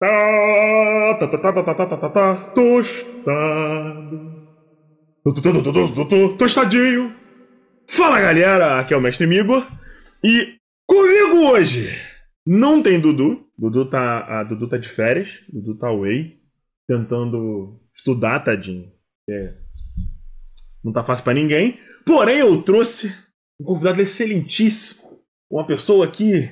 Tá, 0.00 1.16
tá, 1.18 1.26
tá, 1.26 1.38
tá, 1.38 1.52
tá, 1.52 1.74
tá, 1.74 1.74
tá, 1.74 1.96
tá, 1.96 2.08
tá, 2.08 2.34
tostado. 2.54 4.38
Tostadinho. 6.38 7.16
Fala 7.90 8.20
galera, 8.20 8.78
aqui 8.78 8.94
é 8.94 8.96
o 8.96 9.00
Mestre 9.00 9.26
Migor. 9.26 9.66
E 10.22 10.56
comigo 10.86 11.48
hoje 11.48 11.90
não 12.46 12.80
tem 12.80 13.00
Dudu. 13.00 13.44
Dudu 13.58 13.90
tá, 13.90 14.40
a 14.40 14.44
Dudu 14.44 14.68
tá 14.68 14.78
de 14.78 14.88
férias. 14.88 15.42
Dudu 15.48 15.74
tá 15.74 15.88
away. 15.88 16.38
Tentando 16.86 17.80
estudar, 17.92 18.38
tadinho. 18.40 18.92
É, 19.28 19.52
não 20.82 20.92
tá 20.92 21.02
fácil 21.04 21.24
pra 21.24 21.34
ninguém. 21.34 21.80
Porém, 22.06 22.38
eu 22.38 22.62
trouxe 22.62 23.12
um 23.60 23.64
convidado 23.64 24.00
excelentíssimo. 24.00 25.18
Uma 25.50 25.66
pessoa 25.66 26.06
aqui 26.06 26.50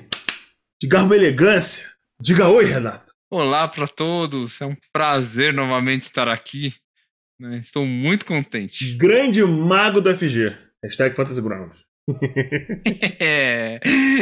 de 0.80 0.88
garbo 0.88 1.14
e 1.14 1.16
elegância. 1.16 1.86
Diga 2.20 2.48
oi, 2.48 2.64
Renato. 2.64 3.05
Olá 3.30 3.66
para 3.66 3.88
todos, 3.88 4.60
é 4.60 4.66
um 4.66 4.76
prazer 4.92 5.52
novamente 5.52 6.02
estar 6.02 6.28
aqui. 6.28 6.74
né? 7.40 7.58
Estou 7.58 7.84
muito 7.84 8.24
contente. 8.24 8.94
Grande 8.94 9.42
mago 9.42 10.00
do 10.00 10.14
FG. 10.14 10.56
Hashtag 10.82 11.14
Fantasy 11.16 11.40
Grounds. 11.42 11.84
É. 13.18 13.80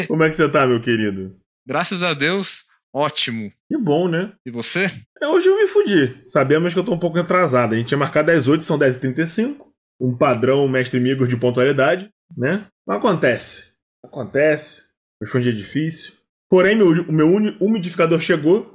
Como 0.08 0.22
é 0.22 0.30
que 0.30 0.36
você 0.36 0.48
tá, 0.48 0.66
meu 0.66 0.80
querido? 0.80 1.36
Graças 1.66 2.02
a 2.02 2.14
Deus, 2.14 2.64
ótimo. 2.94 3.52
Que 3.70 3.76
bom, 3.76 4.08
né? 4.08 4.32
E 4.46 4.50
você? 4.50 4.86
É, 5.20 5.26
Hoje 5.26 5.48
eu 5.48 5.56
me 5.58 5.66
fudi. 5.66 6.22
Sabemos 6.26 6.72
que 6.72 6.78
eu 6.78 6.84
tô 6.84 6.94
um 6.94 6.98
pouco 6.98 7.18
atrasado. 7.18 7.74
A 7.74 7.76
gente 7.76 7.88
tinha 7.88 7.98
marcado 7.98 8.30
às 8.30 8.48
8, 8.48 8.64
são 8.64 8.78
10h35. 8.78 9.58
Um 10.00 10.16
padrão 10.16 10.66
mestre 10.66 10.98
Migor 10.98 11.26
de 11.28 11.36
pontualidade, 11.36 12.08
né? 12.38 12.66
Mas 12.86 12.98
acontece. 12.98 13.74
Acontece. 14.02 14.84
Hoje 15.22 15.30
foi 15.30 15.40
um 15.40 15.44
dia 15.44 15.52
difícil. 15.52 16.14
Porém, 16.48 16.76
meu, 16.76 16.88
o 16.88 17.12
meu 17.12 17.28
umidificador 17.60 18.20
chegou. 18.20 18.72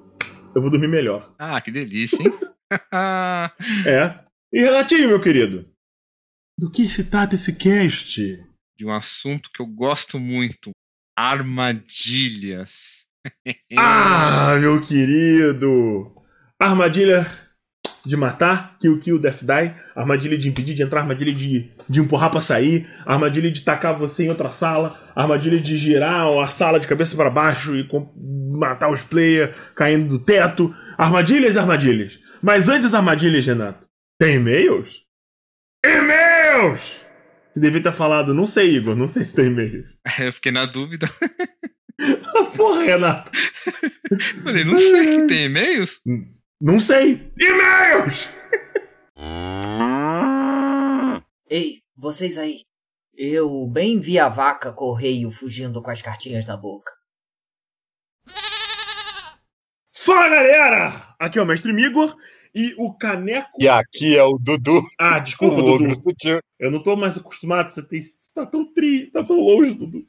Eu 0.55 0.61
vou 0.61 0.69
dormir 0.69 0.87
melhor. 0.87 1.33
Ah, 1.37 1.59
que 1.61 1.71
delícia, 1.71 2.17
hein? 2.21 2.31
É. 3.85 4.23
E 4.53 4.61
Renatinho, 4.61 5.07
meu 5.07 5.19
querido? 5.19 5.67
Do 6.57 6.69
que 6.69 6.87
se 6.87 7.03
trata 7.03 7.33
esse 7.35 7.55
cast? 7.55 8.21
De 8.77 8.85
um 8.85 8.91
assunto 8.93 9.49
que 9.53 9.61
eu 9.61 9.65
gosto 9.65 10.19
muito: 10.19 10.71
armadilhas. 11.17 12.99
Ah, 13.77 14.55
meu 14.59 14.81
querido! 14.81 16.15
Armadilha 16.59 17.25
de 18.05 18.15
matar, 18.17 18.77
kill 18.79 18.97
kill, 18.99 19.19
death 19.19 19.41
die, 19.43 19.73
armadilha 19.95 20.37
de 20.37 20.49
impedir 20.49 20.73
de 20.73 20.83
entrar, 20.83 21.01
armadilha 21.01 21.33
de, 21.33 21.69
de 21.87 21.99
empurrar 21.99 22.29
pra 22.31 22.41
sair, 22.41 22.87
armadilha 23.05 23.51
de 23.51 23.61
tacar 23.61 23.95
você 23.97 24.23
em 24.25 24.29
outra 24.29 24.49
sala, 24.49 24.97
armadilha 25.15 25.59
de 25.59 25.77
girar 25.77 26.27
a 26.39 26.47
sala 26.47 26.79
de 26.79 26.87
cabeça 26.87 27.15
pra 27.15 27.29
baixo 27.29 27.75
e 27.75 27.83
com- 27.83 28.11
matar 28.57 28.91
os 28.91 29.03
players 29.03 29.55
caindo 29.75 30.07
do 30.09 30.19
teto. 30.19 30.73
Armadilhas 30.97 31.55
e 31.55 31.59
armadilhas. 31.59 32.19
Mas 32.41 32.67
antes 32.69 32.83
das 32.83 32.93
armadilhas, 32.93 33.45
Renato, 33.45 33.87
tem 34.19 34.35
e-mails? 34.35 35.01
E-mails! 35.85 37.01
Você 37.51 37.59
devia 37.59 37.81
ter 37.81 37.91
falado, 37.91 38.33
não 38.33 38.45
sei, 38.45 38.75
Igor, 38.77 38.95
não 38.95 39.07
sei 39.07 39.23
se 39.23 39.35
tem 39.35 39.45
e-mails. 39.47 39.85
Eu 40.19 40.31
fiquei 40.33 40.51
na 40.51 40.65
dúvida. 40.65 41.09
Porra, 42.55 42.83
Renato! 42.83 43.31
Falei, 44.43 44.63
não 44.63 44.77
sei, 44.77 45.27
tem 45.27 45.45
e-mails? 45.45 45.99
Não 46.61 46.77
sei. 46.77 47.31
E-mails! 47.39 48.27
Ei, 51.49 51.81
vocês 51.95 52.37
aí. 52.37 52.63
Eu 53.15 53.65
bem 53.67 53.99
vi 53.99 54.19
a 54.19 54.27
vaca 54.27 54.73
correio 54.73 55.31
fugindo 55.31 55.81
com 55.81 55.89
as 55.89 56.01
cartinhas 56.01 56.45
na 56.45 56.57
boca. 56.57 56.91
Fala 59.93 60.29
galera! 60.29 61.15
Aqui 61.17 61.39
é 61.39 61.41
o 61.41 61.45
Mestre 61.45 61.71
Migor 61.71 62.15
e 62.53 62.73
o 62.77 62.93
Caneco. 62.93 63.51
E 63.57 63.67
aqui 63.67 64.17
é 64.17 64.23
o 64.23 64.37
Dudu, 64.37 64.81
Ah, 64.99 65.17
o 65.17 65.21
desculpa, 65.21 65.55
ogro 65.61 65.87
Dudu. 65.87 66.01
sutil. 66.01 66.41
Eu 66.59 66.71
não 66.71 66.83
tô 66.83 66.95
mais 66.95 67.17
acostumado. 67.17 67.69
Você, 67.69 67.81
tem... 67.87 68.01
você 68.01 68.33
tá 68.33 68.45
tão 68.45 68.73
tri, 68.73 69.09
tá 69.11 69.23
tão 69.23 69.37
longe, 69.39 69.73
Dudu. 69.73 70.05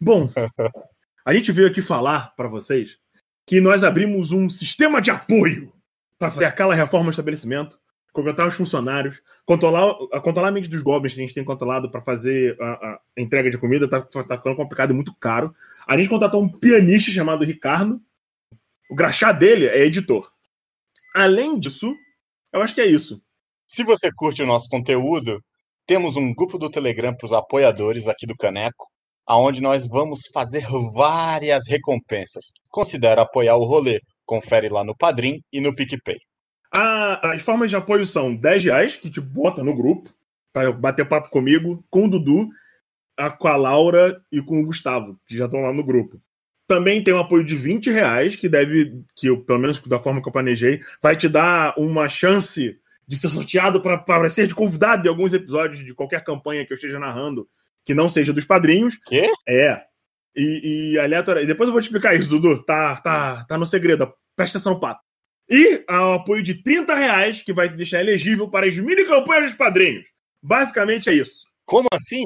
Bom, 0.00 0.30
a 1.24 1.32
gente 1.34 1.52
veio 1.52 1.68
aqui 1.68 1.80
falar 1.80 2.34
pra 2.36 2.48
vocês 2.48 2.98
que 3.46 3.60
nós 3.60 3.84
abrimos 3.84 4.32
um 4.32 4.48
sistema 4.48 5.00
de 5.00 5.10
apoio 5.10 5.72
pra 6.18 6.30
fazer 6.30 6.44
aquela 6.44 6.74
reforma 6.74 7.06
do 7.06 7.10
estabelecimento, 7.10 7.78
contratar 8.12 8.46
os 8.46 8.54
funcionários, 8.54 9.20
controlar, 9.44 9.94
controlar 10.22 10.48
a 10.48 10.52
mente 10.52 10.68
dos 10.68 10.82
goblins 10.82 11.14
que 11.14 11.20
a 11.20 11.22
gente 11.22 11.34
tem 11.34 11.44
controlado 11.44 11.90
pra 11.90 12.02
fazer 12.02 12.56
a, 12.60 12.66
a 12.66 13.00
entrega 13.16 13.50
de 13.50 13.58
comida, 13.58 13.88
tá, 13.88 14.00
tá 14.00 14.36
ficando 14.36 14.56
complicado 14.56 14.90
e 14.90 14.94
muito 14.94 15.14
caro. 15.14 15.54
A 15.86 15.96
gente 15.96 16.08
contratou 16.08 16.42
um 16.42 16.48
pianista 16.48 17.10
chamado 17.10 17.44
Ricardo. 17.44 18.00
O 18.90 18.94
graxá 18.94 19.32
dele 19.32 19.66
é 19.66 19.84
editor. 19.84 20.30
Além 21.14 21.58
disso, 21.58 21.96
eu 22.52 22.60
acho 22.60 22.74
que 22.74 22.80
é 22.80 22.86
isso. 22.86 23.20
Se 23.66 23.82
você 23.82 24.12
curte 24.12 24.42
o 24.42 24.46
nosso 24.46 24.68
conteúdo, 24.68 25.42
temos 25.86 26.16
um 26.16 26.34
grupo 26.34 26.58
do 26.58 26.70
Telegram 26.70 27.14
para 27.14 27.26
os 27.26 27.32
apoiadores 27.32 28.06
aqui 28.06 28.26
do 28.26 28.36
Caneco, 28.36 28.91
aonde 29.26 29.60
nós 29.62 29.86
vamos 29.86 30.20
fazer 30.32 30.64
várias 30.94 31.68
recompensas. 31.68 32.46
Considera 32.68 33.22
apoiar 33.22 33.56
o 33.56 33.64
rolê. 33.64 34.00
Confere 34.24 34.68
lá 34.68 34.82
no 34.84 34.96
Padrim 34.96 35.40
e 35.52 35.60
no 35.60 35.74
PicPay. 35.74 36.18
A- 36.74 37.32
as 37.32 37.42
formas 37.42 37.70
de 37.70 37.76
apoio 37.76 38.06
são 38.06 38.34
10 38.34 38.64
reais, 38.64 38.96
que 38.96 39.10
te 39.10 39.20
bota 39.20 39.62
no 39.62 39.74
grupo, 39.74 40.10
pra 40.52 40.72
bater 40.72 41.06
papo 41.06 41.28
comigo, 41.30 41.84
com 41.90 42.06
o 42.06 42.08
Dudu, 42.10 42.48
com 43.38 43.48
a 43.48 43.56
Laura 43.56 44.20
e 44.32 44.40
com 44.42 44.60
o 44.60 44.66
Gustavo, 44.66 45.18
que 45.26 45.36
já 45.36 45.44
estão 45.44 45.60
lá 45.60 45.72
no 45.72 45.84
grupo. 45.84 46.20
Também 46.66 47.02
tem 47.04 47.12
um 47.12 47.18
apoio 47.18 47.44
de 47.44 47.54
20 47.56 47.90
reais, 47.90 48.36
que 48.36 48.48
deve, 48.48 49.02
que 49.14 49.26
eu, 49.26 49.42
pelo 49.44 49.58
menos 49.58 49.78
da 49.82 49.98
forma 49.98 50.22
que 50.22 50.28
eu 50.28 50.32
planejei, 50.32 50.80
vai 51.02 51.14
te 51.16 51.28
dar 51.28 51.74
uma 51.76 52.08
chance 52.08 52.78
de 53.06 53.16
ser 53.18 53.28
sorteado 53.28 53.82
para 53.82 54.30
ser 54.30 54.46
de 54.46 54.54
convidado 54.54 55.06
em 55.06 55.10
alguns 55.10 55.32
episódios 55.34 55.84
de 55.84 55.92
qualquer 55.94 56.24
campanha 56.24 56.64
que 56.64 56.72
eu 56.72 56.76
esteja 56.76 56.98
narrando, 56.98 57.46
que 57.84 57.94
não 57.94 58.08
seja 58.08 58.32
dos 58.32 58.44
padrinhos. 58.44 58.98
Quê? 59.06 59.30
É. 59.48 59.82
E, 60.34 60.94
e 60.94 60.98
e 60.98 61.46
Depois 61.46 61.68
eu 61.68 61.72
vou 61.72 61.80
te 61.80 61.84
explicar 61.84 62.14
isso, 62.14 62.30
Dudu. 62.30 62.64
Tá, 62.64 62.96
tá, 62.96 63.44
tá 63.44 63.58
no 63.58 63.66
segredo. 63.66 64.12
Presta 64.36 64.58
atenção, 64.58 64.80
pato. 64.80 65.00
E 65.48 65.84
ao 65.86 66.14
apoio 66.14 66.42
de 66.42 66.62
30 66.62 66.94
reais, 66.94 67.42
que 67.42 67.52
vai 67.52 67.68
te 67.68 67.76
deixar 67.76 68.00
elegível 68.00 68.48
para 68.48 68.66
as 68.66 68.76
mini 68.76 69.04
campanhas 69.04 69.50
dos 69.50 69.54
padrinhos. 69.54 70.04
Basicamente 70.42 71.10
é 71.10 71.14
isso. 71.14 71.46
Como 71.66 71.88
assim? 71.92 72.24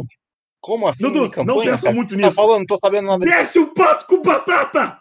Como 0.61 0.87
assim? 0.87 1.05
Dudu, 1.05 1.31
campanha, 1.31 1.57
não 1.59 1.65
pensa 1.65 1.83
cara? 1.85 1.95
muito 1.95 2.11
Você 2.11 2.17
nisso. 2.17 2.29
Tá 2.29 2.35
falando, 2.35 2.59
não 2.61 2.67
tô 2.67 2.77
sabendo 2.77 3.07
nada. 3.07 3.25
Desce 3.25 3.59
o 3.59 3.73
pato 3.75 4.07
com 4.07 4.23
batata! 4.23 5.01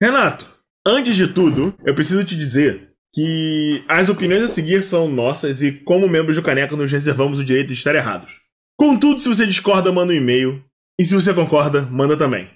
Renato, 0.00 0.46
antes 0.84 1.16
de 1.16 1.28
tudo, 1.28 1.74
eu 1.84 1.94
preciso 1.94 2.24
te 2.24 2.36
dizer 2.36 2.91
que 3.14 3.84
as 3.88 4.08
opiniões 4.08 4.42
a 4.44 4.48
seguir 4.48 4.82
são 4.82 5.08
nossas 5.08 5.62
e, 5.62 5.72
como 5.72 6.08
membros 6.08 6.36
do 6.36 6.42
Caneco, 6.42 6.76
nos 6.76 6.90
reservamos 6.90 7.38
o 7.38 7.44
direito 7.44 7.68
de 7.68 7.74
estar 7.74 7.94
errados. 7.94 8.40
Contudo, 8.78 9.20
se 9.20 9.28
você 9.28 9.46
discorda, 9.46 9.92
manda 9.92 10.12
um 10.12 10.16
e-mail. 10.16 10.64
E 10.98 11.04
se 11.04 11.14
você 11.14 11.34
concorda, 11.34 11.82
manda 11.82 12.16
também. 12.16 12.50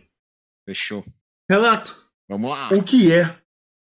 Fechou. 0.67 1.05
Renato, 1.51 1.97
Vamos 2.29 2.51
lá. 2.51 2.69
o 2.73 2.83
que 2.83 3.13
é 3.13 3.37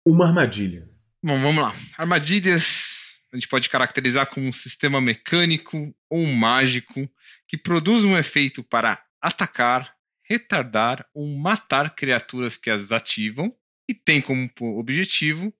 uma 0.06 0.26
armadilha? 0.26 0.88
Bom, 1.24 1.40
vamos 1.40 1.62
lá. 1.62 1.74
Armadilhas 1.98 2.90
a 3.32 3.36
gente 3.36 3.48
pode 3.48 3.68
caracterizar 3.68 4.26
como 4.26 4.46
um 4.48 4.52
sistema 4.52 5.00
mecânico 5.00 5.94
ou 6.10 6.26
mágico 6.26 7.08
que 7.46 7.56
produz 7.56 8.04
um 8.04 8.16
efeito 8.16 8.62
para 8.62 9.02
atacar, 9.22 9.94
retardar 10.28 11.06
ou 11.14 11.26
matar 11.38 11.94
criaturas 11.94 12.56
que 12.56 12.70
as 12.70 12.90
ativam 12.90 13.54
e 13.88 13.94
tem 13.94 14.20
como 14.20 14.50
objetivo 14.78 15.52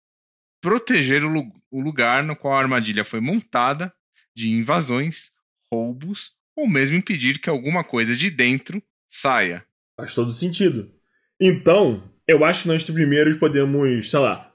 proteger 0.60 1.24
o, 1.24 1.28
lu- 1.28 1.52
o 1.70 1.80
lugar 1.80 2.22
no 2.22 2.36
qual 2.36 2.54
a 2.54 2.58
armadilha 2.58 3.04
foi 3.04 3.20
montada 3.20 3.92
de 4.34 4.50
invasões, 4.50 5.32
roubos 5.72 6.32
ou 6.56 6.68
mesmo 6.68 6.96
impedir 6.96 7.38
que 7.38 7.48
alguma 7.48 7.82
coisa 7.82 8.14
de 8.14 8.30
dentro 8.30 8.82
saia. 9.10 9.64
Faz 9.98 10.14
todo 10.14 10.32
sentido. 10.32 10.90
Então, 11.40 12.02
eu 12.26 12.44
acho 12.44 12.62
que 12.62 12.68
nós 12.68 12.84
primeiro 12.84 13.38
podemos, 13.38 14.10
sei 14.10 14.18
lá, 14.20 14.52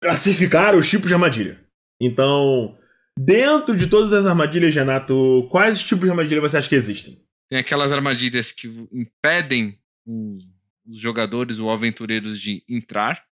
classificar 0.00 0.76
os 0.76 0.88
tipos 0.88 1.08
de 1.08 1.14
armadilha. 1.14 1.58
Então, 2.00 2.76
dentro 3.18 3.76
de 3.76 3.86
todas 3.86 4.12
as 4.12 4.26
armadilhas, 4.26 4.74
Renato, 4.74 5.48
quais 5.50 5.78
tipos 5.78 6.04
de 6.04 6.10
armadilha 6.10 6.40
você 6.40 6.58
acha 6.58 6.68
que 6.68 6.74
existem? 6.74 7.18
Tem 7.48 7.58
aquelas 7.58 7.90
armadilhas 7.92 8.52
que 8.52 8.68
impedem 8.92 9.78
os 10.06 11.00
jogadores 11.00 11.58
ou 11.58 11.70
aventureiros 11.70 12.40
de 12.40 12.62
entrar, 12.68 13.24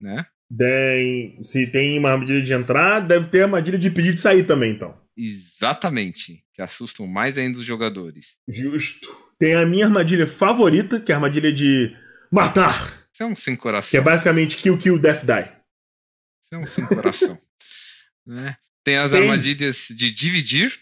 né? 0.00 0.26
Tem, 0.56 1.42
se 1.42 1.66
tem 1.66 1.98
uma 1.98 2.10
armadilha 2.12 2.42
de 2.42 2.52
entrar, 2.52 3.00
deve 3.00 3.26
ter 3.28 3.42
armadilha 3.42 3.78
de 3.78 3.90
pedir 3.90 4.14
de 4.14 4.20
sair 4.20 4.44
também, 4.44 4.72
então. 4.72 4.94
Exatamente. 5.16 6.42
Que 6.54 6.62
assustam 6.62 7.06
mais 7.06 7.36
ainda 7.36 7.58
os 7.58 7.64
jogadores. 7.64 8.36
Justo. 8.48 9.08
Tem 9.38 9.54
a 9.54 9.66
minha 9.66 9.86
armadilha 9.86 10.26
favorita, 10.26 11.00
que 11.00 11.12
é 11.12 11.14
a 11.14 11.18
armadilha 11.18 11.52
de 11.52 11.94
matar. 12.30 13.06
Isso 13.12 13.22
é 13.22 13.26
um 13.26 13.36
sem 13.36 13.54
coração. 13.56 13.90
Que 13.90 13.96
é 13.96 14.00
basicamente 14.00 14.56
kill, 14.56 14.78
kill, 14.78 14.98
death, 14.98 15.24
die. 15.24 15.50
Isso 16.42 16.54
é 16.54 16.58
um 16.58 16.66
sem 16.66 16.86
coração. 16.86 17.38
né? 18.26 18.56
Tem 18.84 18.96
as 18.96 19.10
Tem. 19.10 19.20
armadilhas 19.20 19.86
de 19.90 20.10
dividir, 20.10 20.72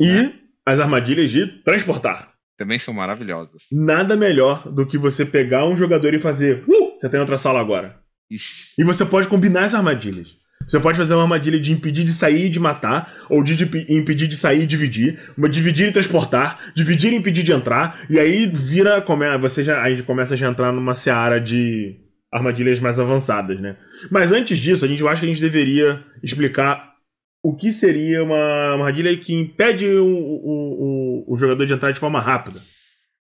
E 0.00 0.32
as 0.64 0.80
armadilhas 0.80 1.30
de 1.30 1.46
transportar. 1.62 2.32
também 2.56 2.78
são 2.78 2.94
maravilhosas. 2.94 3.64
Nada 3.70 4.16
melhor 4.16 4.72
do 4.72 4.86
que 4.86 4.96
você 4.96 5.26
pegar 5.26 5.66
um 5.68 5.76
jogador 5.76 6.14
e 6.14 6.18
fazer. 6.18 6.64
Uh, 6.66 6.92
você 6.96 7.08
tem 7.10 7.20
outra 7.20 7.36
sala 7.36 7.60
agora. 7.60 8.02
E 8.30 8.84
você 8.84 9.04
pode 9.04 9.28
combinar 9.28 9.64
as 9.64 9.74
armadilhas. 9.74 10.36
Você 10.66 10.80
pode 10.80 10.98
fazer 10.98 11.14
uma 11.14 11.22
armadilha 11.22 11.60
de 11.60 11.72
impedir 11.72 12.04
de 12.04 12.12
sair 12.12 12.46
e 12.46 12.48
de 12.48 12.58
matar, 12.58 13.14
ou 13.30 13.42
de, 13.42 13.54
de 13.54 13.94
impedir 13.94 14.26
de 14.26 14.36
sair 14.36 14.62
e 14.62 14.66
dividir, 14.66 15.20
uma 15.38 15.48
dividir 15.48 15.88
e 15.88 15.92
transportar, 15.92 16.72
dividir 16.74 17.12
e 17.12 17.16
impedir 17.16 17.44
de 17.44 17.52
entrar, 17.52 18.04
e 18.10 18.18
aí 18.18 18.46
vira. 18.46 19.00
Come, 19.00 19.38
você 19.38 19.62
já, 19.62 19.80
aí 19.82 20.02
começa 20.02 20.34
a 20.34 20.36
já 20.36 20.48
entrar 20.48 20.72
numa 20.72 20.94
seara 20.94 21.40
de 21.40 22.00
armadilhas 22.32 22.80
mais 22.80 22.98
avançadas, 22.98 23.60
né? 23.60 23.76
Mas 24.10 24.32
antes 24.32 24.58
disso, 24.58 24.84
a 24.84 24.88
gente 24.88 25.00
eu 25.00 25.08
acho 25.08 25.20
que 25.20 25.26
a 25.26 25.28
gente 25.28 25.40
deveria 25.40 26.04
explicar 26.22 26.94
o 27.44 27.54
que 27.54 27.72
seria 27.72 28.24
uma 28.24 28.72
armadilha 28.72 29.16
que 29.16 29.32
impede 29.32 29.86
o, 29.86 30.04
o, 30.04 31.24
o, 31.28 31.34
o 31.34 31.36
jogador 31.38 31.64
de 31.64 31.72
entrar 31.72 31.92
de 31.92 32.00
forma 32.00 32.20
rápida. 32.20 32.60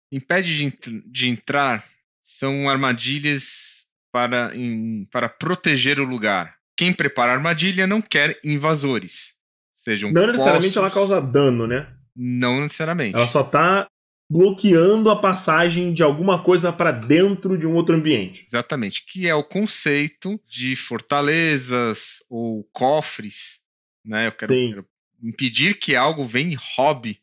impede 0.10 0.58
de, 0.58 1.04
de 1.12 1.28
entrar 1.28 1.84
são 2.22 2.70
armadilhas 2.70 3.73
para, 4.14 4.56
em- 4.56 5.06
para 5.12 5.28
proteger 5.28 6.00
o 6.00 6.06
lugar. 6.06 6.56
Quem 6.78 6.94
prepara 6.94 7.32
a 7.32 7.36
armadilha 7.36 7.88
não 7.88 8.00
quer 8.02 8.40
invasores. 8.44 9.34
Sejam 9.76 10.12
Não 10.12 10.28
necessariamente 10.28 10.78
ela 10.78 10.92
causa 10.92 11.20
dano, 11.20 11.66
né? 11.68 11.92
Não 12.16 12.62
necessariamente. 12.62 13.16
Ela 13.16 13.28
só 13.28 13.44
tá 13.44 13.88
bloqueando 14.32 15.10
a 15.10 15.20
passagem 15.20 15.94
de 15.94 16.02
alguma 16.02 16.42
coisa 16.44 16.72
para 16.72 16.92
dentro 16.92 17.58
de 17.58 17.66
um 17.68 17.74
outro 17.74 17.96
ambiente. 17.96 18.46
Exatamente. 18.48 19.04
Que 19.06 19.28
é 19.28 19.36
o 19.36 19.44
conceito 19.44 20.40
de 20.48 20.76
fortalezas 20.76 22.24
ou 22.30 22.64
cofres. 22.72 23.60
Né? 24.06 24.28
Eu 24.28 24.32
quero, 24.32 24.48
quero 24.54 24.86
impedir 25.24 25.78
que 25.80 25.96
algo 25.96 26.26
venha 26.26 26.52
e 26.54 26.58
roube 26.76 27.20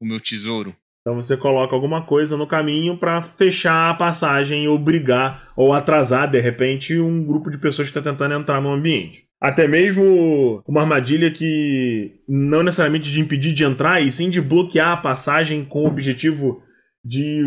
o 0.00 0.06
meu 0.06 0.20
tesouro. 0.20 0.76
Então 1.04 1.20
você 1.20 1.36
coloca 1.36 1.74
alguma 1.74 2.06
coisa 2.06 2.34
no 2.34 2.46
caminho 2.46 2.96
para 2.96 3.20
fechar 3.20 3.90
a 3.90 3.94
passagem 3.94 4.64
e 4.64 4.68
obrigar 4.68 5.52
ou 5.54 5.74
atrasar 5.74 6.30
de 6.30 6.40
repente 6.40 6.98
um 6.98 7.22
grupo 7.22 7.50
de 7.50 7.58
pessoas 7.58 7.90
que 7.90 7.98
está 7.98 8.10
tentando 8.10 8.34
entrar 8.34 8.58
no 8.58 8.72
ambiente. 8.72 9.24
Até 9.38 9.68
mesmo 9.68 10.62
uma 10.66 10.80
armadilha 10.80 11.30
que 11.30 12.14
não 12.26 12.62
necessariamente 12.62 13.12
de 13.12 13.20
impedir 13.20 13.52
de 13.52 13.62
entrar, 13.62 14.00
e 14.00 14.10
sim 14.10 14.30
de 14.30 14.40
bloquear 14.40 14.92
a 14.92 14.96
passagem 14.96 15.62
com 15.62 15.84
o 15.84 15.86
objetivo 15.86 16.62
de 17.04 17.44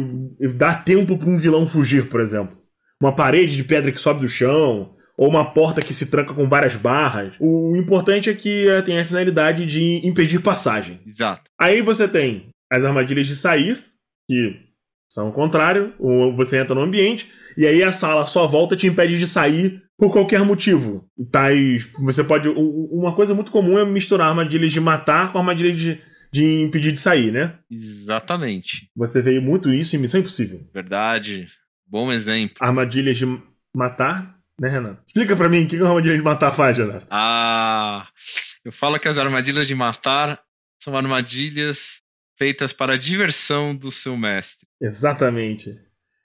dar 0.56 0.86
tempo 0.86 1.18
para 1.18 1.28
um 1.28 1.40
vilão 1.40 1.66
fugir, 1.66 2.08
por 2.08 2.22
exemplo. 2.22 2.56
Uma 3.02 3.16
parede 3.16 3.56
de 3.56 3.64
pedra 3.64 3.92
que 3.92 4.00
sobe 4.00 4.22
do 4.22 4.30
chão, 4.30 4.94
ou 5.18 5.28
uma 5.28 5.44
porta 5.44 5.82
que 5.82 5.96
se 5.96 6.06
tranca 6.06 6.36
com 6.36 6.48
várias 6.48 6.76
barras. 6.76 7.34
O 7.40 7.76
importante 7.76 8.30
é 8.30 8.36
que 8.36 8.70
eh, 8.70 8.84
tem 8.84 9.00
a 9.00 9.06
finalidade 9.06 9.66
de 9.66 10.08
impedir 10.08 10.40
passagem. 10.40 11.02
Exato. 11.08 11.50
Aí 11.60 11.82
você 11.82 12.08
tem 12.08 12.50
as 12.72 12.84
armadilhas 12.84 13.28
de 13.28 13.36
sair, 13.36 13.84
que 14.30 14.68
são 15.10 15.30
o 15.30 15.34
contrário. 15.34 15.94
Você 16.36 16.58
entra 16.58 16.76
no 16.76 16.82
ambiente 16.82 17.32
e 17.58 17.66
aí 17.66 17.82
a 17.84 17.92
sala 17.92 18.28
sua 18.28 18.46
volta 18.46 18.76
te 18.76 18.88
impede 18.88 19.18
de 19.18 19.28
sair 19.28 19.82
por 19.98 20.12
qualquer 20.12 20.44
motivo. 20.44 21.10
Tais, 21.32 21.90
você 22.00 22.24
pode. 22.24 22.48
Uma 22.50 23.16
coisa 23.16 23.34
muito 23.34 23.52
comum 23.52 23.78
é 23.78 23.86
misturar 23.86 24.30
armadilhas 24.30 24.72
de 24.72 24.80
matar 24.80 25.32
com 25.32 25.40
armadilhas 25.40 25.80
de, 25.80 26.02
de 26.32 26.62
impedir 26.62 26.92
de 26.92 27.00
sair, 27.00 27.32
né? 27.32 27.58
Exatamente. 27.70 28.90
Você 28.96 29.22
vê 29.22 29.40
muito 29.40 29.74
isso 29.74 29.96
em 29.96 30.00
Missão 30.00 30.20
Impossível. 30.20 30.68
Verdade. 30.74 31.48
Bom 31.86 32.12
exemplo. 32.12 32.58
Armadilhas 32.60 33.18
de 33.18 33.26
matar, 33.74 34.38
né, 34.60 34.68
Renato? 34.68 35.02
Explica 35.08 35.36
pra 35.36 35.48
mim 35.48 35.64
o 35.64 35.68
que 35.68 35.78
que 35.78 35.82
uma 35.82 35.90
armadilha 35.90 36.18
de 36.18 36.24
matar 36.24 36.52
faz, 36.52 36.78
Renato. 36.78 37.08
Ah, 37.10 38.08
eu 38.66 38.72
falo 38.72 39.00
que 39.00 39.08
as 39.08 39.18
armadilhas 39.18 39.68
de 39.68 39.74
matar 39.74 40.42
são 40.80 40.96
armadilhas 40.98 42.02
feitas 42.38 42.72
para 42.74 42.94
a 42.94 42.98
diversão 42.98 43.76
do 43.76 43.92
seu 43.92 44.16
mestre. 44.18 44.68
Exatamente. 44.82 45.76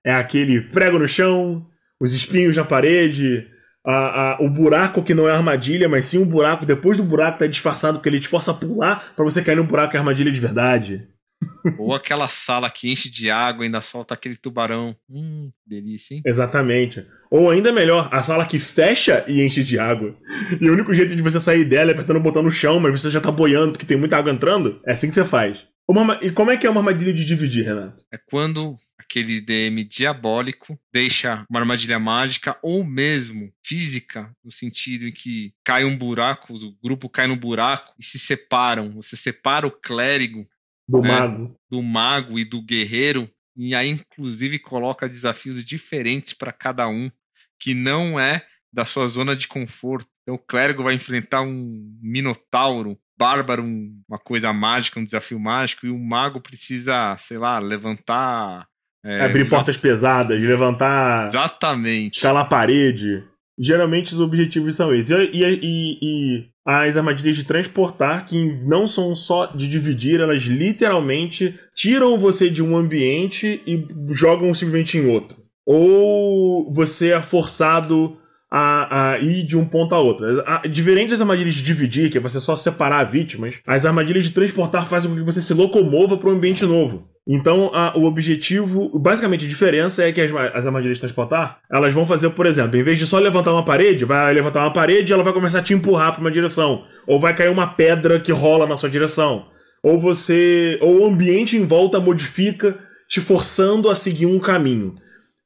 É 0.05 0.13
aquele 0.13 0.61
prego 0.61 0.99
no 0.99 1.09
chão, 1.09 1.67
os 2.01 2.13
espinhos 2.15 2.57
na 2.57 2.65
parede, 2.65 3.47
a- 3.87 4.33
a- 4.33 4.37
o 4.41 4.49
buraco 4.51 5.03
que 5.03 5.15
não 5.15 5.29
é 5.29 5.33
armadilha, 5.33 5.89
mas 5.89 6.07
sim 6.07 6.19
um 6.19 6.27
buraco. 6.27 6.67
Depois 6.67 6.97
do 6.97 7.05
buraco 7.05 7.39
tá 7.39 7.47
disfarçado 7.47 7.99
porque 7.99 8.09
ele 8.09 8.21
te 8.21 8.29
força 8.29 8.51
a 8.51 8.55
pular 8.55 9.13
pra 9.15 9.25
você 9.25 9.43
cair 9.43 9.57
no 9.57 9.65
buraco 9.65 9.93
que 9.93 9.97
é 9.97 10.01
armadilha 10.01 10.31
de 10.33 10.41
verdade. 10.41 11.09
Ou 11.79 11.93
aquela 11.95 12.29
sala 12.29 12.71
que 12.71 12.91
enche 12.93 13.09
de 13.11 13.31
água 13.31 13.65
e 13.65 13.67
ainda 13.67 13.81
solta 13.81 14.15
aquele 14.15 14.37
tubarão. 14.37 14.95
Hum, 15.11 15.51
delícia, 15.67 16.15
hein? 16.15 16.23
Exatamente. 16.25 17.05
Ou 17.31 17.51
ainda 17.51 17.73
melhor, 17.73 18.09
a 18.13 18.23
sala 18.23 18.47
que 18.47 18.59
fecha 18.59 19.25
e 19.27 19.43
enche 19.43 19.65
de 19.65 19.79
água. 19.79 20.17
E 20.61 20.69
o 20.69 20.73
único 20.73 20.95
jeito 20.95 21.17
de 21.17 21.23
você 21.23 21.41
sair 21.41 21.65
dela 21.65 21.91
é 21.91 21.95
apertando 21.95 22.17
o 22.19 22.21
botão 22.21 22.43
no 22.43 22.51
chão, 22.51 22.79
mas 22.79 23.01
você 23.01 23.11
já 23.11 23.21
tá 23.21 23.31
boiando 23.33 23.73
porque 23.73 23.87
tem 23.87 23.97
muita 23.97 24.17
água 24.19 24.31
entrando. 24.33 24.81
É 24.87 24.93
assim 24.93 25.09
que 25.09 25.15
você 25.15 25.25
faz. 25.25 25.65
Uma 25.89 26.19
e 26.23 26.31
como 26.31 26.51
é 26.51 26.57
que 26.57 26.67
é 26.67 26.71
uma 26.71 26.81
armadilha 26.81 27.13
de 27.13 27.25
dividir, 27.25 27.65
Renato? 27.65 28.05
É 28.13 28.17
quando 28.19 28.77
aquele 28.99 29.41
DM 29.41 29.85
diabólico 29.85 30.79
deixa 30.93 31.45
uma 31.51 31.61
armadilha 31.61 31.99
mágica 31.99 32.57
ou 32.63 32.85
mesmo 32.85 33.53
física, 33.65 34.35
no 34.45 34.51
sentido 34.53 35.07
em 35.07 35.13
que 35.13 35.53
cai 35.65 35.85
um 35.85 35.97
buraco, 35.97 36.55
o 36.55 36.77
grupo 36.83 37.09
cai 37.09 37.27
no 37.27 37.37
buraco 37.37 37.93
e 37.99 38.05
se 38.05 38.19
separam. 38.19 38.93
Você 38.93 39.17
separa 39.17 39.67
o 39.67 39.71
clérigo 39.71 40.47
Do 40.89 40.99
É. 41.05 41.09
mago. 41.09 41.57
do 41.71 41.83
mago 41.83 42.39
e 42.39 42.45
do 42.45 42.63
guerreiro, 42.63 43.29
e 43.57 43.75
aí 43.75 43.89
inclusive 43.89 44.59
coloca 44.61 45.09
desafios 45.09 45.65
diferentes 45.65 46.33
para 46.33 46.53
cada 46.53 46.89
um, 46.89 47.11
que 47.59 47.75
não 47.75 48.19
é 48.19 48.47
da 48.73 48.85
sua 48.85 49.07
zona 49.09 49.37
de 49.37 49.47
conforto. 49.49 50.09
Então 50.23 50.37
o 50.37 50.39
clérigo 50.39 50.83
vai 50.85 50.95
enfrentar 50.95 51.43
um 51.43 51.99
minotauro, 52.01 52.99
bárbaro, 53.23 53.63
um- 53.63 53.93
uma 54.09 54.19
coisa 54.19 54.53
mágica, 54.53 54.99
um 55.01 55.05
desafio 55.05 55.39
mágico, 55.39 55.87
e 55.87 55.91
o 55.91 55.99
mago 55.99 56.41
precisa, 56.41 57.17
sei 57.19 57.39
lá, 57.39 57.59
levantar. 57.59 58.67
é, 59.05 59.25
Abrir 59.25 59.49
portas 59.49 59.77
pesadas, 59.77 60.41
levantar. 60.41 61.27
Exatamente. 61.29 62.17
escalar 62.19 62.43
a 62.45 62.49
parede. 62.49 63.25
Geralmente 63.59 64.13
os 64.15 64.21
objetivos 64.21 64.77
são 64.77 64.95
esses. 64.95 65.11
E, 65.11 65.15
e- 65.33 65.61
e- 65.63 65.99
e 66.03 66.47
as 66.65 66.97
armadilhas 66.97 67.37
de 67.37 67.43
transportar, 67.45 68.25
que 68.27 68.37
não 68.65 68.87
são 68.87 69.13
só 69.17 69.47
de 69.47 69.67
dividir, 69.69 70.21
elas 70.21 70.43
literalmente 70.45 71.59
tiram 71.75 72.17
você 72.17 72.49
de 72.49 72.63
um 72.63 72.77
ambiente 72.77 73.61
e 73.67 73.85
jogam 74.11 74.55
simplesmente 74.55 74.97
em 74.99 75.07
outro. 75.07 75.37
Ou 75.67 76.73
você 76.73 77.11
é 77.13 77.21
forçado 77.23 78.17
a, 78.55 79.13
a 79.13 79.19
ir 79.19 79.45
de 79.45 79.57
um 79.57 79.65
ponto 79.65 79.95
a 79.95 79.99
outro. 79.99 80.43
A- 80.47 80.63
Diferente 80.69 81.11
das 81.11 81.21
armadilhas 81.23 81.55
de 81.55 81.63
dividir, 81.63 82.11
que 82.11 82.19
é 82.19 82.21
você 82.21 82.39
só 82.39 82.55
separar 82.55 83.05
vítimas, 83.05 83.55
as 83.67 83.87
armadilhas 83.87 84.25
de 84.25 84.31
transportar 84.33 84.87
fazem 84.87 85.11
com 85.11 85.17
que 85.17 85.23
você 85.23 85.41
se 85.41 85.55
locomova 85.55 86.19
para 86.19 86.29
um 86.29 86.33
ambiente 86.33 86.67
novo. 86.67 87.09
Então, 87.27 87.71
a- 87.73 87.97
o 87.97 88.05
objetivo, 88.05 88.99
basicamente 88.99 89.47
a 89.47 89.49
diferença 89.49 90.05
é 90.05 90.13
que 90.13 90.21
as, 90.21 90.31
as 90.55 90.67
armadilhas 90.67 90.99
de 90.99 91.01
transportar, 91.01 91.61
elas 91.73 91.95
vão 91.95 92.05
fazer, 92.05 92.29
por 92.31 92.45
exemplo, 92.45 92.77
em 92.77 92.83
vez 92.83 92.99
de 92.99 93.07
só 93.07 93.19
levantar 93.19 93.53
uma 93.53 93.65
parede, 93.65 94.05
vai 94.05 94.35
levantar 94.35 94.61
uma 94.61 94.73
parede 94.73 95.11
e 95.11 95.15
ela 95.15 95.23
vai 95.23 95.33
começar 95.33 95.61
a 95.61 95.63
te 95.63 95.73
empurrar 95.73 96.13
para 96.13 96.21
uma 96.21 96.31
direção. 96.31 96.83
Ou 97.07 97.19
vai 97.19 97.35
cair 97.35 97.49
uma 97.51 97.69
pedra 97.69 98.21
que 98.21 98.33
rola 98.33 98.67
na 98.67 98.77
sua 98.77 98.91
direção. 98.91 99.47
Ou 99.83 99.99
você. 99.99 100.79
Ou 100.83 101.01
o 101.01 101.07
ambiente 101.07 101.57
em 101.57 101.65
volta 101.65 101.99
modifica, 102.01 102.77
te 103.09 103.21
forçando 103.21 103.89
a 103.89 103.97
seguir 103.97 104.27
um 104.27 104.39
caminho. 104.39 104.95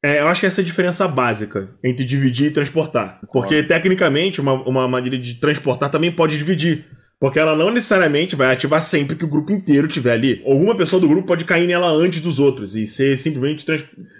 É, 0.03 0.21
eu 0.21 0.29
acho 0.29 0.41
que 0.41 0.47
essa 0.47 0.61
é 0.61 0.63
a 0.63 0.67
diferença 0.67 1.09
básica 1.09 1.71
entre 1.83 2.05
dividir 2.05 2.49
e 2.49 2.51
transportar. 2.53 3.21
Porque, 3.33 3.63
tecnicamente, 3.63 4.41
uma, 4.41 4.53
uma 4.53 4.83
armadilha 4.85 5.19
de 5.19 5.35
transportar 5.35 5.91
também 5.91 6.13
pode 6.13 6.39
dividir. 6.39 6.87
Porque 7.19 7.39
ela 7.39 7.57
não 7.57 7.71
necessariamente 7.71 8.37
vai 8.37 8.53
ativar 8.53 8.81
sempre 8.83 9.17
que 9.17 9.25
o 9.25 9.29
grupo 9.29 9.51
inteiro 9.51 9.87
estiver 9.87 10.13
ali. 10.13 10.43
Alguma 10.45 10.77
pessoa 10.77 11.01
do 11.01 11.09
grupo 11.09 11.27
pode 11.27 11.47
cair 11.47 11.67
nela 11.67 11.89
antes 11.89 12.21
dos 12.21 12.39
outros 12.39 12.77
e 12.77 12.87
ser 12.87 13.19
simplesmente 13.19 13.67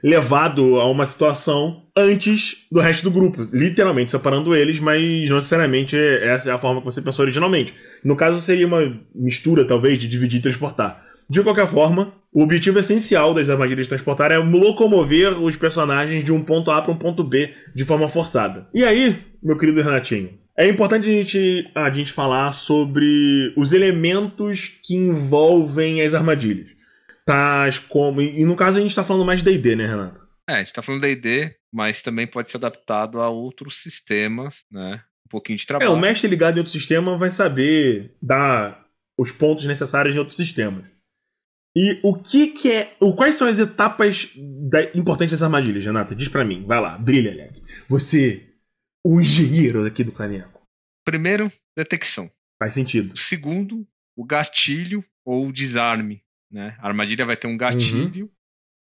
levado 0.03 0.77
a 0.77 0.91
uma 0.91 1.05
situação 1.05 1.83
antes 1.95 2.67
do 2.73 2.81
resto 2.81 3.05
do 3.05 3.11
grupo. 3.11 3.47
Literalmente 3.53 4.11
separando 4.11 4.57
eles, 4.57 4.81
mas 4.81 5.29
não 5.29 5.37
necessariamente 5.37 5.95
essa 5.95 6.49
é 6.49 6.53
a 6.55 6.59
forma 6.59 6.81
que 6.81 6.87
você 6.87 7.03
pensou 7.03 7.23
originalmente. 7.23 7.75
No 8.03 8.17
caso, 8.17 8.41
seria 8.41 8.67
uma 8.67 8.99
mistura, 9.15 9.67
talvez, 9.67 9.99
de 9.99 10.09
dividir 10.09 10.39
e 10.39 10.43
transportar. 10.43 11.05
De 11.29 11.43
qualquer 11.43 11.67
forma, 11.67 12.13
o 12.33 12.43
objetivo 12.43 12.79
essencial 12.79 13.35
das 13.35 13.49
armadilhas 13.51 13.87
de 13.87 13.89
transportar 13.91 14.31
é 14.31 14.39
locomover 14.39 15.43
os 15.43 15.57
personagens 15.57 16.25
de 16.25 16.33
um 16.33 16.43
ponto 16.43 16.71
A 16.71 16.81
para 16.81 16.93
um 16.93 16.97
ponto 16.99 17.25
B 17.25 17.53
de 17.75 17.85
forma 17.85 18.09
forçada. 18.09 18.69
E 18.75 18.85
aí, 18.85 19.17
meu 19.43 19.57
querido 19.59 19.83
Renatinho, 19.83 20.31
é 20.57 20.69
importante 20.69 21.09
a 21.09 21.13
gente, 21.13 21.71
a 21.75 21.91
gente 21.91 22.13
falar 22.13 22.53
sobre 22.53 23.53
os 23.57 23.73
elementos 23.73 24.73
que 24.83 24.95
envolvem 24.95 26.01
as 26.03 26.15
armadilhas. 26.15 26.71
Tais 27.27 27.79
como. 27.79 28.21
E 28.23 28.45
no 28.45 28.55
caso 28.55 28.79
a 28.79 28.81
gente 28.81 28.95
tá 28.95 29.03
falando 29.03 29.27
mais 29.27 29.43
de 29.43 29.51
DD, 29.51 29.75
né, 29.77 29.87
Renato? 29.87 30.21
É, 30.49 30.55
a 30.55 30.59
gente 30.59 30.73
tá 30.73 30.81
falando 30.81 31.01
da 31.03 31.09
ID, 31.09 31.51
mas 31.73 32.01
também 32.03 32.27
pode 32.27 32.51
ser 32.51 32.59
adaptado 32.59 33.21
a 33.21 33.29
outros 33.29 33.83
sistemas, 33.83 34.63
né? 34.71 35.01
Um 35.27 35.29
pouquinho 35.29 35.59
de 35.59 35.65
É, 35.65 35.67
trabalho. 35.67 35.93
o 35.93 35.99
mestre 35.99 36.29
ligado 36.29 36.55
em 36.57 36.61
outro 36.61 36.73
sistema 36.73 37.17
vai 37.19 37.31
saber 37.31 38.13
dar 38.23 38.81
os 39.19 39.33
pontos 39.33 39.65
necessários 39.65 40.15
em 40.15 40.19
outros 40.19 40.37
sistemas. 40.37 40.85
E 41.77 42.01
o 42.03 42.15
que 42.15 42.49
que 42.49 42.73
é. 42.73 42.97
O, 42.99 43.15
quais 43.15 43.35
são 43.35 43.47
as 43.47 43.59
etapas 43.59 44.33
da- 44.71 44.91
importantes 44.95 45.33
das 45.33 45.43
armadilhas, 45.43 45.85
Renata? 45.85 46.15
Diz 46.15 46.29
pra 46.29 46.45
mim. 46.45 46.65
Vai 46.65 46.81
lá, 46.81 46.97
brilha, 46.97 47.31
Alec. 47.33 47.61
Você, 47.87 48.49
o 49.05 49.21
engenheiro 49.21 49.85
aqui 49.85 50.03
do 50.03 50.11
Caneco. 50.13 50.63
Primeiro, 51.05 51.53
detecção. 51.77 52.31
Faz 52.59 52.73
sentido. 52.73 53.13
O 53.13 53.17
segundo, 53.19 53.87
o 54.17 54.25
gatilho 54.25 55.05
ou 55.25 55.49
o 55.49 55.53
desarme, 55.53 56.23
né? 56.51 56.75
A 56.81 56.89
armadilha 56.89 57.27
vai 57.27 57.37
ter 57.37 57.47
um 57.47 57.57
gatilho, 57.59 58.31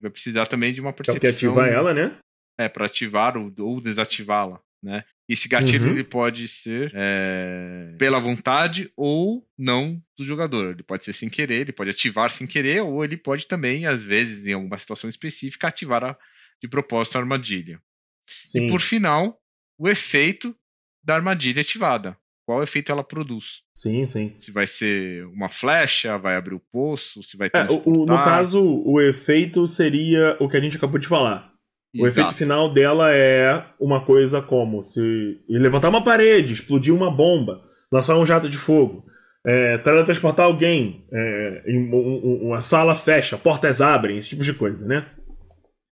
vai 0.01 0.09
precisar 0.09 0.45
também 0.45 0.73
de 0.73 0.79
uma 0.79 0.89
é 0.89 0.91
o 0.91 0.95
percepção. 0.95 1.19
que 1.19 1.27
ativar 1.27 1.67
ela, 1.67 1.93
né? 1.93 2.17
É, 2.57 2.69
para 2.69 2.85
ativar 2.85 3.35
ou, 3.37 3.51
ou 3.59 3.81
desativá-la, 3.81 4.61
né? 4.81 5.03
Esse 5.29 5.49
gatilho 5.49 5.87
Uhum. 5.87 5.91
ele 5.93 6.03
pode 6.05 6.47
ser 6.47 6.91
é, 6.95 7.93
pela 7.97 8.17
vontade 8.19 8.91
ou 8.95 9.45
não 9.57 10.01
do 10.17 10.23
jogador. 10.23 10.71
Ele 10.71 10.83
pode 10.83 11.03
ser 11.03 11.11
sem 11.13 11.29
querer, 11.29 11.61
ele 11.61 11.73
pode 11.73 11.89
ativar 11.89 12.31
sem 12.31 12.47
querer, 12.47 12.81
ou 12.81 13.03
ele 13.03 13.17
pode 13.17 13.45
também, 13.45 13.85
às 13.85 14.01
vezes, 14.03 14.47
em 14.47 14.53
alguma 14.53 14.77
situação 14.77 15.09
específica, 15.09 15.67
ativar 15.67 16.03
a- 16.03 16.17
de 16.61 16.67
propósito 16.69 17.17
a 17.17 17.19
armadilha. 17.19 17.81
Sim. 18.43 18.67
E 18.67 18.69
por 18.69 18.79
final, 18.81 19.37
o 19.77 19.87
efeito 19.89 20.55
da 21.03 21.15
armadilha 21.15 21.61
ativada. 21.61 22.17
Qual 22.45 22.63
efeito 22.63 22.89
ela 22.93 23.03
produz? 23.03 23.61
Sim, 23.75 24.05
sim. 24.05 24.33
Se 24.39 24.51
vai 24.51 24.65
ser 24.65 25.25
uma 25.27 25.49
flecha, 25.49 26.17
vai 26.17 26.37
abrir 26.37 26.55
o 26.55 26.61
poço, 26.71 27.21
se 27.21 27.35
vai 27.35 27.49
ter 27.49 27.57
É, 27.59 27.67
um 27.85 28.05
no 28.05 28.15
caso, 28.15 28.63
o 28.63 29.01
efeito 29.01 29.67
seria 29.67 30.37
o 30.39 30.47
que 30.47 30.55
a 30.55 30.61
gente 30.61 30.77
acabou 30.77 30.97
de 30.97 31.07
falar. 31.09 31.53
O 31.95 32.05
Exato. 32.05 32.07
efeito 32.19 32.33
final 32.37 32.71
dela 32.73 33.11
é 33.13 33.63
uma 33.79 34.03
coisa 34.05 34.41
como 34.41 34.83
se 34.83 35.39
levantar 35.49 35.89
uma 35.89 36.03
parede, 36.03 36.53
explodir 36.53 36.93
uma 36.93 37.09
bomba, 37.09 37.61
lançar 37.91 38.17
um 38.17 38.25
jato 38.25 38.49
de 38.49 38.57
fogo, 38.57 39.03
é, 39.45 39.77
teletransportar 39.79 40.45
alguém, 40.45 41.05
é, 41.11 41.63
em 41.67 41.79
um- 41.91 41.95
um- 41.95 42.47
uma 42.49 42.61
sala 42.61 42.93
fecha, 42.95 43.37
portas 43.37 43.79
abrem, 43.81 44.17
esse 44.17 44.29
tipo 44.29 44.43
de 44.43 44.53
coisa, 44.53 44.85
né? 44.85 45.05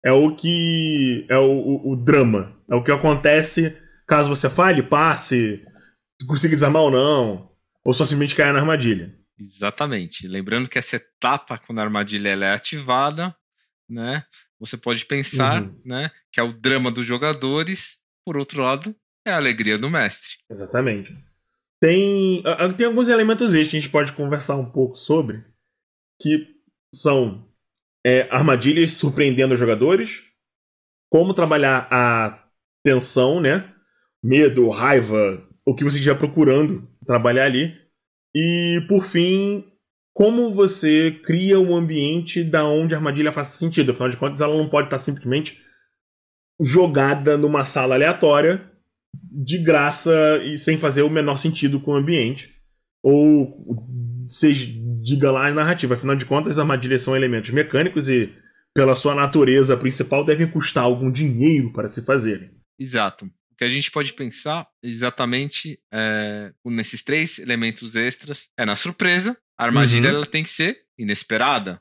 É 0.03 0.11
o 0.11 0.35
que. 0.35 1.27
É 1.29 1.37
o, 1.37 1.51
o- 1.51 1.91
o 1.91 1.95
drama. 1.95 2.55
É 2.69 2.73
o 2.75 2.83
que 2.83 2.91
acontece 2.91 3.77
caso 4.07 4.29
você 4.29 4.49
falhe, 4.49 4.81
passe, 4.81 5.63
consiga 6.27 6.55
desarmar 6.55 6.81
ou 6.81 6.91
não, 6.91 7.47
ou 7.85 7.93
só 7.93 8.03
simplesmente 8.05 8.35
caia 8.35 8.51
na 8.53 8.59
armadilha. 8.59 9.13
Exatamente. 9.39 10.27
Lembrando 10.27 10.67
que 10.69 10.79
essa 10.79 10.95
etapa, 10.95 11.57
quando 11.59 11.79
a 11.79 11.83
armadilha 11.83 12.29
é 12.29 12.53
ativada, 12.53 13.35
né? 13.89 14.23
Você 14.61 14.77
pode 14.77 15.03
pensar, 15.05 15.63
Uhum. 15.63 15.81
né? 15.83 16.11
Que 16.31 16.39
é 16.39 16.43
o 16.43 16.53
drama 16.53 16.91
dos 16.91 17.05
jogadores. 17.05 17.97
Por 18.23 18.37
outro 18.37 18.61
lado, 18.61 18.95
é 19.25 19.31
a 19.31 19.37
alegria 19.37 19.77
do 19.77 19.89
mestre. 19.89 20.37
Exatamente. 20.49 21.13
Tem, 21.81 22.43
tem 22.77 22.85
alguns 22.85 23.09
elementos 23.09 23.53
extras 23.55 23.71
que 23.71 23.77
a 23.77 23.79
gente 23.79 23.91
pode 23.91 24.13
conversar 24.13 24.55
um 24.55 24.71
pouco 24.71 24.95
sobre, 24.95 25.43
que 26.21 26.47
são 26.93 27.49
é, 28.05 28.27
armadilhas 28.29 28.91
surpreendendo 28.93 29.55
os 29.55 29.59
jogadores, 29.59 30.23
como 31.11 31.33
trabalhar 31.33 31.87
a 31.91 32.47
tensão, 32.85 33.41
né? 33.41 33.73
Medo, 34.23 34.69
raiva, 34.69 35.43
o 35.65 35.73
que 35.73 35.83
você 35.83 35.97
estiver 35.97 36.17
procurando 36.19 36.87
trabalhar 37.05 37.45
ali. 37.45 37.75
E, 38.35 38.85
por 38.87 39.03
fim, 39.03 39.65
como 40.13 40.53
você 40.53 41.19
cria 41.23 41.59
um 41.59 41.75
ambiente 41.75 42.43
da 42.43 42.65
onde 42.65 42.93
a 42.93 42.97
armadilha 42.97 43.31
faça 43.31 43.57
sentido. 43.57 43.91
Afinal 43.91 44.09
de 44.09 44.17
contas, 44.17 44.41
ela 44.41 44.57
não 44.57 44.69
pode 44.69 44.87
estar 44.87 44.99
simplesmente 44.99 45.59
jogada 46.59 47.37
numa 47.37 47.65
sala 47.65 47.95
aleatória 47.95 48.69
de 49.13 49.57
graça 49.57 50.13
e 50.43 50.57
sem 50.57 50.77
fazer 50.77 51.01
o 51.01 51.09
menor 51.09 51.37
sentido 51.37 51.79
com 51.79 51.91
o 51.91 51.95
ambiente. 51.95 52.53
Ou 53.03 53.57
seja, 54.27 54.69
diga 55.03 55.31
lá 55.31 55.47
a 55.47 55.53
narrativa. 55.53 55.95
Afinal 55.95 56.15
de 56.15 56.25
contas, 56.25 56.51
as 56.51 56.59
armadilhas 56.59 57.01
são 57.01 57.15
elementos 57.15 57.49
mecânicos 57.49 58.09
e, 58.09 58.33
pela 58.73 58.95
sua 58.95 59.15
natureza 59.15 59.75
principal, 59.75 60.25
devem 60.25 60.47
custar 60.47 60.83
algum 60.83 61.11
dinheiro 61.11 61.71
para 61.73 61.89
se 61.89 62.01
fazerem. 62.01 62.51
Exato. 62.79 63.29
Que 63.61 63.65
a 63.65 63.69
gente 63.69 63.91
pode 63.91 64.13
pensar 64.13 64.65
exatamente 64.81 65.79
é, 65.93 66.51
nesses 66.65 67.03
três 67.03 67.37
elementos 67.37 67.95
extras 67.95 68.49
é 68.57 68.65
na 68.65 68.75
surpresa. 68.75 69.37
A 69.55 69.65
armadilha 69.65 70.09
Uhum. 70.09 70.15
ela 70.15 70.25
tem 70.25 70.41
que 70.41 70.49
ser 70.49 70.79
inesperada, 70.97 71.79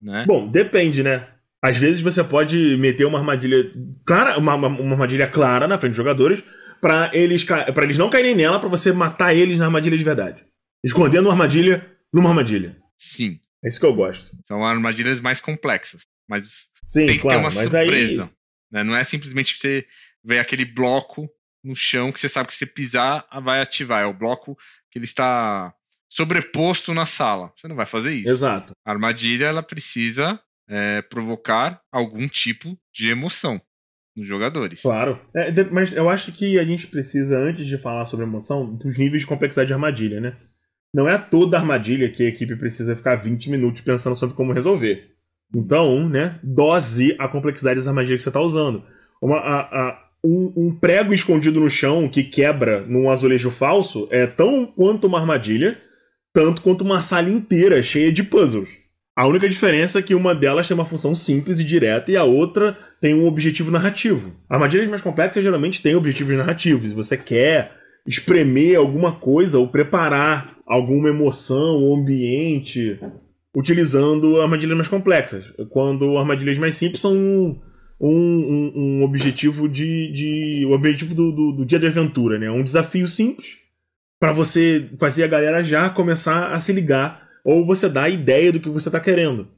né? 0.00 0.24
Bom, 0.26 0.48
depende, 0.48 1.02
né? 1.02 1.28
Às 1.62 1.76
vezes 1.76 2.00
você 2.00 2.24
pode 2.24 2.56
meter 2.78 3.04
uma 3.04 3.18
armadilha 3.18 3.70
clara, 4.06 4.38
uma, 4.38 4.54
uma- 4.54 4.92
armadilha 4.94 5.26
clara 5.26 5.68
na 5.68 5.76
frente 5.78 5.90
dos 5.90 5.98
jogadores 5.98 6.42
para 6.80 7.10
eles, 7.12 7.44
para 7.44 7.84
eles 7.84 7.98
não 7.98 8.08
caírem 8.08 8.34
nela 8.34 8.58
para 8.58 8.70
você 8.70 8.90
matar 8.90 9.34
eles 9.36 9.58
na 9.58 9.66
armadilha 9.66 9.98
de 9.98 10.04
verdade. 10.04 10.42
Escondendo 10.82 11.26
uma 11.26 11.32
armadilha 11.32 11.86
numa 12.10 12.30
armadilha. 12.30 12.78
Sim, 12.96 13.38
É 13.62 13.68
isso 13.68 13.78
que 13.78 13.84
eu 13.84 13.92
gosto. 13.92 14.34
são 14.46 14.64
armadilhas 14.64 15.20
mais 15.20 15.38
complexas, 15.38 16.06
mas 16.26 16.70
Sim, 16.86 17.04
tem 17.04 17.16
que 17.16 17.20
claro, 17.20 17.40
ter 17.40 17.44
uma 17.44 17.50
surpresa. 17.50 18.24
aí 18.24 18.30
né? 18.72 18.82
Não 18.84 18.96
é 18.96 19.04
simplesmente 19.04 19.58
você 19.58 19.84
ver 20.24 20.38
aquele 20.38 20.64
bloco 20.64 21.28
no 21.62 21.74
chão 21.76 22.10
que 22.12 22.18
você 22.20 22.28
sabe 22.28 22.48
que 22.48 22.54
se 22.54 22.66
pisar 22.66 23.26
vai 23.42 23.60
ativar. 23.60 24.02
É 24.02 24.06
o 24.06 24.14
bloco 24.14 24.56
que 24.90 24.98
ele 24.98 25.04
está 25.04 25.72
sobreposto 26.08 26.92
na 26.92 27.06
sala. 27.06 27.52
Você 27.56 27.68
não 27.68 27.76
vai 27.76 27.86
fazer 27.86 28.12
isso. 28.12 28.30
Exato. 28.30 28.72
A 28.84 28.90
armadilha 28.90 29.46
ela 29.46 29.62
precisa 29.62 30.40
é, 30.68 31.02
provocar 31.02 31.80
algum 31.92 32.26
tipo 32.28 32.76
de 32.92 33.08
emoção 33.08 33.60
nos 34.16 34.26
jogadores. 34.26 34.82
Claro. 34.82 35.20
É, 35.34 35.52
mas 35.64 35.92
eu 35.92 36.08
acho 36.10 36.32
que 36.32 36.58
a 36.58 36.64
gente 36.64 36.86
precisa, 36.88 37.38
antes 37.38 37.66
de 37.66 37.78
falar 37.78 38.04
sobre 38.06 38.26
emoção, 38.26 38.74
dos 38.74 38.98
níveis 38.98 39.22
de 39.22 39.26
complexidade 39.28 39.68
de 39.68 39.72
armadilha, 39.74 40.20
né? 40.20 40.36
Não 40.92 41.08
é 41.08 41.16
toda 41.16 41.56
armadilha 41.56 42.10
que 42.10 42.24
a 42.24 42.28
equipe 42.28 42.56
precisa 42.56 42.96
ficar 42.96 43.14
20 43.14 43.48
minutos 43.48 43.80
pensando 43.80 44.16
sobre 44.16 44.34
como 44.34 44.52
resolver. 44.52 45.08
Então, 45.54 46.08
né, 46.08 46.38
dose 46.42 47.14
a 47.18 47.28
complexidade 47.28 47.76
das 47.78 47.86
armadilhas 47.88 48.18
que 48.18 48.24
você 48.24 48.28
está 48.30 48.40
usando. 48.40 48.84
Uma, 49.22 49.36
a- 49.38 49.60
a- 49.60 50.09
um, 50.24 50.52
um 50.56 50.74
prego 50.74 51.12
escondido 51.14 51.60
no 51.60 51.70
chão 51.70 52.08
que 52.08 52.22
quebra 52.22 52.80
num 52.86 53.10
azulejo 53.10 53.50
falso 53.50 54.06
é 54.10 54.26
tão 54.26 54.66
quanto 54.66 55.06
uma 55.06 55.18
armadilha, 55.18 55.78
tanto 56.32 56.62
quanto 56.62 56.82
uma 56.82 57.00
sala 57.00 57.28
inteira 57.28 57.82
cheia 57.82 58.12
de 58.12 58.22
puzzles. 58.22 58.78
A 59.16 59.26
única 59.26 59.48
diferença 59.48 59.98
é 59.98 60.02
que 60.02 60.14
uma 60.14 60.34
delas 60.34 60.66
tem 60.66 60.74
uma 60.74 60.84
função 60.84 61.14
simples 61.14 61.58
e 61.58 61.64
direta 61.64 62.10
e 62.10 62.16
a 62.16 62.24
outra 62.24 62.78
tem 63.00 63.14
um 63.14 63.26
objetivo 63.26 63.70
narrativo. 63.70 64.32
Armadilhas 64.48 64.88
mais 64.88 65.02
complexas 65.02 65.42
geralmente 65.42 65.82
têm 65.82 65.94
objetivos 65.94 66.36
narrativos. 66.36 66.92
Você 66.92 67.16
quer 67.16 67.72
espremer 68.06 68.78
alguma 68.78 69.12
coisa 69.12 69.58
ou 69.58 69.68
preparar 69.68 70.56
alguma 70.66 71.08
emoção 71.08 71.82
ou 71.82 71.96
ambiente 71.96 72.98
utilizando 73.54 74.40
armadilhas 74.40 74.76
mais 74.76 74.88
complexas. 74.88 75.52
Quando 75.70 76.16
armadilhas 76.16 76.56
mais 76.58 76.74
simples 76.76 77.00
são 77.00 77.60
um, 78.08 78.72
um, 78.74 79.02
objetivo 79.02 79.68
de, 79.68 80.10
de 80.12 80.66
o 80.66 80.72
objetivo 80.72 81.14
do, 81.14 81.30
do, 81.30 81.52
do 81.52 81.66
dia 81.66 81.78
de 81.78 81.86
aventura, 81.86 82.38
né? 82.38 82.50
Um 82.50 82.64
desafio 82.64 83.06
simples 83.06 83.58
para 84.18 84.32
você 84.32 84.88
fazer 84.98 85.24
a 85.24 85.28
galera 85.28 85.62
já 85.62 85.90
começar 85.90 86.52
a 86.52 86.60
se 86.60 86.72
ligar 86.72 87.28
ou 87.44 87.64
você 87.64 87.88
dar 87.88 88.04
a 88.04 88.08
ideia 88.10 88.52
do 88.52 88.60
que 88.60 88.68
você 88.68 88.88
está 88.88 89.00
querendo. 89.00 89.48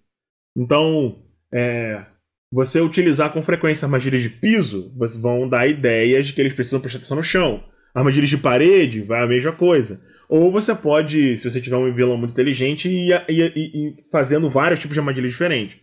Então, 0.57 1.19
é, 1.53 2.05
você 2.53 2.81
utilizar 2.81 3.33
com 3.33 3.43
frequência 3.43 3.87
armadilhas 3.87 4.23
de 4.23 4.29
piso, 4.29 4.93
vocês 4.97 5.21
vão 5.21 5.49
dar 5.49 5.67
ideias 5.67 6.27
de 6.27 6.33
que 6.33 6.41
eles 6.41 6.53
precisam 6.53 6.81
prestar 6.81 6.99
atenção 6.99 7.17
no 7.17 7.23
chão. 7.23 7.65
Armadilhas 7.95 8.31
de 8.31 8.39
parede, 8.39 9.03
vai 9.03 9.23
a 9.23 9.27
mesma 9.27 9.53
coisa. 9.53 10.01
Ou 10.29 10.51
você 10.51 10.75
pode, 10.75 11.37
se 11.37 11.51
você 11.51 11.61
tiver 11.61 11.77
um 11.77 11.93
vilão 11.93 12.17
muito 12.17 12.33
inteligente, 12.33 12.89
ir, 12.89 13.13
ir, 13.29 13.53
ir- 13.57 13.77
ir 13.77 13.97
fazendo 14.11 14.49
vários 14.49 14.81
tipos 14.81 14.95
de 14.95 15.01
armadilhas 15.01 15.33
diferentes. 15.33 15.77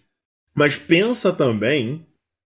Mas 0.56 0.76
pensa 0.76 1.32
também 1.32 2.06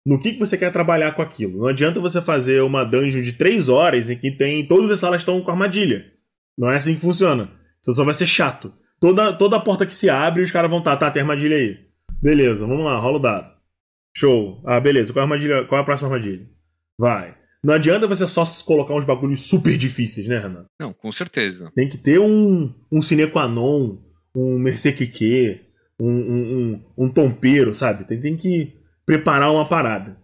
no 0.04 0.18
que, 0.18 0.32
que 0.32 0.38
você 0.38 0.56
quer 0.56 0.70
trabalhar 0.72 1.12
com 1.12 1.22
aquilo. 1.22 1.58
Não 1.58 1.68
adianta 1.68 2.00
você 2.00 2.20
fazer 2.20 2.62
uma 2.62 2.84
dungeon 2.84 3.22
de 3.22 3.32
3 3.32 3.68
horas 3.68 4.10
em 4.10 4.16
que 4.16 4.30
tem 4.30 4.66
todas 4.66 4.90
as 4.90 5.00
salas 5.00 5.20
estão 5.20 5.40
com 5.40 5.50
armadilha. 5.50 6.12
Não 6.58 6.70
é 6.70 6.76
assim 6.76 6.94
que 6.94 7.00
funciona. 7.00 7.50
Isso 7.82 7.94
só 7.94 8.04
vai 8.04 8.14
ser 8.14 8.26
chato. 8.26 8.72
Toda, 9.00 9.32
toda 9.32 9.60
porta 9.60 9.86
que 9.86 9.94
se 9.94 10.08
abre, 10.08 10.42
os 10.42 10.50
caras 10.50 10.70
vão 10.70 10.82
tá, 10.82 10.96
tá, 10.96 11.10
tem 11.10 11.22
armadilha 11.22 11.56
aí. 11.56 11.78
Beleza, 12.20 12.66
vamos 12.66 12.84
lá, 12.84 12.98
rola 12.98 13.18
o 13.18 13.22
dado. 13.22 13.52
Show. 14.16 14.62
Ah, 14.66 14.78
beleza. 14.78 15.12
Qual 15.12 15.20
é 15.20 15.22
a, 15.22 15.24
armadilha, 15.24 15.64
qual 15.64 15.78
é 15.78 15.82
a 15.82 15.84
próxima 15.84 16.08
armadilha? 16.08 16.46
Vai. 16.98 17.34
Não 17.64 17.74
adianta 17.74 18.06
você 18.06 18.26
só 18.26 18.44
colocar 18.64 18.94
uns 18.94 19.04
bagulhos 19.04 19.42
super 19.42 19.76
difíceis, 19.76 20.26
né, 20.26 20.38
Renan? 20.38 20.66
Não, 20.80 20.92
com 20.92 21.10
certeza. 21.12 21.70
Tem 21.74 21.88
que 21.88 21.96
ter 21.96 22.18
um, 22.18 22.74
um 22.90 23.00
sine 23.00 23.26
qua 23.28 23.46
non, 23.46 23.98
um 24.34 24.58
mercequique, 24.58 25.60
um, 25.98 26.10
um, 26.10 26.82
um, 26.98 27.04
um 27.04 27.08
tompeiro, 27.08 27.72
sabe? 27.72 28.04
Tem, 28.04 28.20
tem 28.20 28.36
que 28.36 28.72
preparar 29.06 29.50
uma 29.52 29.68
parada. 29.68 30.16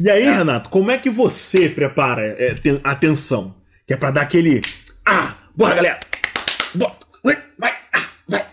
E 0.00 0.10
aí, 0.10 0.24
Renato, 0.24 0.70
como 0.70 0.90
é 0.90 0.98
que 0.98 1.08
você 1.10 1.68
prepara 1.68 2.22
é, 2.22 2.54
ten- 2.54 2.80
a 2.82 2.94
tensão? 2.96 3.54
Que 3.86 3.94
é 3.94 3.96
pra 3.96 4.10
dar 4.10 4.22
aquele. 4.22 4.60
Ah! 5.06 5.36
Bora, 5.54 5.74
galera! 5.76 6.00
Bora! 6.74 6.96
Vai! 7.22 7.42
Vai! 7.58 7.78
Ah, 7.92 8.08
vai! 8.28 8.46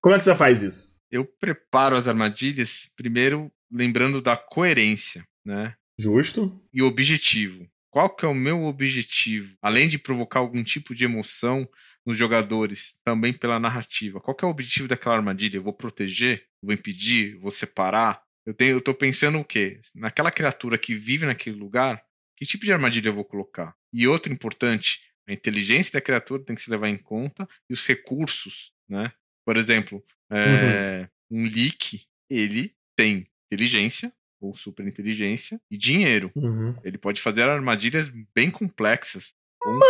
Como 0.00 0.14
é 0.14 0.18
que 0.18 0.24
você 0.24 0.34
faz 0.34 0.62
isso? 0.62 0.92
Eu 1.10 1.24
preparo 1.24 1.96
as 1.96 2.06
armadilhas 2.08 2.88
primeiro 2.96 3.50
lembrando 3.70 4.20
da 4.22 4.36
coerência, 4.36 5.26
né? 5.44 5.74
Justo. 5.98 6.60
E 6.72 6.82
objetivo. 6.82 7.66
Qual 7.90 8.08
que 8.08 8.24
é 8.24 8.28
o 8.28 8.34
meu 8.34 8.62
objetivo? 8.64 9.54
Além 9.60 9.88
de 9.88 9.98
provocar 9.98 10.40
algum 10.40 10.62
tipo 10.62 10.94
de 10.94 11.04
emoção 11.04 11.68
nos 12.06 12.16
jogadores, 12.16 12.94
também 13.04 13.32
pela 13.32 13.60
narrativa. 13.60 14.20
Qual 14.20 14.34
que 14.34 14.44
é 14.44 14.48
o 14.48 14.50
objetivo 14.50 14.88
daquela 14.88 15.16
armadilha? 15.16 15.56
Eu 15.58 15.62
vou 15.62 15.72
proteger? 15.74 16.44
Vou 16.62 16.72
impedir? 16.72 17.36
Vou 17.38 17.50
separar? 17.50 18.20
Eu, 18.44 18.54
tenho, 18.54 18.76
eu 18.76 18.80
tô 18.80 18.92
pensando 18.92 19.38
o 19.38 19.44
quê? 19.44 19.80
Naquela 19.94 20.30
criatura 20.30 20.76
que 20.76 20.94
vive 20.94 21.26
naquele 21.26 21.56
lugar, 21.56 22.02
que 22.36 22.44
tipo 22.44 22.64
de 22.64 22.72
armadilha 22.72 23.08
eu 23.08 23.14
vou 23.14 23.24
colocar? 23.24 23.74
E 23.92 24.06
outro 24.08 24.32
importante, 24.32 25.00
a 25.28 25.32
inteligência 25.32 25.92
da 25.92 26.00
criatura 26.00 26.42
tem 26.42 26.56
que 26.56 26.62
se 26.62 26.70
levar 26.70 26.88
em 26.88 26.98
conta 26.98 27.48
e 27.70 27.72
os 27.72 27.86
recursos, 27.86 28.72
né? 28.88 29.12
Por 29.44 29.56
exemplo, 29.56 30.02
é, 30.30 31.08
uhum. 31.30 31.42
um 31.42 31.44
leak, 31.44 32.06
ele 32.28 32.74
tem 32.96 33.28
inteligência, 33.46 34.12
ou 34.40 34.56
super 34.56 34.86
inteligência, 34.86 35.60
e 35.70 35.76
dinheiro. 35.76 36.32
Uhum. 36.34 36.74
Ele 36.82 36.98
pode 36.98 37.20
fazer 37.20 37.42
armadilhas 37.42 38.10
bem 38.34 38.50
complexas. 38.50 39.34
Money! 39.64 39.82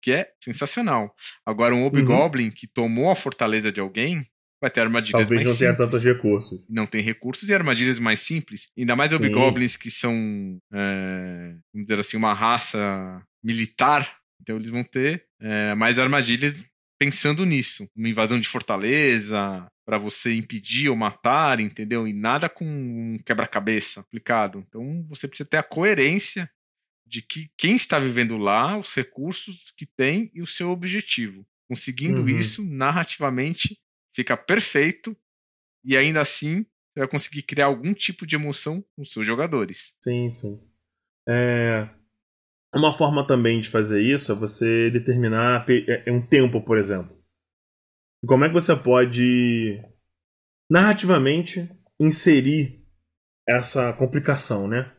Que 0.00 0.12
é 0.12 0.32
sensacional. 0.42 1.14
Agora, 1.44 1.74
um 1.74 1.84
Hobgoblin 1.84 2.46
uhum. 2.46 2.50
que 2.52 2.66
tomou 2.66 3.10
a 3.10 3.16
fortaleza 3.16 3.70
de 3.72 3.80
alguém 3.80 4.26
vai 4.60 4.70
ter 4.70 4.80
armadilhas 4.80 5.20
Talvez 5.20 5.30
mais 5.30 5.46
não 5.46 5.54
simples. 5.54 5.76
tenha 5.76 5.76
tantos 5.76 6.04
recursos. 6.04 6.64
Não 6.68 6.86
tem 6.86 7.02
recursos 7.02 7.48
e 7.48 7.54
armadilhas 7.54 7.98
mais 7.98 8.20
simples. 8.20 8.68
Ainda 8.76 8.96
mais 8.96 9.12
Hobgoblins 9.12 9.76
que 9.76 9.90
são, 9.90 10.58
é, 10.72 11.54
vamos 11.72 11.86
dizer 11.86 12.00
assim, 12.00 12.16
uma 12.16 12.32
raça 12.32 13.22
militar. 13.42 14.16
Então 14.40 14.56
eles 14.56 14.68
vão 14.68 14.84
ter 14.84 15.24
é, 15.40 15.74
mais 15.74 15.98
armadilhas 15.98 16.64
pensando 16.98 17.44
nisso. 17.44 17.88
Uma 17.94 18.08
invasão 18.08 18.40
de 18.40 18.48
fortaleza 18.48 19.66
para 19.84 19.98
você 19.98 20.34
impedir 20.34 20.88
ou 20.88 20.96
matar, 20.96 21.60
entendeu? 21.60 22.08
E 22.08 22.12
nada 22.12 22.48
com 22.48 22.64
um 22.64 23.18
quebra-cabeça 23.24 24.00
aplicado. 24.00 24.64
Então 24.66 25.04
você 25.08 25.28
precisa 25.28 25.48
ter 25.48 25.58
a 25.58 25.62
coerência 25.62 26.50
de 27.06 27.22
que 27.22 27.48
quem 27.56 27.76
está 27.76 27.98
vivendo 28.00 28.36
lá, 28.36 28.76
os 28.76 28.92
recursos 28.94 29.72
que 29.76 29.86
tem 29.86 30.30
e 30.34 30.42
o 30.42 30.46
seu 30.46 30.70
objetivo. 30.70 31.46
Conseguindo 31.68 32.22
uhum. 32.22 32.28
isso 32.28 32.64
narrativamente 32.64 33.78
fica 34.16 34.34
perfeito 34.34 35.14
e 35.84 35.96
ainda 35.96 36.22
assim 36.22 36.62
você 36.62 37.00
vai 37.00 37.08
conseguir 37.08 37.42
criar 37.42 37.66
algum 37.66 37.92
tipo 37.92 38.26
de 38.26 38.34
emoção 38.34 38.82
com 38.96 39.04
seus 39.04 39.26
jogadores. 39.26 39.94
Sim, 40.02 40.30
sim. 40.30 40.58
É... 41.28 41.86
Uma 42.74 42.96
forma 42.96 43.26
também 43.26 43.60
de 43.60 43.68
fazer 43.68 44.02
isso 44.02 44.32
é 44.32 44.34
você 44.34 44.90
determinar 44.90 45.66
é, 45.68 46.08
é 46.08 46.12
um 46.12 46.26
tempo, 46.26 46.62
por 46.62 46.78
exemplo. 46.78 47.14
Como 48.26 48.44
é 48.44 48.48
que 48.48 48.54
você 48.54 48.74
pode 48.74 49.78
narrativamente 50.70 51.68
inserir 52.00 52.82
essa 53.46 53.92
complicação, 53.92 54.66
né? 54.66 54.92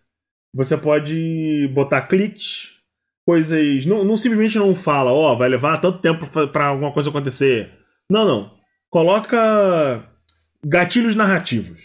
Você 0.54 0.78
pode 0.78 1.68
botar 1.74 2.08
cliques, 2.08 2.78
coisas. 3.26 3.86
Não, 3.86 4.04
não 4.04 4.16
simplesmente 4.16 4.58
não 4.58 4.74
fala, 4.74 5.12
ó, 5.12 5.34
oh, 5.34 5.38
vai 5.38 5.50
levar 5.50 5.82
tanto 5.82 6.00
tempo 6.00 6.26
para 6.52 6.68
alguma 6.68 6.94
coisa 6.94 7.10
acontecer. 7.10 7.72
Não, 8.10 8.26
não. 8.26 8.57
Coloca 8.89 10.03
gatilhos 10.63 11.15
narrativos. 11.15 11.79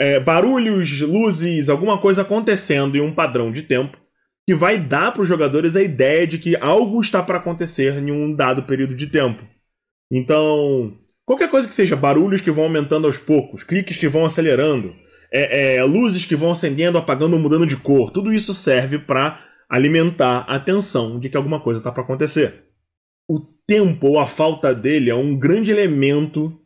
É, 0.00 0.20
barulhos, 0.20 1.00
luzes, 1.00 1.68
alguma 1.68 1.98
coisa 1.98 2.22
acontecendo 2.22 2.96
em 2.96 3.00
um 3.00 3.12
padrão 3.12 3.50
de 3.50 3.62
tempo 3.62 3.98
que 4.46 4.54
vai 4.54 4.78
dar 4.78 5.12
para 5.12 5.20
os 5.20 5.28
jogadores 5.28 5.76
a 5.76 5.82
ideia 5.82 6.26
de 6.26 6.38
que 6.38 6.56
algo 6.56 7.00
está 7.00 7.22
para 7.22 7.36
acontecer 7.36 7.98
em 7.98 8.10
um 8.10 8.34
dado 8.34 8.62
período 8.62 8.94
de 8.94 9.06
tempo. 9.06 9.44
Então, 10.10 10.96
qualquer 11.26 11.50
coisa 11.50 11.68
que 11.68 11.74
seja 11.74 11.94
barulhos 11.94 12.40
que 12.40 12.50
vão 12.50 12.64
aumentando 12.64 13.06
aos 13.06 13.18
poucos, 13.18 13.62
cliques 13.62 13.98
que 13.98 14.08
vão 14.08 14.24
acelerando, 14.24 14.94
é, 15.30 15.76
é, 15.76 15.84
luzes 15.84 16.24
que 16.24 16.34
vão 16.34 16.52
acendendo, 16.52 16.96
apagando 16.96 17.38
mudando 17.38 17.66
de 17.66 17.76
cor, 17.76 18.10
tudo 18.10 18.32
isso 18.32 18.54
serve 18.54 18.98
para 18.98 19.38
alimentar 19.68 20.46
a 20.48 20.58
tensão 20.58 21.20
de 21.20 21.28
que 21.28 21.36
alguma 21.36 21.60
coisa 21.60 21.80
está 21.80 21.92
para 21.92 22.02
acontecer. 22.02 22.67
Tempo 23.68 24.06
ou 24.06 24.18
a 24.18 24.26
falta 24.26 24.74
dele 24.74 25.10
é 25.10 25.14
um 25.14 25.38
grande 25.38 25.70
elemento 25.70 26.58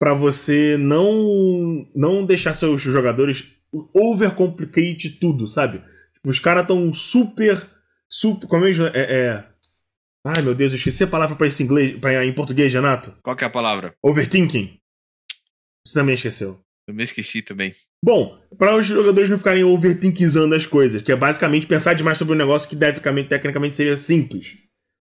para 0.00 0.14
você 0.14 0.76
não 0.78 1.86
não 1.94 2.24
deixar 2.24 2.54
seus 2.54 2.80
jogadores 2.80 3.52
overcomplicate 3.92 5.10
tudo, 5.20 5.46
sabe? 5.46 5.82
Tipo, 6.14 6.30
os 6.30 6.40
caras 6.40 6.66
tão 6.66 6.92
super 6.94 7.68
super 8.08 8.48
como 8.48 8.64
é, 8.64 8.70
é, 8.70 8.94
é 8.94 9.44
Ai, 10.26 10.42
meu 10.42 10.54
Deus, 10.54 10.72
eu 10.72 10.76
esqueci 10.76 11.04
a 11.04 11.06
palavra 11.06 11.36
para 11.36 11.46
isso 11.46 11.62
em 11.62 11.64
inglês, 11.64 11.98
pra, 11.98 12.24
em 12.24 12.34
português, 12.34 12.72
Renato. 12.72 13.14
Qual 13.22 13.36
que 13.36 13.44
é 13.44 13.46
a 13.46 13.50
palavra? 13.50 13.94
Overthinking. 14.02 14.78
Você 15.86 15.94
também 15.94 16.14
esqueceu. 16.14 16.60
Também 16.86 17.04
esqueci 17.04 17.42
também. 17.42 17.74
Bom, 18.04 18.38
para 18.56 18.76
os 18.76 18.86
jogadores 18.86 19.28
não 19.28 19.38
ficarem 19.38 19.64
overthinkizando 19.64 20.54
as 20.54 20.66
coisas, 20.66 21.02
que 21.02 21.12
é 21.12 21.16
basicamente 21.16 21.66
pensar 21.66 21.94
demais 21.94 22.18
sobre 22.18 22.34
um 22.34 22.38
negócio 22.38 22.68
que 22.68 22.76
tecnicamente, 22.76 23.28
tecnicamente 23.28 23.76
seria 23.76 23.96
simples. 23.96 24.58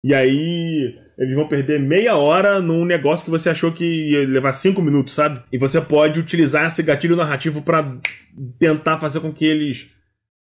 E 0.05 0.15
aí 0.15 0.99
eles 1.19 1.35
vão 1.35 1.49
perder 1.49 1.81
meia 1.81 2.17
hora 2.17 2.61
num 2.61 2.85
negócio 2.85 3.25
que 3.25 3.31
você 3.31 3.51
achou 3.51 3.73
que 3.73 3.85
ia 3.85 4.27
levar 4.27 4.53
cinco 4.53 4.81
minutos, 4.81 5.15
sabe? 5.15 5.43
E 5.53 5.59
você 5.59 5.81
pode 5.81 6.21
utilizar 6.21 6.67
esse 6.67 6.81
gatilho 6.81 7.17
narrativo 7.17 7.61
para 7.61 7.97
tentar 8.59 8.99
fazer 8.99 9.19
com 9.19 9.33
que 9.33 9.45
eles 9.45 9.91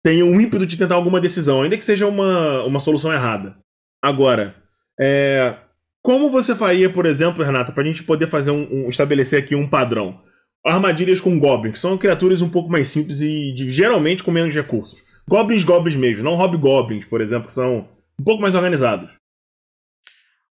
tenham 0.03 0.27
um 0.27 0.41
ímpeto 0.41 0.65
de 0.65 0.75
tentar 0.75 0.95
alguma 0.95 1.21
decisão, 1.21 1.61
ainda 1.61 1.77
que 1.77 1.85
seja 1.85 2.07
uma, 2.07 2.63
uma 2.63 2.79
solução 2.79 3.13
errada. 3.13 3.55
Agora, 4.01 4.55
é, 4.99 5.55
como 6.01 6.31
você 6.31 6.55
faria, 6.55 6.89
por 6.89 7.05
exemplo, 7.05 7.43
Renata, 7.43 7.71
para 7.71 7.83
a 7.83 7.85
gente 7.85 8.03
poder 8.03 8.25
fazer 8.25 8.49
um, 8.49 8.67
um, 8.85 8.89
estabelecer 8.89 9.39
aqui 9.39 9.55
um 9.55 9.67
padrão? 9.67 10.19
Armadilhas 10.65 11.21
com 11.21 11.37
goblins, 11.37 11.73
que 11.73 11.79
são 11.79 11.97
criaturas 11.97 12.41
um 12.41 12.49
pouco 12.49 12.69
mais 12.69 12.87
simples 12.87 13.21
e 13.21 13.53
de, 13.53 13.69
geralmente 13.69 14.23
com 14.23 14.31
menos 14.31 14.55
recursos. 14.55 15.03
Goblins, 15.29 15.63
goblins 15.63 15.95
mesmo, 15.95 16.23
não 16.23 16.35
hobgoblins, 16.35 17.05
por 17.05 17.21
exemplo, 17.21 17.47
que 17.47 17.53
são 17.53 17.87
um 18.19 18.23
pouco 18.23 18.41
mais 18.41 18.55
organizados. 18.55 19.22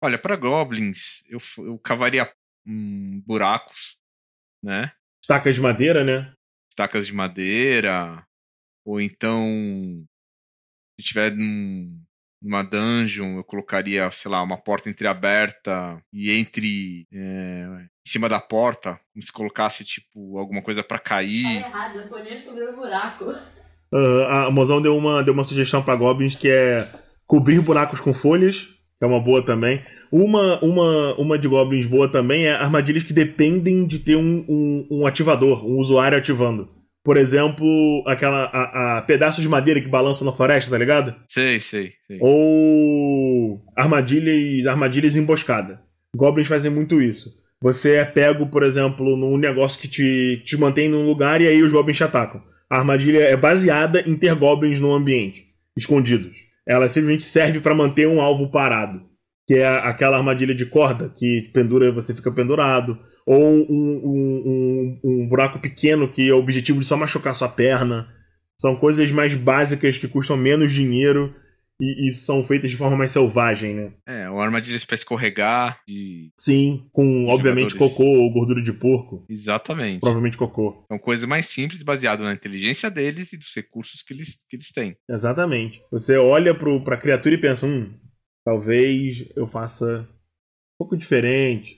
Olha, 0.01 0.17
para 0.17 0.35
goblins, 0.35 1.23
eu, 1.27 1.39
eu 1.65 1.77
cavaria 1.79 2.31
hum, 2.65 3.21
buracos, 3.25 3.97
né? 4.63 4.91
Estacas 5.21 5.55
de 5.55 5.61
madeira, 5.61 6.03
né? 6.03 6.33
Estacas 6.69 7.07
de 7.07 7.13
madeira, 7.13 8.25
ou 8.85 9.01
então 9.01 9.45
se 10.99 11.07
tiver 11.07 11.35
num, 11.35 12.01
numa 12.41 12.61
dungeon, 12.61 13.37
eu 13.37 13.43
colocaria, 13.43 14.09
sei 14.11 14.31
lá, 14.31 14.41
uma 14.41 14.57
porta 14.57 14.89
entreaberta 14.89 16.01
e 16.13 16.31
entre 16.31 17.07
é, 17.11 17.65
em 18.05 18.09
cima 18.09 18.27
da 18.29 18.39
porta, 18.39 18.99
como 19.13 19.23
se 19.23 19.31
colocasse 19.31 19.83
tipo 19.83 20.37
alguma 20.37 20.61
coisa 20.61 20.83
para 20.83 20.99
cair. 20.99 21.65
Tá 21.65 21.71
errado, 21.71 21.97
eu 21.97 22.07
fui 22.07 22.21
descobrir 22.21 22.63
o 22.67 22.75
buraco. 22.75 23.25
Uh, 23.91 24.23
a 24.23 24.51
Mozão 24.51 24.81
deu 24.81 24.95
uma, 24.95 25.23
deu 25.23 25.33
uma 25.33 25.43
sugestão 25.43 25.83
para 25.83 25.95
goblins 25.95 26.35
que 26.35 26.49
é 26.49 26.87
cobrir 27.25 27.59
buracos 27.61 27.99
com 27.99 28.13
folhas, 28.13 28.67
é 29.01 29.05
uma 29.05 29.19
boa 29.19 29.43
também. 29.43 29.81
Uma, 30.11 30.59
uma, 30.63 31.15
uma 31.15 31.37
de 31.37 31.47
goblins 31.47 31.87
boa 31.87 32.09
também 32.09 32.45
é 32.45 32.53
armadilhas 32.53 33.03
que 33.03 33.13
dependem 33.13 33.85
de 33.85 33.99
ter 33.99 34.15
um, 34.15 34.45
um, 34.47 34.87
um 34.91 35.07
ativador, 35.07 35.65
um 35.65 35.77
usuário 35.77 36.17
ativando. 36.17 36.67
Por 37.03 37.15
exemplo, 37.15 38.03
aquela 38.05 38.45
a, 38.45 38.97
a 38.97 39.01
pedaço 39.01 39.41
de 39.41 39.47
madeira 39.47 39.79
que 39.79 39.87
balança 39.87 40.25
na 40.25 40.33
floresta, 40.33 40.71
tá 40.71 40.77
ligado? 40.77 41.15
Sei, 41.29 41.59
sei, 41.59 41.93
sei. 42.05 42.17
Ou 42.21 43.61
armadilhas, 43.75 44.67
armadilhas 44.67 45.15
emboscada. 45.15 45.81
Goblins 46.15 46.47
fazem 46.47 46.69
muito 46.69 47.01
isso. 47.01 47.39
Você 47.61 47.95
é 47.95 48.05
pego, 48.05 48.47
por 48.47 48.63
exemplo, 48.63 49.15
num 49.15 49.37
negócio 49.37 49.79
que 49.79 49.87
te, 49.87 50.41
te 50.45 50.57
mantém 50.57 50.89
num 50.89 51.05
lugar 51.05 51.41
e 51.41 51.47
aí 51.47 51.61
os 51.61 51.71
goblins 51.71 51.97
te 51.97 52.03
atacam. 52.03 52.41
A 52.69 52.77
armadilha 52.79 53.19
é 53.19 53.35
baseada 53.35 54.01
em 54.07 54.15
ter 54.15 54.35
goblins 54.35 54.79
no 54.79 54.93
ambiente, 54.93 55.47
escondidos. 55.77 56.48
Ela 56.69 56.87
simplesmente 56.87 57.23
serve 57.23 57.59
para 57.59 57.73
manter 57.73 58.07
um 58.07 58.21
alvo 58.21 58.51
parado 58.51 59.09
que 59.49 59.55
é 59.55 59.67
aquela 59.67 60.15
armadilha 60.15 60.53
de 60.53 60.63
corda 60.63 61.09
que 61.09 61.49
pendura 61.51 61.91
você 61.91 62.13
fica 62.13 62.31
pendurado, 62.31 62.99
ou 63.25 63.43
um, 63.43 63.65
um, 63.67 64.43
um, 64.45 64.99
um, 65.03 65.27
buraco 65.27 65.57
pequeno 65.57 66.07
que 66.07 66.29
é 66.29 66.31
o 66.31 66.37
objetivo 66.37 66.79
de 66.79 66.85
só 66.85 66.95
machucar 66.95 67.33
sua 67.33 67.49
perna. 67.49 68.07
São 68.61 68.75
coisas 68.75 69.11
mais 69.11 69.33
básicas 69.33 69.97
que 69.97 70.07
custam 70.07 70.37
menos 70.37 70.71
dinheiro 70.71 71.33
e, 71.81 72.07
e 72.07 72.11
são 72.11 72.43
feitas 72.43 72.69
de 72.69 72.77
forma 72.77 72.97
mais 72.97 73.11
selvagem, 73.11 73.73
né? 73.73 73.91
É, 74.07 74.29
uma 74.29 74.43
armadilha 74.43 74.79
para 74.85 74.95
escorregar. 74.95 75.81
De... 75.87 76.31
Sim, 76.39 76.87
com 76.91 77.27
obviamente 77.27 77.71
jogadores. 77.71 77.97
cocô 77.97 78.09
ou 78.09 78.31
gordura 78.31 78.61
de 78.61 78.73
porco. 78.73 79.25
Exatamente. 79.29 80.01
Provavelmente 80.01 80.37
cocô. 80.37 80.83
São 80.87 80.99
coisas 80.99 81.27
mais 81.27 81.45
simples, 81.45 81.83
baseadas 81.83 82.25
na 82.25 82.33
inteligência 82.33 82.89
deles 82.89 83.33
e 83.33 83.37
dos 83.37 83.53
recursos 83.55 84.01
que 84.01 84.13
eles, 84.13 84.39
que 84.49 84.55
eles 84.55 84.71
têm. 84.71 84.95
Exatamente. 85.09 85.81
Você 85.91 86.17
olha 86.17 86.53
para 86.55 86.95
a 86.95 86.97
criatura 86.97 87.35
e 87.35 87.37
pensa, 87.37 87.65
hum, 87.65 87.93
Talvez 88.49 89.29
eu 89.35 89.45
faça 89.45 90.09
um 90.09 90.77
pouco 90.79 90.97
diferente. 90.97 91.77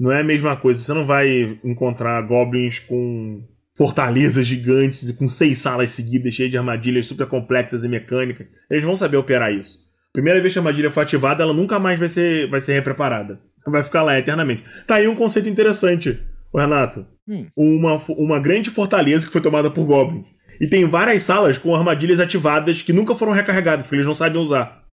Não 0.00 0.10
é 0.10 0.22
a 0.22 0.24
mesma 0.24 0.56
coisa. 0.56 0.82
Você 0.82 0.92
não 0.92 1.06
vai 1.06 1.60
encontrar 1.62 2.20
goblins 2.22 2.80
com 2.80 3.46
fortalezas 3.80 4.46
gigantes 4.46 5.08
e 5.08 5.14
com 5.14 5.26
seis 5.26 5.56
salas 5.56 5.88
seguidas 5.92 6.34
cheias 6.34 6.50
de 6.50 6.58
armadilhas 6.58 7.06
super 7.06 7.26
complexas 7.26 7.82
e 7.82 7.88
mecânicas. 7.88 8.46
Eles 8.70 8.84
vão 8.84 8.94
saber 8.94 9.16
operar 9.16 9.54
isso. 9.54 9.88
Primeira 10.12 10.38
vez 10.38 10.52
que 10.52 10.58
a 10.58 10.60
armadilha 10.60 10.90
for 10.90 11.00
ativada, 11.00 11.42
ela 11.42 11.54
nunca 11.54 11.78
mais 11.78 11.98
vai 11.98 12.06
ser, 12.06 12.46
vai 12.50 12.60
ser 12.60 12.74
repreparada. 12.74 13.40
Vai 13.66 13.82
ficar 13.82 14.02
lá 14.02 14.18
eternamente. 14.18 14.64
Tá 14.86 14.96
aí 14.96 15.08
um 15.08 15.16
conceito 15.16 15.48
interessante. 15.48 16.20
Renato, 16.54 17.06
Hum. 17.26 17.46
uma, 17.56 17.96
uma 18.10 18.38
grande 18.38 18.68
fortaleza 18.68 19.24
que 19.26 19.32
foi 19.32 19.40
tomada 19.40 19.70
por 19.70 19.86
goblins. 19.86 20.26
E 20.60 20.66
tem 20.66 20.84
várias 20.84 21.22
salas 21.22 21.56
com 21.56 21.74
armadilhas 21.74 22.20
ativadas 22.20 22.82
que 22.82 22.92
nunca 22.92 23.14
foram 23.14 23.32
recarregadas, 23.32 23.84
porque 23.84 23.94
eles 23.96 24.06
não 24.06 24.14
sabem 24.14 24.42
usar, 24.42 24.84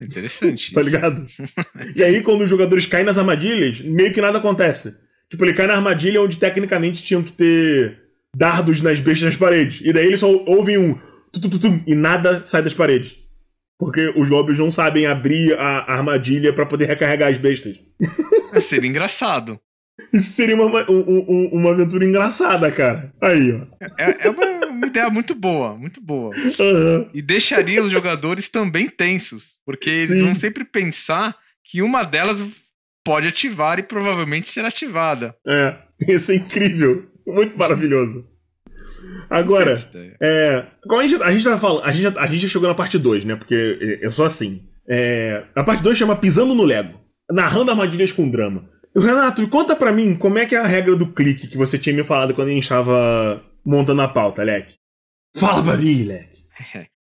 Interessante. 0.00 0.72
tá 0.72 0.80
ligado? 0.80 1.26
e 1.96 2.04
aí, 2.04 2.22
quando 2.22 2.42
os 2.42 2.50
jogadores 2.50 2.86
caem 2.86 3.04
nas 3.04 3.18
armadilhas, 3.18 3.80
meio 3.80 4.12
que 4.12 4.20
nada 4.20 4.38
acontece. 4.38 5.05
Tipo, 5.30 5.44
ele 5.44 5.54
cai 5.54 5.66
na 5.66 5.74
armadilha 5.74 6.22
onde 6.22 6.36
tecnicamente 6.38 7.02
tinham 7.02 7.22
que 7.22 7.32
ter 7.32 8.00
dardos 8.36 8.80
nas 8.80 9.00
bestas 9.00 9.24
nas 9.24 9.36
paredes. 9.36 9.80
E 9.84 9.92
daí 9.92 10.06
eles 10.06 10.20
só 10.20 10.30
ouvem 10.46 10.78
um 10.78 10.98
e 11.86 11.94
nada 11.94 12.44
sai 12.46 12.62
das 12.62 12.74
paredes. 12.74 13.16
Porque 13.78 14.12
os 14.16 14.28
goblins 14.30 14.58
não 14.58 14.70
sabem 14.70 15.06
abrir 15.06 15.52
a 15.58 15.92
armadilha 15.92 16.52
pra 16.52 16.64
poder 16.64 16.86
recarregar 16.86 17.28
as 17.28 17.36
bestas. 17.36 17.78
Vai 18.50 18.60
ser 18.62 18.84
engraçado. 18.84 19.60
Isso 20.12 20.32
seria 20.32 20.56
uma, 20.56 20.90
um- 20.90 21.24
um- 21.28 21.48
uma 21.52 21.72
aventura 21.72 22.04
engraçada, 22.04 22.70
cara. 22.70 23.12
Aí, 23.20 23.52
ó. 23.52 23.66
É, 23.98 24.26
é 24.28 24.30
uma, 24.30 24.66
uma 24.66 24.86
ideia 24.86 25.10
muito 25.10 25.34
boa, 25.34 25.74
muito 25.76 26.00
boa. 26.00 26.34
Aham. 26.36 27.10
E 27.12 27.20
deixaria 27.20 27.82
os 27.82 27.90
jogadores 27.90 28.48
também 28.48 28.88
tensos, 28.88 29.58
porque 29.64 29.90
eles 29.90 30.08
Sim. 30.08 30.22
vão 30.24 30.34
sempre 30.34 30.64
pensar 30.64 31.36
que 31.64 31.82
uma 31.82 32.02
delas 32.02 32.38
pode 33.06 33.28
ativar 33.28 33.78
e 33.78 33.82
provavelmente 33.82 34.50
ser 34.50 34.64
ativada. 34.64 35.34
É, 35.46 35.76
isso 36.08 36.32
é 36.32 36.34
incrível. 36.34 37.06
Muito 37.26 37.56
maravilhoso. 37.58 38.26
Agora, 39.30 39.76
é, 40.20 40.66
a 40.90 41.02
gente, 41.06 41.22
a 41.22 41.32
gente 41.32 41.58
falando, 41.58 41.84
a 41.84 41.90
gente, 41.92 42.02
já- 42.02 42.20
a 42.20 42.26
gente 42.26 42.40
já 42.42 42.48
chegou 42.48 42.68
na 42.68 42.74
parte 42.74 42.98
2, 42.98 43.24
né? 43.24 43.34
Porque 43.36 43.98
eu 44.00 44.12
sou 44.12 44.24
assim. 44.24 44.68
É, 44.88 45.44
a 45.54 45.64
parte 45.64 45.82
2 45.82 45.96
chama 45.98 46.14
Pisando 46.16 46.54
no 46.54 46.62
Lego, 46.62 47.00
narrando 47.30 47.70
armadilhas 47.70 48.12
com 48.12 48.28
drama. 48.30 48.68
Renato, 48.96 49.46
conta 49.48 49.74
pra 49.76 49.92
mim 49.92 50.14
como 50.14 50.38
é 50.38 50.46
que 50.46 50.54
é 50.54 50.58
a 50.58 50.66
regra 50.66 50.94
do 50.96 51.12
clique 51.12 51.48
que 51.48 51.56
você 51.56 51.78
tinha 51.78 51.94
me 51.94 52.04
falado 52.04 52.32
quando 52.34 52.48
a 52.48 52.52
gente 52.52 52.68
tava 52.68 53.42
montando 53.64 54.00
a 54.02 54.08
pauta, 54.08 54.42
Leque. 54.42 54.74
Fala 55.36 55.62
pra 55.62 55.76
mim, 55.76 56.04
Leque. 56.04 56.44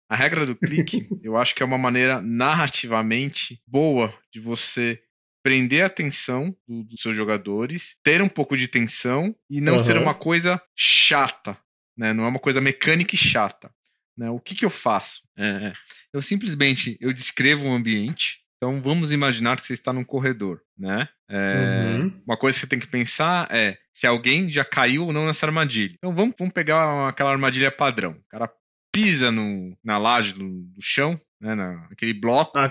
A 0.10 0.15
regra 0.15 0.45
do 0.45 0.55
clique, 0.55 1.07
eu 1.23 1.38
acho 1.38 1.53
que 1.55 1.62
é 1.63 1.65
uma 1.65 1.77
maneira 1.77 2.21
narrativamente 2.21 3.60
boa 3.67 4.13
de 4.33 4.39
você 4.39 4.99
prender 5.47 5.81
a 5.81 5.88
atenção 5.88 6.53
do- 6.67 6.83
dos 6.83 7.01
seus 7.01 7.15
jogadores, 7.15 7.95
ter 8.03 8.21
um 8.21 8.27
pouco 8.27 8.57
de 8.57 8.67
tensão 8.67 9.33
e 9.49 9.62
não 9.62 9.75
Aham. 9.75 9.83
ser 9.86 9.95
uma 9.97 10.13
coisa 10.13 10.62
chata, 10.75 11.57
né? 11.97 12.12
Não 12.12 12.25
é 12.25 12.27
uma 12.27 12.39
coisa 12.39 12.60
mecânica 12.60 13.15
e 13.15 13.17
chata. 13.17 13.71
Né? 14.17 14.29
O 14.29 14.39
que, 14.41 14.53
que 14.53 14.65
eu 14.65 14.69
faço? 14.69 15.21
É, 15.38 15.71
eu 16.12 16.21
simplesmente 16.21 16.97
eu 16.99 17.13
descrevo 17.13 17.65
o 17.65 17.71
ambiente. 17.73 18.39
Então 18.57 18.81
vamos 18.81 19.12
imaginar 19.13 19.55
que 19.55 19.62
você 19.65 19.73
está 19.73 19.93
num 19.93 20.03
corredor, 20.03 20.60
né? 20.77 21.07
É, 21.29 21.53
Uhum. 21.55 22.21
Uma 22.27 22.36
coisa 22.36 22.55
que 22.57 22.62
você 22.62 22.67
tem 22.67 22.79
que 22.79 22.88
pensar 22.88 23.47
é 23.49 23.77
se 23.93 24.05
alguém 24.05 24.49
já 24.51 24.65
caiu 24.65 25.05
ou 25.05 25.13
não 25.13 25.27
nessa 25.27 25.45
armadilha. 25.45 25.93
Então 25.97 26.13
vamos, 26.13 26.36
vamos 26.38 26.53
pegar 26.53 27.07
aquela 27.07 27.31
armadilha 27.31 27.71
padrão. 27.71 28.12
O 28.12 28.29
cara 28.29 28.51
pisa 28.91 29.32
no, 29.32 29.78
na 29.84 29.97
laje 29.97 30.34
do, 30.34 30.62
do 30.63 30.82
chão, 30.82 31.19
né? 31.39 31.56
Na, 31.56 31.88
naquele 31.89 32.13
bloco. 32.13 32.58
Ah, 32.58 32.65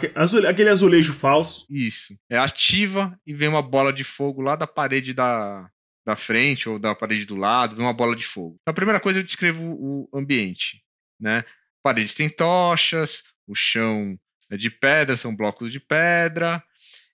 aquele 0.49 0.69
azulejo 0.69 1.13
falso. 1.13 1.67
Isso. 1.71 2.19
É 2.29 2.39
ativa 2.39 3.19
e 3.27 3.33
vem 3.33 3.49
uma 3.49 3.63
bola 3.63 3.93
de 3.93 4.05
fogo 4.05 4.43
lá 4.43 4.57
da 4.57 4.67
parede 4.67 5.13
da, 5.13 5.71
da 6.07 6.17
frente 6.17 6.69
ou 6.69 6.79
da 6.79 6.95
parede 6.95 7.27
do 7.27 7.35
lado, 7.35 7.75
vem 7.75 7.85
uma 7.85 7.93
bola 7.93 8.15
de 8.15 8.25
fogo. 8.25 8.57
Então, 8.61 8.71
a 8.73 8.75
primeira 8.75 9.01
coisa 9.01 9.19
eu 9.19 9.25
descrevo 9.25 9.63
o 9.65 10.09
ambiente, 10.15 10.83
né? 11.21 11.45
Paredes 11.83 12.15
têm 12.15 12.29
tochas, 12.29 13.23
o 13.47 13.55
chão 13.55 14.19
é 14.51 14.57
de 14.57 14.71
pedra, 14.71 15.17
são 15.17 15.35
blocos 15.35 15.73
de 15.73 15.81
pedra, 15.81 16.63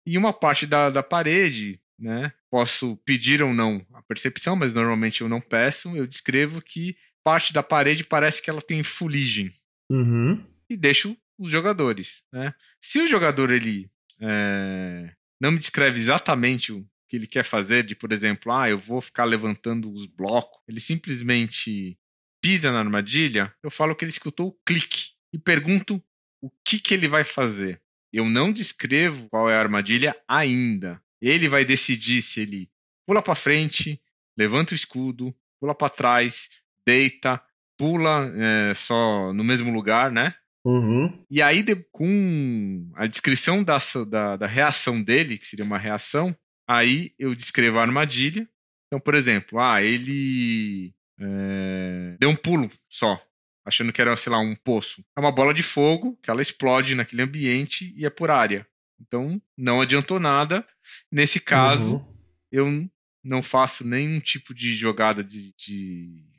e 0.04 0.18
uma 0.18 0.32
parte 0.32 0.66
da, 0.66 0.90
da 0.90 1.02
parede, 1.02 1.80
né? 1.98 2.32
Posso 2.50 2.96
pedir 3.04 3.42
ou 3.42 3.54
não 3.54 3.84
a 3.94 4.02
percepção, 4.02 4.56
mas 4.56 4.74
normalmente 4.74 5.22
eu 5.22 5.28
não 5.28 5.40
peço. 5.40 5.96
Eu 5.96 6.06
descrevo 6.06 6.60
que 6.60 6.96
parte 7.24 7.52
da 7.52 7.62
parede 7.62 8.04
parece 8.04 8.42
que 8.42 8.50
ela 8.50 8.62
tem 8.62 8.82
fuligem 8.82 9.52
Uhum. 9.90 10.42
e 10.70 10.76
deixo 10.76 11.16
os 11.38 11.50
jogadores, 11.50 12.22
né? 12.32 12.54
Se 12.80 13.00
o 13.00 13.08
jogador 13.08 13.50
ele 13.50 13.90
é, 14.20 15.12
não 15.40 15.50
me 15.52 15.58
descreve 15.58 16.00
exatamente 16.00 16.72
o 16.72 16.86
que 17.08 17.16
ele 17.16 17.26
quer 17.26 17.44
fazer, 17.44 17.82
de 17.82 17.94
por 17.94 18.12
exemplo, 18.12 18.52
ah, 18.52 18.70
eu 18.70 18.78
vou 18.78 19.00
ficar 19.00 19.24
levantando 19.24 19.92
os 19.92 20.06
blocos, 20.06 20.60
ele 20.68 20.80
simplesmente 20.80 21.98
pisa 22.42 22.72
na 22.72 22.78
armadilha, 22.78 23.54
eu 23.62 23.70
falo 23.70 23.94
que 23.94 24.04
ele 24.04 24.10
escutou 24.12 24.48
o 24.48 24.58
clique 24.64 25.10
e 25.32 25.38
pergunto 25.38 26.02
o 26.42 26.50
que 26.64 26.78
que 26.78 26.94
ele 26.94 27.06
vai 27.08 27.22
fazer. 27.24 27.80
Eu 28.12 28.24
não 28.28 28.52
descrevo 28.52 29.28
qual 29.28 29.48
é 29.48 29.54
a 29.56 29.60
armadilha 29.60 30.16
ainda. 30.28 31.02
Ele 31.20 31.48
vai 31.48 31.64
decidir 31.64 32.20
se 32.20 32.40
ele 32.40 32.70
pula 33.06 33.22
para 33.22 33.34
frente, 33.34 34.00
levanta 34.36 34.72
o 34.72 34.76
escudo, 34.76 35.34
pula 35.60 35.74
para 35.74 35.88
trás, 35.88 36.48
deita, 36.86 37.40
pula 37.78 38.30
é, 38.36 38.74
só 38.74 39.32
no 39.32 39.42
mesmo 39.44 39.72
lugar, 39.72 40.10
né? 40.10 40.34
Uhum. 40.64 41.24
E 41.30 41.42
aí, 41.42 41.62
de- 41.62 41.84
com 41.90 42.90
a 42.94 43.06
descrição 43.06 43.64
da, 43.64 43.78
da, 44.08 44.36
da 44.36 44.46
reação 44.46 45.02
dele, 45.02 45.36
que 45.38 45.46
seria 45.46 45.64
uma 45.64 45.78
reação, 45.78 46.36
aí 46.68 47.12
eu 47.18 47.34
descrevo 47.34 47.78
a 47.78 47.82
armadilha. 47.82 48.48
Então, 48.86 49.00
por 49.00 49.14
exemplo, 49.14 49.58
ah, 49.58 49.82
ele 49.82 50.94
é, 51.20 52.16
deu 52.20 52.30
um 52.30 52.36
pulo 52.36 52.70
só, 52.88 53.20
achando 53.66 53.92
que 53.92 54.00
era, 54.00 54.16
sei 54.16 54.30
lá, 54.30 54.38
um 54.38 54.54
poço. 54.54 55.04
É 55.16 55.20
uma 55.20 55.32
bola 55.32 55.52
de 55.52 55.62
fogo 55.62 56.16
que 56.22 56.30
ela 56.30 56.42
explode 56.42 56.94
naquele 56.94 57.22
ambiente 57.22 57.92
e 57.96 58.06
é 58.06 58.10
por 58.10 58.30
área. 58.30 58.66
Então, 59.00 59.40
não 59.58 59.80
adiantou 59.80 60.20
nada. 60.20 60.64
Nesse 61.10 61.40
caso, 61.40 61.94
Uhum. 61.96 62.14
eu 62.52 62.88
não 63.24 63.42
faço 63.42 63.84
nenhum 63.84 64.20
tipo 64.20 64.54
de 64.54 64.74
jogada 64.74 65.24
de. 65.24 65.52
de- 65.56 66.30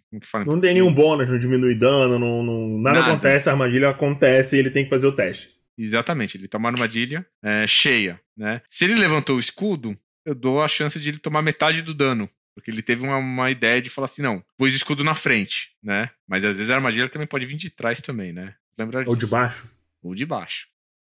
Não 0.45 0.59
tem 0.59 0.73
nenhum 0.73 0.93
bônus, 0.93 1.27
não 1.27 1.37
diminui 1.39 1.75
dano, 1.75 2.19
não, 2.19 2.43
não- 2.43 2.77
nada, 2.79 2.99
Nada. 2.99 3.11
acontece, 3.13 3.49
a 3.49 3.51
armadilha 3.53 3.89
acontece 3.89 4.55
e 4.55 4.59
ele 4.59 4.69
tem 4.69 4.83
que 4.83 4.89
fazer 4.89 5.07
o 5.07 5.11
teste. 5.11 5.49
Exatamente, 5.77 6.37
ele 6.37 6.47
tá 6.47 6.57
uma 6.57 6.69
armadilha 6.69 7.25
é, 7.43 7.65
cheia, 7.65 8.19
né? 8.37 8.61
Se 8.69 8.83
ele 8.85 8.93
levantou 8.95 9.37
o 9.37 9.39
escudo, 9.39 9.97
eu 10.25 10.35
dou 10.35 10.61
a 10.61 10.67
chance 10.67 10.99
de 10.99 11.09
ele 11.09 11.17
tomar 11.17 11.41
metade 11.41 11.81
do 11.81 11.93
dano. 11.93 12.29
Porque 12.55 12.69
ele 12.69 12.83
teve 12.83 13.03
uma, 13.03 13.17
uma 13.17 13.49
ideia 13.49 13.81
de 13.81 13.89
falar 13.89 14.05
assim, 14.05 14.21
não, 14.21 14.43
pôs 14.55 14.71
o 14.71 14.75
escudo 14.75 15.03
na 15.03 15.15
frente, 15.15 15.71
né? 15.81 16.11
Mas 16.27 16.45
às 16.45 16.55
vezes 16.57 16.69
a 16.69 16.75
armadilha 16.75 17.09
também 17.09 17.27
pode 17.27 17.47
vir 17.47 17.55
de 17.57 17.71
trás 17.71 17.99
também, 17.99 18.31
né? 18.31 18.53
Lembra 18.77 19.03
Ou 19.07 19.15
de 19.15 19.25
baixo, 19.25 19.67
Ou 20.03 20.13
de 20.13 20.23
baixo. 20.25 20.67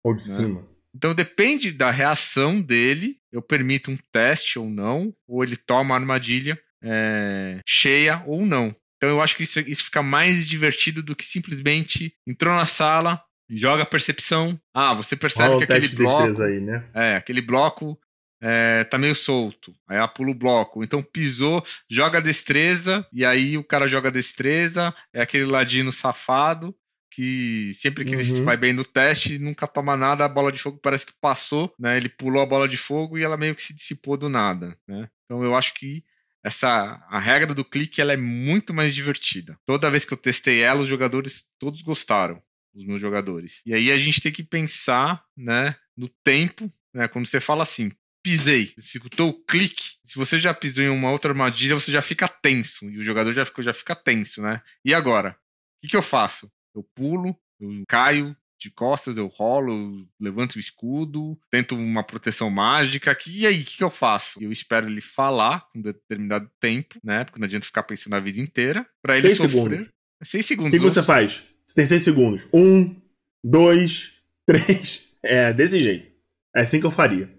ou 0.04 0.14
de 0.16 0.28
Né? 0.30 0.36
cima. 0.36 0.68
Então 0.96 1.16
depende 1.16 1.72
da 1.72 1.90
reação 1.90 2.62
dele, 2.62 3.18
eu 3.32 3.42
permito 3.42 3.90
um 3.90 3.98
teste 4.12 4.60
ou 4.60 4.70
não, 4.70 5.12
ou 5.28 5.44
ele 5.44 5.58
toma 5.58 5.96
a 5.96 5.98
armadilha 5.98 6.60
é, 6.84 7.60
cheia 7.68 8.22
ou 8.28 8.46
não. 8.46 8.76
Então 9.04 9.10
eu 9.18 9.20
acho 9.22 9.36
que 9.36 9.44
isso, 9.44 9.60
isso 9.60 9.84
fica 9.84 10.02
mais 10.02 10.48
divertido 10.48 11.04
do 11.04 11.14
que 11.14 11.26
simplesmente 11.26 12.16
entrou 12.26 12.56
na 12.56 12.66
sala, 12.66 13.22
joga 13.50 13.84
a 13.84 13.86
percepção. 13.86 14.58
Ah, 14.74 14.94
você 14.94 15.14
percebe 15.14 15.50
Rola 15.50 15.58
que 15.58 15.74
aquele 15.74 15.90
bloco. 15.90 16.24
destreza 16.24 16.46
aí, 16.46 16.62
né? 16.62 16.86
É, 16.94 17.16
aquele 17.18 17.42
bloco 17.42 18.00
é, 18.42 18.86
tá 18.86 18.98
meio 18.98 19.14
solto. 19.14 19.76
Aí 19.90 19.98
ela 19.98 20.08
pula 20.08 20.32
o 20.32 20.34
bloco. 20.34 20.86
Então 20.86 21.04
pisou, 21.04 21.62
joga 21.92 22.20
a 22.20 22.22
destreza, 22.22 23.06
e 23.12 23.26
aí 23.26 23.58
o 23.58 23.64
cara 23.66 23.88
joga 23.90 24.08
a 24.08 24.12
destreza, 24.12 24.96
é 25.14 25.22
aquele 25.22 25.44
ladino 25.44 25.92
safado. 25.92 26.74
Que 27.12 27.72
sempre 27.74 28.06
que 28.06 28.16
ele 28.16 28.32
Uhum. 28.32 28.46
vai 28.46 28.56
bem 28.58 28.72
no 28.72 28.86
teste, 28.86 29.38
nunca 29.38 29.68
toma 29.68 29.98
nada, 29.98 30.24
a 30.24 30.30
bola 30.30 30.50
de 30.52 30.60
fogo 30.60 30.80
parece 30.82 31.06
que 31.06 31.14
passou, 31.22 31.72
né? 31.78 31.98
Ele 31.98 32.08
pulou 32.10 32.42
a 32.42 32.46
bola 32.46 32.68
de 32.70 32.78
fogo 32.78 33.18
e 33.20 33.24
ela 33.24 33.36
meio 33.38 33.54
que 33.54 33.62
se 33.62 33.72
dissipou 33.74 34.16
do 34.18 34.30
nada, 34.30 34.76
né? 34.88 35.10
Então 35.26 35.44
eu 35.44 35.54
acho 35.54 35.74
que 35.76 36.04
essa 36.44 37.04
a 37.10 37.20
regra 37.20 37.54
do 37.54 37.64
clique 37.64 38.02
ela 38.02 38.14
é 38.14 38.18
muito 38.18 38.74
mais 38.74 38.94
divertida. 38.94 39.58
Toda 39.66 39.90
vez 39.90 40.06
que 40.06 40.14
eu 40.14 40.18
testei 40.18 40.62
ela, 40.62 40.82
os 40.82 40.88
jogadores 40.88 41.48
todos 41.58 41.82
gostaram, 41.82 42.42
os 42.74 42.86
meus 42.86 43.00
jogadores. 43.00 43.62
E 43.66 43.74
aí 43.74 43.92
a 43.92 43.98
gente 43.98 44.22
tem 44.22 44.32
que 44.32 44.44
pensar, 44.44 45.24
né, 45.38 45.76
no 45.96 46.10
tempo, 46.24 46.72
né, 46.94 47.08
quando 47.08 47.28
você 47.28 47.40
fala 47.40 47.64
assim, 47.64 47.92
pisei, 48.24 48.74
você 48.78 48.98
escutou 48.98 49.30
o 49.30 49.46
clique. 49.46 49.98
Se 50.04 50.16
você 50.16 50.40
já 50.40 50.54
pisou 50.54 50.84
em 50.84 50.90
uma 50.90 51.12
outra 51.12 51.32
armadilha, 51.32 51.76
você 51.76 51.92
já 51.92 52.02
fica 52.02 52.28
tenso 52.28 52.90
e 52.90 52.98
o 52.98 53.04
jogador 53.04 53.32
já 53.32 53.46
fica, 53.46 53.64
já 53.64 53.74
fica 53.74 53.96
tenso, 53.96 54.42
né? 54.42 54.62
E 54.84 54.94
agora, 54.94 55.32
o 55.32 55.82
que, 55.82 55.90
que 55.90 55.98
eu 55.98 56.02
faço? 56.02 56.52
Eu 56.76 56.84
pulo, 56.96 57.38
eu 57.60 57.70
caio 57.88 58.36
de 58.64 58.72
costas, 58.72 59.18
eu 59.18 59.28
rolo, 59.28 60.08
levanto 60.20 60.56
o 60.56 60.60
escudo, 60.60 61.38
tento 61.52 61.76
uma 61.76 62.04
proteção 62.04 62.50
mágica. 62.50 63.14
que- 63.16 63.40
E 63.42 63.46
aí, 63.48 63.62
o 63.62 63.66
que, 63.66 63.78
que 63.78 63.84
eu 63.84 63.92
faço? 63.92 64.42
Eu 64.44 64.52
espero 64.52 64.88
ele 64.88 65.02
falar 65.02 65.68
um 65.76 65.82
determinado 65.82 66.50
tempo, 66.60 67.00
né? 67.04 67.24
Porque 67.26 67.40
não 67.40 67.46
adianta 67.46 67.66
ficar 67.66 67.84
pensando 67.84 68.16
a 68.16 68.20
vida 68.20 68.40
inteira. 68.40 68.86
Pra 69.02 69.14
ele 69.18 69.28
Seis 69.28 69.38
sofrer. 69.38 69.52
segundos. 69.80 69.90
Seis 70.24 70.46
O 70.46 70.48
segundos. 70.48 70.72
que, 70.72 70.78
que 70.78 70.84
você 70.84 71.00
eu- 71.00 71.04
faz? 71.04 71.44
Você 71.66 71.76
tem 71.76 71.86
seis 71.86 72.04
segundos. 72.04 72.48
Um, 72.54 72.96
dois, 73.44 74.14
três. 74.46 75.10
É, 75.24 75.54
desse 75.54 75.82
jeito. 75.84 76.12
É 76.56 76.62
assim 76.62 76.80
que 76.80 76.86
eu 76.86 76.92
faria. 76.92 77.34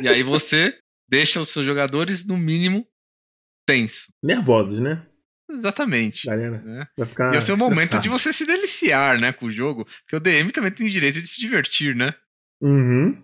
E 0.00 0.08
aí 0.08 0.22
você 0.22 0.76
deixa 1.08 1.40
os 1.40 1.48
seus 1.48 1.64
jogadores, 1.64 2.24
no 2.26 2.36
mínimo, 2.36 2.86
tenso. 3.66 4.12
Nervosos, 4.22 4.78
né? 4.80 5.06
Exatamente. 5.50 6.26
Galera, 6.26 6.58
né? 6.62 6.86
vai 6.96 7.06
ficar. 7.06 7.32
E 7.32 7.36
é 7.36 7.38
o 7.38 7.42
seu 7.42 7.56
momento 7.56 7.98
de 8.00 8.08
você 8.08 8.32
se 8.32 8.46
deliciar, 8.46 9.20
né, 9.20 9.32
com 9.32 9.46
o 9.46 9.52
jogo. 9.52 9.84
Porque 10.02 10.16
o 10.16 10.20
DM 10.20 10.50
também 10.50 10.70
tem 10.70 10.86
o 10.86 10.90
direito 10.90 11.20
de 11.20 11.26
se 11.28 11.40
divertir, 11.40 11.94
né? 11.94 12.14
Uhum. 12.60 13.22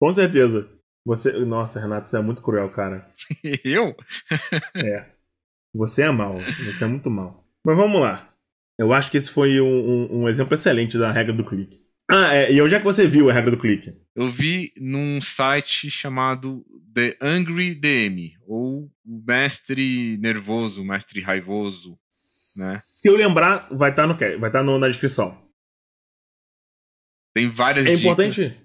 Com 0.00 0.12
certeza. 0.12 0.68
Você. 1.04 1.32
Nossa, 1.44 1.80
Renato, 1.80 2.08
você 2.08 2.16
é 2.16 2.20
muito 2.20 2.42
cruel, 2.42 2.70
cara. 2.70 3.08
Eu? 3.64 3.94
É. 4.76 5.06
Você 5.74 6.02
é 6.02 6.10
mal. 6.10 6.38
Você 6.64 6.84
é 6.84 6.86
muito 6.86 7.10
mal. 7.10 7.46
Mas 7.64 7.76
vamos 7.76 8.00
lá. 8.00 8.32
Eu 8.78 8.92
acho 8.92 9.10
que 9.10 9.18
esse 9.18 9.30
foi 9.30 9.60
um, 9.60 9.66
um- 9.66 10.22
um 10.22 10.28
exemplo 10.28 10.54
excelente 10.54 10.96
da 10.96 11.10
regra 11.12 11.32
do 11.32 11.44
clique. 11.44 11.80
Ah, 12.10 12.34
é, 12.34 12.50
e 12.52 12.62
onde 12.62 12.74
é 12.74 12.78
que 12.78 12.84
você 12.84 13.06
viu 13.06 13.28
a 13.28 13.32
regra 13.32 13.50
do 13.50 13.58
clique? 13.58 13.92
Eu 14.16 14.28
vi 14.28 14.72
num 14.78 15.20
site 15.20 15.90
chamado 15.90 16.64
The 16.94 17.16
Angry 17.20 17.74
DM, 17.74 18.32
ou 18.46 18.90
o 19.04 19.24
Mestre 19.26 20.16
Nervoso, 20.18 20.82
Mestre 20.84 21.20
Raivoso. 21.20 21.98
Né? 22.56 22.78
Se 22.80 23.08
eu 23.08 23.16
lembrar, 23.16 23.68
vai 23.70 23.90
estar 23.90 24.06
no, 24.06 24.16
ca- 24.16 24.36
vai 24.38 24.48
estar 24.48 24.62
no- 24.62 24.78
na 24.78 24.88
descrição. 24.88 25.38
Tem 27.34 27.50
várias 27.50 27.86
É 27.86 27.90
dicas. 27.90 28.02
importante. 28.02 28.56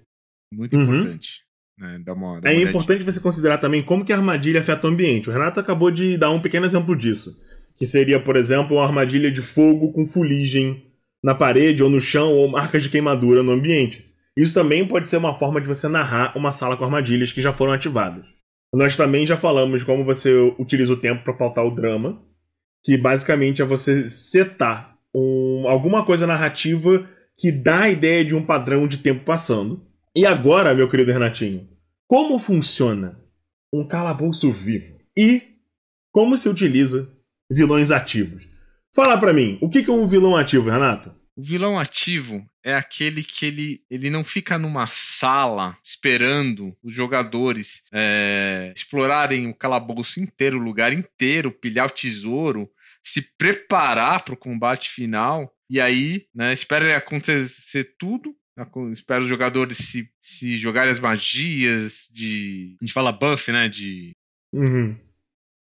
Muito 0.52 0.76
Uhum. 0.76 0.82
importante. 0.82 1.44
né? 1.78 2.00
Dá 2.04 2.12
uma, 2.14 2.40
dá 2.40 2.50
É 2.52 2.54
importante 2.62 3.02
você 3.04 3.18
considerar 3.20 3.58
também 3.58 3.84
como 3.84 4.04
que 4.04 4.12
a 4.12 4.16
armadilha 4.16 4.60
afeta 4.60 4.86
o 4.86 4.90
ambiente. 4.90 5.28
O 5.28 5.32
Renato 5.32 5.58
acabou 5.60 5.90
de 5.90 6.16
dar 6.16 6.30
um 6.30 6.40
pequeno 6.40 6.64
exemplo 6.66 6.96
disso. 6.96 7.36
Que 7.76 7.84
seria, 7.86 8.20
por 8.22 8.36
exemplo, 8.36 8.76
uma 8.76 8.86
armadilha 8.86 9.30
de 9.30 9.42
fogo 9.42 9.92
com 9.92 10.06
fuligem 10.06 10.93
na 11.24 11.34
parede 11.34 11.82
ou 11.82 11.88
no 11.88 12.02
chão 12.02 12.34
ou 12.34 12.46
marcas 12.46 12.82
de 12.82 12.90
queimadura 12.90 13.42
no 13.42 13.52
ambiente. 13.52 14.04
Isso 14.36 14.52
também 14.52 14.86
pode 14.86 15.08
ser 15.08 15.16
uma 15.16 15.34
forma 15.38 15.58
de 15.58 15.66
você 15.66 15.88
narrar 15.88 16.36
uma 16.36 16.52
sala 16.52 16.76
com 16.76 16.84
armadilhas 16.84 17.32
que 17.32 17.40
já 17.40 17.50
foram 17.50 17.72
ativadas. 17.72 18.26
Nós 18.74 18.94
também 18.94 19.24
já 19.24 19.34
falamos 19.34 19.80
de 19.80 19.86
como 19.86 20.04
você 20.04 20.30
utiliza 20.58 20.92
o 20.92 20.96
tempo 20.98 21.24
para 21.24 21.32
pautar 21.32 21.64
o 21.64 21.74
drama, 21.74 22.20
que 22.84 22.98
basicamente 22.98 23.62
é 23.62 23.64
você 23.64 24.06
setar 24.06 24.98
um- 25.14 25.66
alguma 25.66 26.04
coisa 26.04 26.26
narrativa 26.26 27.08
que 27.38 27.50
dá 27.50 27.82
a 27.82 27.90
ideia 27.90 28.22
de 28.22 28.34
um 28.34 28.44
padrão 28.44 28.86
de 28.86 28.98
tempo 28.98 29.24
passando. 29.24 29.82
E 30.14 30.26
agora, 30.26 30.74
meu 30.74 30.90
querido 30.90 31.10
Renatinho, 31.10 31.66
como 32.06 32.38
funciona 32.38 33.18
um 33.72 33.86
calabouço 33.86 34.52
vivo? 34.52 34.98
E 35.16 35.42
como 36.12 36.36
se 36.36 36.50
utiliza 36.50 37.08
vilões 37.50 37.90
ativos? 37.90 38.46
Fala 38.94 39.18
pra 39.18 39.32
mim, 39.32 39.58
o 39.60 39.68
que 39.68 39.78
é 39.88 39.92
um 39.92 40.06
vilão 40.06 40.36
ativo, 40.36 40.70
Renato? 40.70 41.14
O 41.36 41.42
vilão 41.42 41.76
ativo 41.78 42.46
é 42.62 42.74
aquele 42.74 43.24
que 43.24 43.44
ele, 43.46 43.80
ele 43.90 44.08
não 44.08 44.22
fica 44.22 44.56
numa 44.56 44.86
sala 44.86 45.76
esperando 45.82 46.76
os 46.82 46.94
jogadores 46.94 47.82
é, 47.92 48.72
explorarem 48.74 49.48
o 49.48 49.54
calabouço 49.54 50.20
inteiro, 50.20 50.58
o 50.58 50.62
lugar 50.62 50.92
inteiro, 50.92 51.50
pilhar 51.50 51.86
o 51.88 51.90
tesouro, 51.90 52.70
se 53.02 53.20
preparar 53.36 54.24
para 54.24 54.34
o 54.34 54.36
combate 54.36 54.88
final 54.90 55.52
e 55.68 55.80
aí 55.80 56.26
né, 56.32 56.52
espera 56.52 56.96
acontecer 56.96 57.96
tudo. 57.98 58.32
aco- 58.56 58.92
Espera 58.92 59.22
os 59.22 59.28
jogadores 59.28 59.78
se, 59.78 60.08
se 60.22 60.56
jogarem 60.56 60.92
as 60.92 61.00
magias 61.00 62.06
de. 62.12 62.76
A 62.80 62.84
gente 62.84 62.94
fala 62.94 63.10
buff, 63.10 63.50
né? 63.50 63.68
De 63.68 64.12
Uhum. 64.52 64.96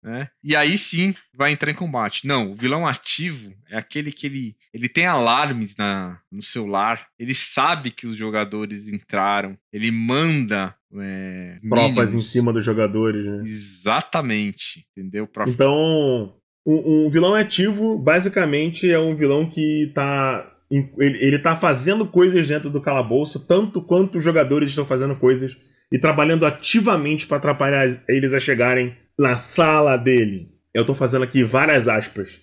Né? 0.07 0.29
E 0.41 0.55
aí 0.55 0.77
sim 0.77 1.13
vai 1.35 1.51
entrar 1.51 1.69
em 1.69 1.75
combate. 1.75 2.25
Não, 2.25 2.51
o 2.51 2.55
vilão 2.55 2.87
ativo 2.87 3.53
é 3.69 3.77
aquele 3.77 4.11
que 4.11 4.25
ele, 4.25 4.55
ele 4.73 4.87
tem 4.87 5.05
alarmes 5.05 5.75
na, 5.75 6.19
no 6.31 6.41
celular, 6.41 7.07
ele 7.19 7.35
sabe 7.35 7.91
que 7.91 8.07
os 8.07 8.15
jogadores 8.15 8.87
entraram, 8.87 9.57
ele 9.71 9.91
manda 9.91 10.73
é, 10.97 11.59
Tropas 11.69 12.13
em 12.13 12.21
cima 12.21 12.53
dos 12.53 12.63
jogadores, 12.63 13.25
né? 13.25 13.43
Exatamente, 13.45 14.87
entendeu? 14.95 15.27
Pra... 15.27 15.47
Então, 15.47 16.33
um, 16.65 17.05
um 17.05 17.09
vilão 17.09 17.35
ativo, 17.35 17.99
basicamente, 17.99 18.89
é 18.89 18.97
um 18.97 19.15
vilão 19.15 19.49
que 19.49 19.91
tá. 19.93 20.53
Ele, 20.69 20.89
ele 20.97 21.39
tá 21.39 21.55
fazendo 21.55 22.05
coisas 22.07 22.45
dentro 22.47 22.69
do 22.69 22.81
calabouço, 22.81 23.45
tanto 23.45 23.81
quanto 23.81 24.17
os 24.17 24.23
jogadores 24.23 24.69
estão 24.69 24.85
fazendo 24.85 25.15
coisas 25.15 25.57
e 25.91 25.99
trabalhando 25.99 26.45
ativamente 26.45 27.27
para 27.27 27.37
atrapalhar 27.37 27.87
eles 28.07 28.33
a 28.33 28.39
chegarem 28.39 28.95
na 29.17 29.35
sala 29.35 29.97
dele. 29.97 30.51
Eu 30.73 30.85
tô 30.85 30.93
fazendo 30.93 31.23
aqui 31.23 31.43
várias 31.43 31.87
aspas. 31.87 32.41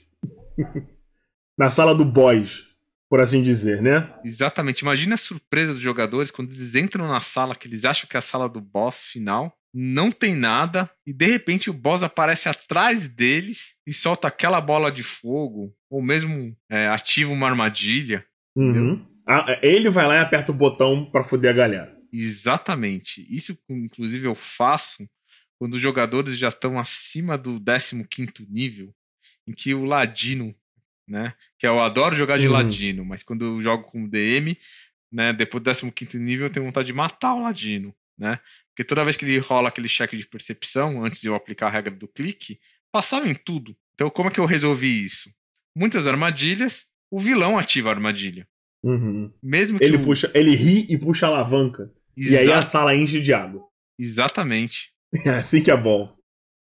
na 1.58 1.70
sala 1.70 1.94
do 1.94 2.04
boss, 2.04 2.64
por 3.08 3.20
assim 3.20 3.42
dizer, 3.42 3.80
né? 3.80 4.12
Exatamente. 4.24 4.80
Imagina 4.80 5.14
a 5.14 5.18
surpresa 5.18 5.72
dos 5.72 5.80
jogadores 5.80 6.30
quando 6.30 6.52
eles 6.52 6.74
entram 6.74 7.06
na 7.06 7.20
sala 7.20 7.54
que 7.54 7.68
eles 7.68 7.84
acham 7.84 8.08
que 8.08 8.16
é 8.16 8.18
a 8.18 8.22
sala 8.22 8.48
do 8.48 8.60
boss 8.60 9.04
final. 9.04 9.56
Não 9.76 10.12
tem 10.12 10.36
nada, 10.36 10.88
e 11.04 11.12
de 11.12 11.26
repente 11.26 11.68
o 11.68 11.72
boss 11.72 12.04
aparece 12.04 12.48
atrás 12.48 13.08
deles 13.08 13.74
e 13.84 13.92
solta 13.92 14.28
aquela 14.28 14.60
bola 14.60 14.90
de 14.90 15.02
fogo, 15.02 15.74
ou 15.90 16.00
mesmo 16.00 16.56
é, 16.70 16.86
ativa 16.86 17.32
uma 17.32 17.48
armadilha. 17.48 18.24
Uhum. 18.54 19.04
Ah, 19.26 19.58
Ele 19.62 19.90
vai 19.90 20.06
lá 20.06 20.14
e 20.14 20.20
aperta 20.20 20.52
o 20.52 20.54
botão 20.54 21.10
pra 21.10 21.24
foder 21.24 21.50
a 21.50 21.54
galera. 21.54 21.92
Exatamente. 22.16 23.26
Isso, 23.28 23.58
inclusive, 23.68 24.26
eu 24.26 24.34
faço 24.34 25.08
quando 25.58 25.74
os 25.74 25.80
jogadores 25.80 26.36
já 26.38 26.48
estão 26.48 26.78
acima 26.78 27.36
do 27.36 27.60
15 27.60 28.46
nível, 28.48 28.94
em 29.46 29.52
que 29.52 29.74
o 29.74 29.84
Ladino, 29.84 30.54
né? 31.08 31.34
Que 31.58 31.66
eu 31.66 31.80
adoro 31.80 32.14
jogar 32.16 32.38
de 32.38 32.46
Uhum. 32.46 32.52
Ladino, 32.52 33.04
mas 33.04 33.22
quando 33.22 33.44
eu 33.44 33.62
jogo 33.62 33.84
com 33.84 34.04
o 34.04 34.08
DM, 34.08 34.56
né? 35.12 35.32
Depois 35.32 35.62
do 35.62 35.92
15 35.92 36.18
nível, 36.18 36.46
eu 36.46 36.52
tenho 36.52 36.66
vontade 36.66 36.86
de 36.86 36.92
matar 36.92 37.34
o 37.34 37.42
Ladino, 37.42 37.94
né? 38.18 38.38
Porque 38.70 38.84
toda 38.84 39.04
vez 39.04 39.16
que 39.16 39.24
ele 39.24 39.38
rola 39.38 39.68
aquele 39.68 39.88
cheque 39.88 40.16
de 40.16 40.26
percepção, 40.26 41.04
antes 41.04 41.20
de 41.20 41.28
eu 41.28 41.34
aplicar 41.34 41.68
a 41.68 41.70
regra 41.70 41.94
do 41.94 42.08
clique, 42.08 42.58
passava 42.92 43.28
em 43.28 43.34
tudo. 43.34 43.76
Então, 43.94 44.10
como 44.10 44.28
é 44.28 44.32
que 44.32 44.40
eu 44.40 44.46
resolvi 44.46 45.04
isso? 45.04 45.32
Muitas 45.76 46.06
armadilhas, 46.06 46.86
o 47.10 47.18
vilão 47.20 47.56
ativa 47.56 47.88
a 47.90 47.92
armadilha. 47.92 48.46
Uhum. 48.82 49.32
Mesmo 49.42 49.78
que 49.78 49.84
Ele, 49.84 49.96
o... 49.96 50.04
puxa, 50.04 50.30
ele 50.34 50.54
ri 50.54 50.86
e 50.90 50.98
puxa 50.98 51.26
a 51.26 51.30
alavanca. 51.30 51.90
E 52.16 52.36
aí 52.36 52.52
a 52.52 52.62
sala 52.62 52.94
enche 52.94 53.20
de 53.20 53.32
água. 53.32 53.62
Exatamente. 53.98 54.92
É 55.24 55.30
assim 55.30 55.62
que 55.62 55.70
é 55.70 55.76
bom. 55.76 56.12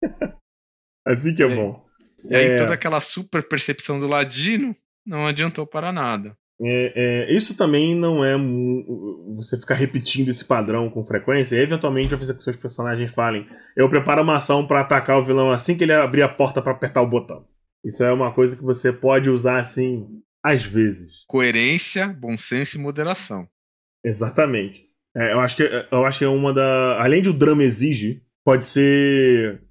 assim 1.06 1.34
que 1.34 1.42
é, 1.42 1.46
É. 1.46 1.54
bom. 1.54 1.84
E 2.28 2.34
aí 2.36 2.46
É. 2.50 2.56
toda 2.56 2.74
aquela 2.74 3.00
super 3.00 3.42
percepção 3.46 3.98
do 3.98 4.06
Ladino 4.06 4.76
não 5.06 5.26
adiantou 5.26 5.66
para 5.66 5.92
nada. 5.92 6.36
É, 6.62 6.92
é, 7.30 7.34
isso 7.34 7.56
também 7.56 7.94
não 7.94 8.22
é 8.22 8.36
você 9.34 9.58
ficar 9.58 9.74
repetindo 9.76 10.28
esse 10.28 10.44
padrão 10.44 10.90
com 10.90 11.02
frequência. 11.06 11.56
E 11.56 11.60
eventualmente 11.60 12.10
vai 12.10 12.18
fazer 12.18 12.34
com 12.34 12.38
que 12.38 12.44
seus 12.44 12.56
personagens 12.56 13.10
falem: 13.12 13.48
Eu 13.74 13.88
preparo 13.88 14.22
uma 14.22 14.36
ação 14.36 14.66
pra 14.66 14.80
atacar 14.82 15.18
o 15.18 15.24
vilão 15.24 15.50
assim 15.50 15.74
que 15.76 15.84
ele 15.84 15.92
abrir 15.92 16.20
a 16.22 16.28
porta 16.28 16.60
pra 16.60 16.72
apertar 16.72 17.00
o 17.00 17.08
botão. 17.08 17.48
Isso 17.82 18.04
é 18.04 18.12
uma 18.12 18.30
coisa 18.34 18.54
que 18.56 18.62
você 18.62 18.92
pode 18.92 19.30
usar 19.30 19.58
assim, 19.58 20.06
às 20.44 20.62
vezes. 20.62 21.24
Coerência, 21.26 22.08
bom 22.08 22.36
senso 22.36 22.76
e 22.76 22.80
moderação. 22.80 23.48
Exatamente. 24.04 24.86
É, 25.16 25.32
eu, 25.32 25.40
acho 25.40 25.56
que, 25.56 25.86
eu 25.90 26.04
acho 26.04 26.18
que 26.18 26.24
é 26.24 26.28
uma 26.28 26.52
da. 26.52 27.02
Além 27.02 27.22
de 27.22 27.28
o 27.28 27.32
drama 27.32 27.64
exige, 27.64 28.22
pode 28.44 28.66
ser 28.66 29.62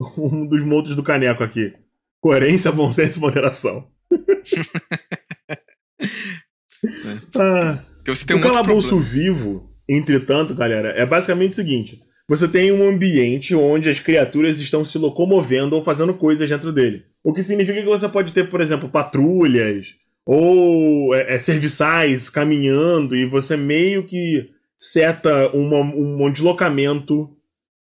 um 0.18 0.46
dos 0.46 0.62
motos 0.62 0.94
do 0.94 1.02
caneco 1.02 1.42
aqui. 1.42 1.72
Coerência, 2.20 2.70
bom 2.70 2.90
senso 2.90 3.18
e 3.18 3.20
moderação. 3.20 3.88
ah, 7.38 7.78
você 8.06 8.26
tem 8.26 8.36
um 8.36 8.40
o 8.40 8.42
calabouço 8.42 8.88
problema. 8.88 9.12
vivo, 9.12 9.70
entretanto, 9.88 10.54
galera, 10.54 10.90
é 10.90 11.06
basicamente 11.06 11.52
o 11.52 11.56
seguinte: 11.56 11.98
você 12.28 12.46
tem 12.46 12.70
um 12.70 12.88
ambiente 12.88 13.54
onde 13.54 13.88
as 13.88 13.98
criaturas 13.98 14.60
estão 14.60 14.84
se 14.84 14.98
locomovendo 14.98 15.74
ou 15.74 15.82
fazendo 15.82 16.14
coisas 16.14 16.48
dentro 16.48 16.72
dele. 16.72 17.04
O 17.24 17.32
que 17.32 17.42
significa 17.42 17.80
que 17.80 17.88
você 17.88 18.08
pode 18.08 18.32
ter, 18.32 18.48
por 18.48 18.60
exemplo, 18.60 18.88
patrulhas 18.88 19.94
ou 20.24 21.14
é, 21.14 21.34
é, 21.34 21.38
serviçais 21.38 22.28
caminhando 22.28 23.16
e 23.16 23.24
você 23.24 23.56
meio 23.56 24.04
que 24.04 24.50
seta 24.80 25.48
uma- 25.48 25.80
um 25.80 26.32
deslocamento 26.32 27.36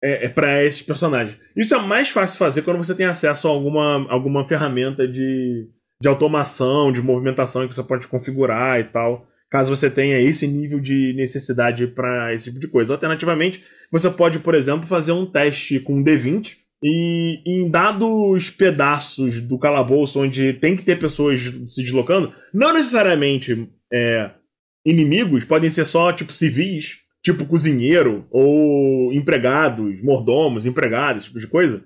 é, 0.03 0.27
para 0.29 0.65
esses 0.65 0.81
personagens. 0.81 1.37
Isso 1.55 1.75
é 1.75 1.79
mais 1.79 2.09
fácil 2.09 2.39
fazer 2.39 2.63
quando 2.63 2.79
você 2.79 2.95
tem 2.95 3.05
acesso 3.05 3.47
a 3.47 3.51
alguma, 3.51 4.07
alguma 4.11 4.49
ferramenta 4.49 5.07
de, 5.07 5.69
de 6.01 6.09
automação, 6.09 6.91
de 6.91 7.03
movimentação 7.03 7.69
que 7.69 7.75
você 7.75 7.83
pode 7.83 8.09
configurar 8.09 8.81
e 8.81 8.85
tal 8.85 9.27
caso 9.51 9.75
você 9.75 9.91
tenha 9.91 10.19
esse 10.21 10.47
nível 10.47 10.79
de 10.79 11.13
necessidade 11.17 11.89
para 11.89 12.33
esse 12.33 12.45
tipo 12.47 12.61
de 12.61 12.69
coisa. 12.69 12.95
Alternativamente, 12.95 13.63
você 13.91 14.09
pode, 14.09 14.39
por 14.39 14.55
exemplo, 14.55 14.87
fazer 14.87 15.11
um 15.11 15.27
teste 15.27 15.81
com 15.81 15.97
um 15.97 16.05
D20 16.05 16.57
e 16.83 17.43
em 17.45 17.69
dados 17.69 18.49
pedaços 18.49 19.41
do 19.41 19.59
calabouço 19.59 20.21
onde 20.21 20.53
tem 20.55 20.77
que 20.77 20.85
ter 20.85 21.01
pessoas 21.01 21.41
se 21.69 21.83
deslocando, 21.83 22.33
não 22.55 22.73
necessariamente 22.73 23.69
é, 23.93 24.31
inimigos, 24.91 25.45
podem 25.45 25.71
ser 25.71 25.85
só 25.85 26.13
tipo 26.13 26.33
civis, 26.33 26.99
tipo 27.23 27.45
cozinheiro 27.47 28.27
ou 28.31 29.13
empregados, 29.13 30.03
mordomos, 30.03 30.67
empregados, 30.67 31.25
tipo 31.25 31.39
de 31.39 31.47
coisa. 31.47 31.85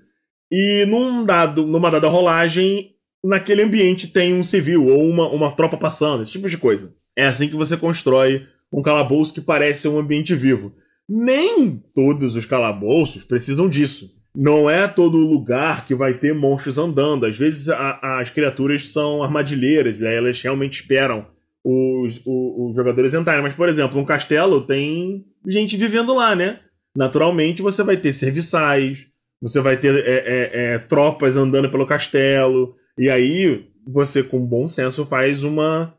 E 0.51 0.85
num 0.87 1.25
dado, 1.25 1.67
numa 1.67 1.91
dada 1.91 2.09
rolagem, 2.09 2.91
naquele 3.25 3.63
ambiente 3.63 4.09
tem 4.09 4.35
um 4.35 4.43
civil 4.43 4.87
ou 4.87 5.09
uma, 5.09 5.29
uma 5.29 5.53
tropa 5.53 5.77
passando, 5.77 6.23
esse 6.23 6.33
tipo 6.33 6.49
de 6.49 6.59
coisa. 6.59 6.95
É 7.17 7.27
assim 7.27 7.49
que 7.49 7.57
você 7.57 7.77
constrói 7.77 8.47
um 8.73 8.83
calabouço 8.83 9.35
que 9.35 9.41
parece 9.41 9.87
um 9.89 9.99
ambiente 9.99 10.35
vivo. 10.35 10.73
Nem 11.09 11.83
todos 11.95 12.35
os 12.35 12.47
calabouços 12.47 13.25
precisam 13.25 13.69
disso. 13.69 14.09
Não 14.37 14.69
é 14.69 14.89
todo 14.89 15.17
lugar 15.17 15.87
que 15.87 15.95
vai 15.95 16.15
ter 16.15 16.35
monstros 16.35 16.77
andando. 16.77 17.25
Às 17.27 17.37
vezes 17.37 17.69
a- 17.69 18.19
as 18.21 18.31
criaturas 18.31 18.89
são 18.89 19.23
armadilheiras, 19.23 20.01
e 20.01 20.07
elas 20.07 20.41
realmente 20.43 20.81
esperam 20.81 21.27
os, 21.65 22.21
o- 22.27 22.69
os 22.69 22.77
jogadores 22.77 23.15
entrarem. 23.15 23.43
Mas, 23.43 23.55
por 23.55 23.69
exemplo, 23.69 23.99
um 23.99 24.05
castelo 24.05 24.67
tem 24.67 25.25
gente 25.47 25.77
vivendo 25.77 26.15
lá, 26.15 26.35
né? 26.37 26.61
naturalmente 26.97 27.61
você 27.61 27.83
vai 27.83 27.97
ter 27.97 28.13
serviçais, 28.13 29.07
você 29.43 29.61
vai 29.61 29.77
ter 29.77 29.95
é, 30.07 30.13
é, 30.15 30.51
é, 30.75 30.79
tropas 30.79 31.37
andando 31.37 31.69
pelo 31.69 31.87
castelo, 31.87 32.77
e 32.97 33.11
aí 33.11 33.67
você, 33.85 34.23
com 34.23 34.39
bom 34.47 34.69
senso, 34.69 35.05
faz 35.05 35.43
uma, 35.43 35.93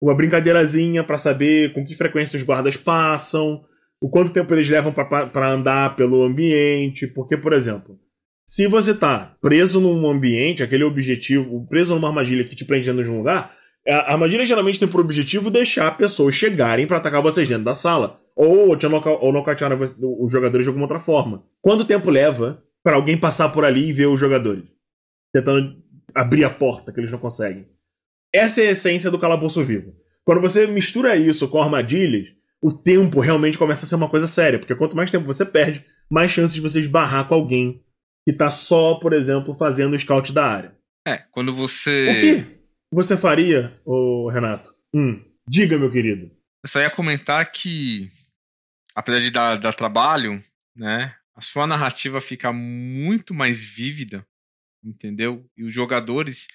uma 0.00 0.14
brincadeirazinha 0.16 1.04
para 1.04 1.16
saber 1.16 1.72
com 1.72 1.84
que 1.84 1.94
frequência 1.94 2.36
os 2.36 2.42
guardas 2.42 2.76
passam, 2.76 3.62
o 4.02 4.10
quanto 4.10 4.32
tempo 4.32 4.52
eles 4.52 4.68
levam 4.68 4.92
para 4.92 5.48
andar 5.48 5.94
pelo 5.94 6.24
ambiente, 6.24 7.06
porque, 7.06 7.36
por 7.36 7.52
exemplo, 7.52 7.96
se 8.44 8.66
você 8.66 8.92
tá 8.92 9.36
preso 9.40 9.80
num 9.80 10.10
ambiente, 10.10 10.62
aquele 10.64 10.82
objetivo, 10.82 11.64
preso 11.68 11.94
numa 11.94 12.08
armadilha 12.08 12.42
que 12.42 12.56
te 12.56 12.64
prende 12.64 12.90
dentro 12.90 13.04
de 13.04 13.10
um 13.12 13.18
lugar, 13.18 13.54
a 13.86 14.12
armadilha 14.12 14.46
geralmente 14.46 14.78
tem 14.78 14.88
por 14.88 15.00
objetivo 15.00 15.50
deixar 15.50 15.96
pessoas 15.96 16.34
chegarem 16.34 16.86
para 16.86 16.98
atacar 16.98 17.22
vocês 17.22 17.48
dentro 17.48 17.64
da 17.64 17.74
sala. 17.74 18.20
Ou, 18.34 18.76
te 18.76 18.86
ou 18.86 19.32
nocautear 19.32 19.72
os 20.00 20.32
jogadores 20.32 20.64
de 20.64 20.68
alguma 20.68 20.84
outra 20.84 21.00
forma. 21.00 21.44
Quanto 21.60 21.84
tempo 21.84 22.10
leva 22.10 22.62
para 22.82 22.96
alguém 22.96 23.16
passar 23.16 23.50
por 23.50 23.64
ali 23.64 23.88
e 23.88 23.92
ver 23.92 24.06
os 24.06 24.18
jogadores? 24.18 24.64
Tentando 25.32 25.76
abrir 26.14 26.44
a 26.44 26.50
porta 26.50 26.92
que 26.92 27.00
eles 27.00 27.10
não 27.10 27.18
conseguem. 27.18 27.68
Essa 28.32 28.62
é 28.62 28.68
a 28.68 28.70
essência 28.70 29.10
do 29.10 29.18
calabouço 29.18 29.62
vivo. 29.62 29.94
Quando 30.24 30.40
você 30.40 30.66
mistura 30.66 31.16
isso 31.16 31.48
com 31.48 31.60
armadilhas, 31.60 32.28
o 32.62 32.72
tempo 32.72 33.20
realmente 33.20 33.58
começa 33.58 33.84
a 33.84 33.88
ser 33.88 33.96
uma 33.96 34.08
coisa 34.08 34.26
séria. 34.26 34.58
Porque 34.58 34.74
quanto 34.74 34.96
mais 34.96 35.10
tempo 35.10 35.26
você 35.26 35.44
perde, 35.44 35.84
mais 36.10 36.30
chances 36.30 36.54
de 36.54 36.60
você 36.60 36.78
esbarrar 36.78 37.28
com 37.28 37.34
alguém 37.34 37.82
que 38.26 38.32
tá 38.32 38.50
só, 38.50 38.94
por 38.94 39.12
exemplo, 39.12 39.54
fazendo 39.54 39.94
o 39.94 39.98
scout 39.98 40.32
da 40.32 40.46
área. 40.46 40.74
É, 41.06 41.18
quando 41.32 41.54
você. 41.54 42.10
O 42.10 42.20
que 42.20 42.61
você 42.92 43.16
faria, 43.16 43.80
ô 43.86 44.28
Renato? 44.28 44.74
Hum, 44.94 45.24
diga, 45.48 45.78
meu 45.78 45.90
querido. 45.90 46.30
Eu 46.62 46.68
só 46.68 46.78
ia 46.78 46.90
comentar 46.90 47.50
que, 47.50 48.10
apesar 48.94 49.20
de 49.20 49.30
dar, 49.30 49.58
dar 49.58 49.72
trabalho, 49.72 50.44
né? 50.76 51.16
A 51.34 51.40
sua 51.40 51.66
narrativa 51.66 52.20
fica 52.20 52.52
muito 52.52 53.32
mais 53.32 53.64
vívida, 53.64 54.26
entendeu? 54.84 55.48
E 55.56 55.64
os 55.64 55.72
jogadores. 55.72 56.46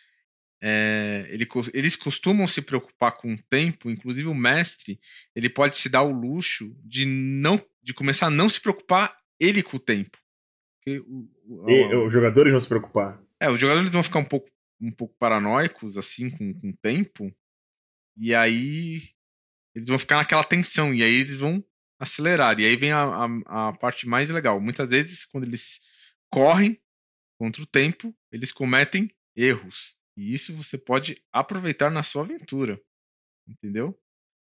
É, 0.59 1.27
ele, 1.29 1.47
eles 1.71 1.95
costumam 1.95 2.47
se 2.47 2.63
preocupar 2.63 3.11
com 3.11 3.31
o 3.31 3.43
tempo, 3.47 3.91
inclusive 3.91 4.27
o 4.27 4.33
mestre, 4.33 4.99
ele 5.35 5.49
pode 5.49 5.77
se 5.77 5.87
dar 5.87 6.01
o 6.01 6.11
luxo 6.11 6.75
de 6.83 7.05
não 7.05 7.63
de 7.83 7.93
começar 7.93 8.25
a 8.25 8.31
não 8.31 8.49
se 8.49 8.59
preocupar 8.59 9.15
ele 9.39 9.61
com 9.61 9.77
o 9.77 9.79
tempo. 9.79 10.17
O, 10.87 11.27
o, 11.45 11.69
e, 11.69 11.95
os 11.95 12.11
jogadores 12.11 12.51
vão 12.51 12.59
se 12.59 12.67
preocupar. 12.67 13.21
É, 13.39 13.49
os 13.51 13.59
jogadores 13.59 13.91
vão 13.91 14.01
ficar 14.01 14.17
um 14.17 14.25
pouco, 14.25 14.49
um 14.79 14.91
pouco 14.91 15.15
paranoicos, 15.17 15.97
assim, 15.97 16.29
com, 16.29 16.53
com 16.53 16.69
o 16.69 16.77
tempo. 16.77 17.35
E 18.17 18.33
aí 18.33 19.09
eles 19.75 19.87
vão 19.87 19.99
ficar 19.99 20.17
naquela 20.17 20.43
tensão. 20.43 20.93
E 20.93 21.03
aí 21.03 21.15
eles 21.15 21.35
vão 21.35 21.63
acelerar. 21.99 22.59
E 22.59 22.65
aí 22.65 22.75
vem 22.75 22.91
a, 22.91 23.03
a, 23.03 23.69
a 23.69 23.73
parte 23.73 24.07
mais 24.07 24.29
legal. 24.29 24.59
Muitas 24.59 24.89
vezes, 24.89 25.25
quando 25.25 25.45
eles 25.45 25.81
correm 26.31 26.81
contra 27.39 27.61
o 27.61 27.67
tempo, 27.67 28.15
eles 28.31 28.51
cometem 28.51 29.09
erros. 29.35 29.95
E 30.15 30.33
isso 30.33 30.55
você 30.55 30.77
pode 30.77 31.21
aproveitar 31.31 31.91
na 31.91 32.03
sua 32.03 32.23
aventura. 32.23 32.81
Entendeu? 33.47 33.99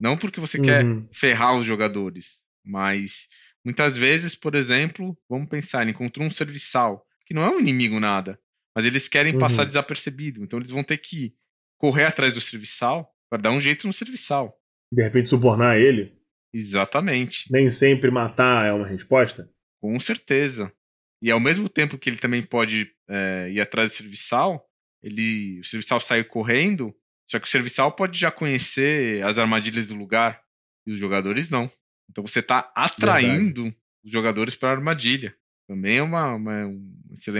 Não 0.01 0.17
porque 0.17 0.41
você 0.41 0.59
uhum. 0.59 0.65
quer 0.65 0.85
ferrar 1.13 1.57
os 1.57 1.67
jogadores, 1.67 2.45
mas 2.65 3.29
Muitas 3.69 3.99
vezes, 3.99 4.35
por 4.35 4.55
exemplo, 4.55 5.15
vamos 5.29 5.49
pensar, 5.49 5.83
ele 5.83 5.91
encontrou 5.91 6.27
um 6.27 6.31
serviçal, 6.31 7.07
que 7.27 7.35
não 7.35 7.43
é 7.43 7.51
um 7.51 7.61
inimigo 7.61 8.01
nada, 8.01 8.41
mas 8.79 8.87
eles 8.87 9.09
querem 9.09 9.33
uhum. 9.33 9.41
passar 9.41 9.65
desapercebido. 9.65 10.41
Então 10.41 10.57
eles 10.57 10.71
vão 10.71 10.85
ter 10.85 10.99
que 10.99 11.35
correr 11.81 12.05
atrás 12.05 12.33
do 12.33 12.41
serviçal 12.41 13.13
para 13.29 13.43
dar 13.43 13.51
um 13.51 13.61
jeito 13.61 13.89
no 13.89 13.93
serviçal. 13.93 14.57
De 14.93 15.03
repente 15.03 15.31
subornar 15.31 15.77
ele? 15.77 16.17
Exatamente. 16.55 17.51
Nem 17.51 17.73
sempre 17.73 18.09
matar 18.09 18.69
é 18.69 18.73
uma 18.73 18.87
resposta? 18.87 19.51
Com 19.81 19.99
certeza. 19.99 20.73
E 21.21 21.29
ao 21.29 21.41
mesmo 21.41 21.69
tempo 21.69 21.99
que 21.99 22.09
ele 22.09 22.19
também 22.19 22.41
pode 22.41 22.89
é, 23.11 23.51
ir 23.51 23.61
atrás 23.61 23.91
do 23.91 23.97
serviçal, 23.97 24.65
ele, 25.03 25.59
o 25.59 25.65
serviçal 25.65 25.99
sai 25.99 26.23
correndo, 26.23 26.95
só 27.29 27.41
que 27.41 27.49
o 27.49 27.51
serviçal 27.51 27.91
pode 27.91 28.17
já 28.17 28.31
conhecer 28.31 29.25
as 29.25 29.39
armadilhas 29.39 29.89
do 29.89 29.97
lugar 29.97 30.41
e 30.87 30.93
os 30.93 31.01
jogadores 31.01 31.51
não. 31.51 31.69
Então 32.09 32.25
você 32.25 32.39
está 32.39 32.71
atraindo 32.77 33.65
Verdade. 33.65 33.83
os 34.05 34.13
jogadores 34.13 34.55
para 34.55 34.69
a 34.69 34.73
armadilha. 34.75 35.35
Também 35.67 35.97
é 35.97 36.03
uma, 36.03 36.37
uma, 36.37 36.67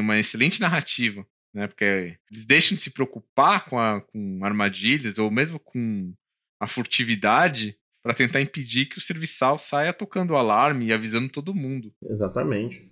uma 0.01 0.19
excelente 0.19 0.61
narrativa, 0.61 1.27
né? 1.55 1.67
Porque 1.67 2.17
eles 2.31 2.45
deixam 2.47 2.77
de 2.77 2.83
se 2.83 2.91
preocupar 2.91 3.65
com, 3.67 3.79
a, 3.79 4.01
com 4.01 4.45
armadilhas 4.45 5.19
ou 5.19 5.31
mesmo 5.31 5.59
com 5.59 6.13
a 6.61 6.67
furtividade 6.67 7.77
para 8.03 8.15
tentar 8.15 8.41
impedir 8.41 8.87
que 8.87 8.99
o 8.99 9.01
serviçal 9.01 9.59
saia 9.59 9.93
tocando 9.93 10.33
o 10.33 10.37
alarme 10.37 10.87
e 10.87 10.93
avisando 10.93 11.29
todo 11.29 11.55
mundo. 11.55 11.93
Exatamente. 12.03 12.91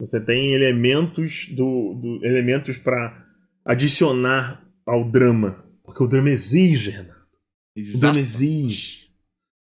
Você 0.00 0.20
tem 0.20 0.54
elementos 0.54 1.46
do, 1.50 1.94
do 1.94 2.26
elementos 2.26 2.78
para 2.78 3.26
adicionar 3.64 4.66
ao 4.84 5.08
drama, 5.08 5.64
porque 5.84 6.02
o 6.02 6.08
drama 6.08 6.30
exige, 6.30 6.90
Renato. 6.90 7.38
Exato. 7.76 7.96
O 7.96 8.00
drama 8.00 8.18
exige. 8.18 9.12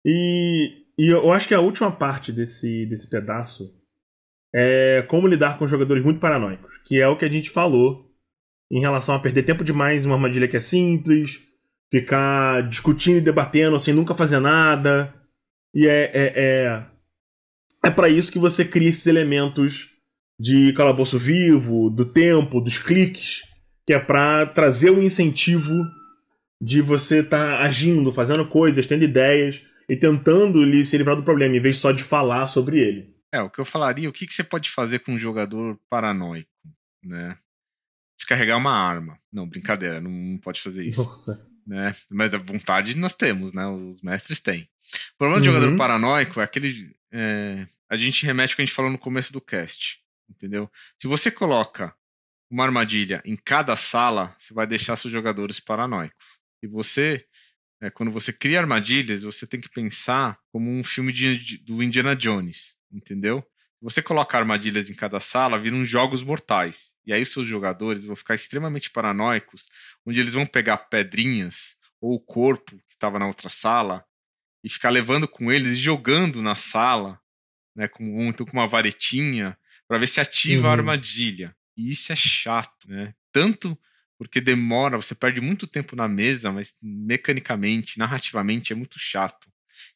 E 0.05 0.79
e 0.99 1.07
eu 1.07 1.31
acho 1.31 1.47
que 1.47 1.53
a 1.53 1.62
última 1.62 1.89
parte 1.89 2.29
desse, 2.29 2.85
desse 2.85 3.09
pedaço 3.09 3.73
é 4.53 5.05
como 5.07 5.27
lidar 5.27 5.57
com 5.57 5.67
jogadores 5.67 6.03
muito 6.03 6.19
paranoicos, 6.19 6.77
que 6.85 6.99
é 6.99 7.07
o 7.07 7.17
que 7.17 7.25
a 7.25 7.29
gente 7.29 7.49
falou 7.49 8.09
em 8.71 8.79
relação 8.79 9.15
a 9.15 9.19
perder 9.19 9.43
tempo 9.43 9.63
demais 9.63 10.03
em 10.03 10.07
uma 10.07 10.15
armadilha 10.15 10.47
que 10.47 10.57
é 10.57 10.59
simples, 10.59 11.39
ficar 11.91 12.67
discutindo 12.67 13.17
e 13.17 13.21
debatendo 13.21 13.79
sem 13.79 13.93
nunca 13.93 14.13
fazer 14.13 14.39
nada. 14.39 15.13
E 15.73 15.88
é. 15.88 16.12
É, 16.13 16.33
é, 16.35 16.85
é 17.83 17.89
para 17.89 18.09
isso 18.09 18.31
que 18.31 18.39
você 18.39 18.63
cria 18.65 18.89
esses 18.89 19.07
elementos 19.07 19.89
de 20.39 20.73
calabouço 20.73 21.17
vivo, 21.17 21.89
do 21.89 22.05
tempo, 22.05 22.62
dos 22.62 22.77
cliques, 22.77 23.41
que 23.85 23.93
é 23.93 23.99
para 23.99 24.45
trazer 24.45 24.89
o 24.89 25.01
incentivo 25.01 25.85
de 26.62 26.81
você 26.81 27.19
estar 27.19 27.57
tá 27.57 27.63
agindo, 27.63 28.12
fazendo 28.12 28.45
coisas, 28.45 28.85
tendo 28.85 29.03
ideias 29.03 29.62
e 29.89 29.95
tentando 29.95 30.63
se 30.85 30.97
livrar 30.97 31.15
do 31.15 31.23
problema, 31.23 31.55
em 31.55 31.62
vez 31.62 31.77
só 31.77 31.91
de 31.91 32.03
falar 32.03 32.47
sobre 32.47 32.79
ele. 32.79 33.18
É, 33.31 33.41
o 33.41 33.49
que 33.49 33.59
eu 33.59 33.65
falaria, 33.65 34.09
o 34.09 34.13
que, 34.13 34.25
que 34.25 34.33
você 34.33 34.43
pode 34.43 34.69
fazer 34.69 34.99
com 34.99 35.13
um 35.13 35.19
jogador 35.19 35.79
paranoico, 35.89 36.49
né? 37.03 37.37
Descarregar 38.17 38.57
uma 38.57 38.71
arma. 38.71 39.19
Não, 39.31 39.47
brincadeira, 39.47 40.01
não 40.01 40.37
pode 40.37 40.61
fazer 40.61 40.85
isso. 40.85 41.03
Nossa. 41.03 41.47
Né? 41.65 41.95
Mas 42.09 42.33
a 42.33 42.37
vontade 42.37 42.95
nós 42.97 43.15
temos, 43.15 43.53
né? 43.53 43.67
Os 43.67 44.01
mestres 44.01 44.39
têm. 44.39 44.63
O 45.13 45.17
problema 45.17 45.39
uhum. 45.39 45.53
jogador 45.53 45.77
paranoico 45.77 46.41
é 46.41 46.43
aquele. 46.43 46.95
É, 47.11 47.67
a 47.89 47.95
gente 47.95 48.25
remete 48.25 48.53
ao 48.53 48.55
que 48.55 48.61
a 48.63 48.65
gente 48.65 48.75
falou 48.75 48.91
no 48.91 48.97
começo 48.97 49.31
do 49.31 49.39
cast. 49.39 50.01
Entendeu? 50.27 50.69
Se 50.97 51.07
você 51.07 51.29
coloca 51.29 51.95
uma 52.51 52.63
armadilha 52.63 53.21
em 53.23 53.35
cada 53.35 53.75
sala, 53.75 54.35
você 54.37 54.53
vai 54.53 54.65
deixar 54.65 54.95
seus 54.95 55.11
jogadores 55.11 55.59
paranoicos. 55.59 56.39
E 56.63 56.67
você 56.67 57.25
é, 57.81 57.89
quando 57.89 58.11
você 58.11 58.33
cria 58.33 58.59
armadilhas, 58.59 59.23
você 59.23 59.47
tem 59.47 59.61
que 59.61 59.69
pensar 59.69 60.37
como 60.51 60.69
um 60.69 60.83
filme 60.83 61.13
de, 61.13 61.57
do 61.59 61.81
Indiana 61.81 62.15
Jones, 62.15 62.75
entendeu? 62.91 63.45
Você 63.82 64.02
coloca 64.02 64.38
armadilhas 64.38 64.89
em 64.89 64.93
cada 64.93 65.19
sala, 65.19 65.58
viram 65.58 65.86
jogos 65.86 66.21
mortais. 66.21 66.93
E 67.06 67.13
aí 67.13 67.21
os 67.21 67.32
seus 67.32 67.47
jogadores 67.47 68.04
vão 68.04 68.15
ficar 68.15 68.36
extremamente 68.36 68.89
paranoicos, 68.89 69.67
onde 70.06 70.19
eles 70.19 70.34
vão 70.34 70.45
pegar 70.45 70.78
pedrinhas 70.78 71.78
ou 72.02 72.15
o 72.15 72.19
corpo 72.19 72.71
que 72.88 72.93
estava 72.93 73.17
na 73.17 73.28
outra 73.28 73.49
sala 73.49 74.04
e 74.63 74.69
ficar 74.69 74.89
levando 74.89 75.28
com 75.28 75.52
eles 75.52 75.78
e 75.78 75.82
jogando 75.82 76.41
na 76.41 76.56
sala, 76.56 77.19
né, 77.75 77.88
com, 77.88 78.23
então, 78.23 78.45
com 78.45 78.54
uma 78.54 78.67
varetinha, 78.67 79.58
para 79.88 79.97
ver 79.97 80.08
se 80.08 80.19
ativa 80.19 80.63
uhum. 80.63 80.69
a 80.69 80.73
armadilha. 80.73 81.56
E 81.78 81.89
isso 81.89 82.12
é 82.12 82.15
chato, 82.15 82.88
né? 82.88 83.15
Tanto 83.32 83.78
porque 84.17 84.41
demora, 84.41 84.97
você 84.97 85.15
perde 85.15 85.39
muito 85.39 85.65
tempo 85.65 85.95
na 85.95 86.06
mesa, 86.06 86.52
mas 86.52 86.75
mecanicamente, 86.84 87.97
narrativamente 87.97 88.73
é 88.73 88.75
muito 88.75 88.99
chato. 88.99 89.49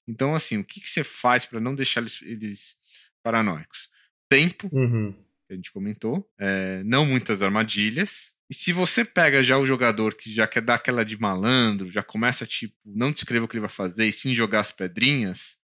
Então, 0.08 0.34
assim, 0.34 0.58
o 0.58 0.64
que, 0.64 0.80
que 0.80 0.88
você 0.88 1.04
faz 1.04 1.46
para 1.46 1.60
não 1.60 1.76
deixar 1.76 2.00
eles, 2.00 2.22
eles 2.22 2.76
paranoicos? 3.24 3.90
Tempo, 4.30 4.70
uhum. 4.72 5.14
que 5.48 5.54
a 5.54 5.56
gente 5.56 5.72
comentou, 5.72 6.30
é, 6.40 6.84
não 6.84 7.06
muitas 7.06 7.42
armadilhas. 7.42 8.34
E 8.50 8.54
se 8.54 8.74
você 8.74 9.06
pega 9.06 9.42
já 9.42 9.58
o 9.58 9.66
jogador 9.66 10.16
que 10.16 10.32
já 10.32 10.46
quer 10.46 10.62
dar 10.62 10.76
aquela 10.76 11.04
de 11.04 11.18
malandro, 11.20 11.90
já 11.90 12.04
começa, 12.04 12.46
tipo, 12.46 12.76
não 12.86 13.12
descrever 13.12 13.46
o 13.46 13.48
que 13.48 13.56
ele 13.56 13.62
vai 13.62 13.70
fazer 13.70 14.06
e 14.06 14.12
sim 14.12 14.36
jogar 14.36 14.60
as 14.60 14.72
pedrinhas, 14.72 15.58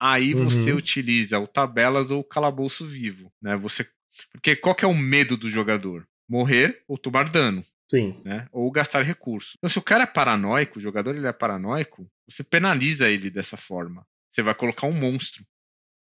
aí 0.00 0.34
uhum. 0.34 0.44
você 0.44 0.72
utiliza 0.72 1.38
o 1.38 1.46
tabelas 1.46 2.10
ou 2.10 2.20
o 2.20 2.24
calabouço 2.24 2.86
vivo, 2.86 3.32
né? 3.40 3.56
Você 3.56 3.88
porque 4.32 4.56
qual 4.56 4.74
que 4.74 4.84
é 4.84 4.88
o 4.88 4.94
medo 4.94 5.36
do 5.36 5.48
jogador? 5.48 6.06
Morrer 6.28 6.82
ou 6.86 6.96
tomar 6.96 7.28
dano. 7.28 7.64
Sim. 7.88 8.20
Né? 8.24 8.48
Ou 8.52 8.70
gastar 8.70 9.02
recurso. 9.02 9.56
Então, 9.58 9.68
se 9.68 9.78
o 9.78 9.82
cara 9.82 10.04
é 10.04 10.06
paranoico, 10.06 10.78
o 10.78 10.82
jogador 10.82 11.14
ele 11.14 11.26
é 11.26 11.32
paranoico, 11.32 12.10
você 12.28 12.42
penaliza 12.42 13.08
ele 13.08 13.30
dessa 13.30 13.56
forma. 13.56 14.06
Você 14.30 14.42
vai 14.42 14.54
colocar 14.54 14.86
um 14.86 14.92
monstro. 14.92 15.44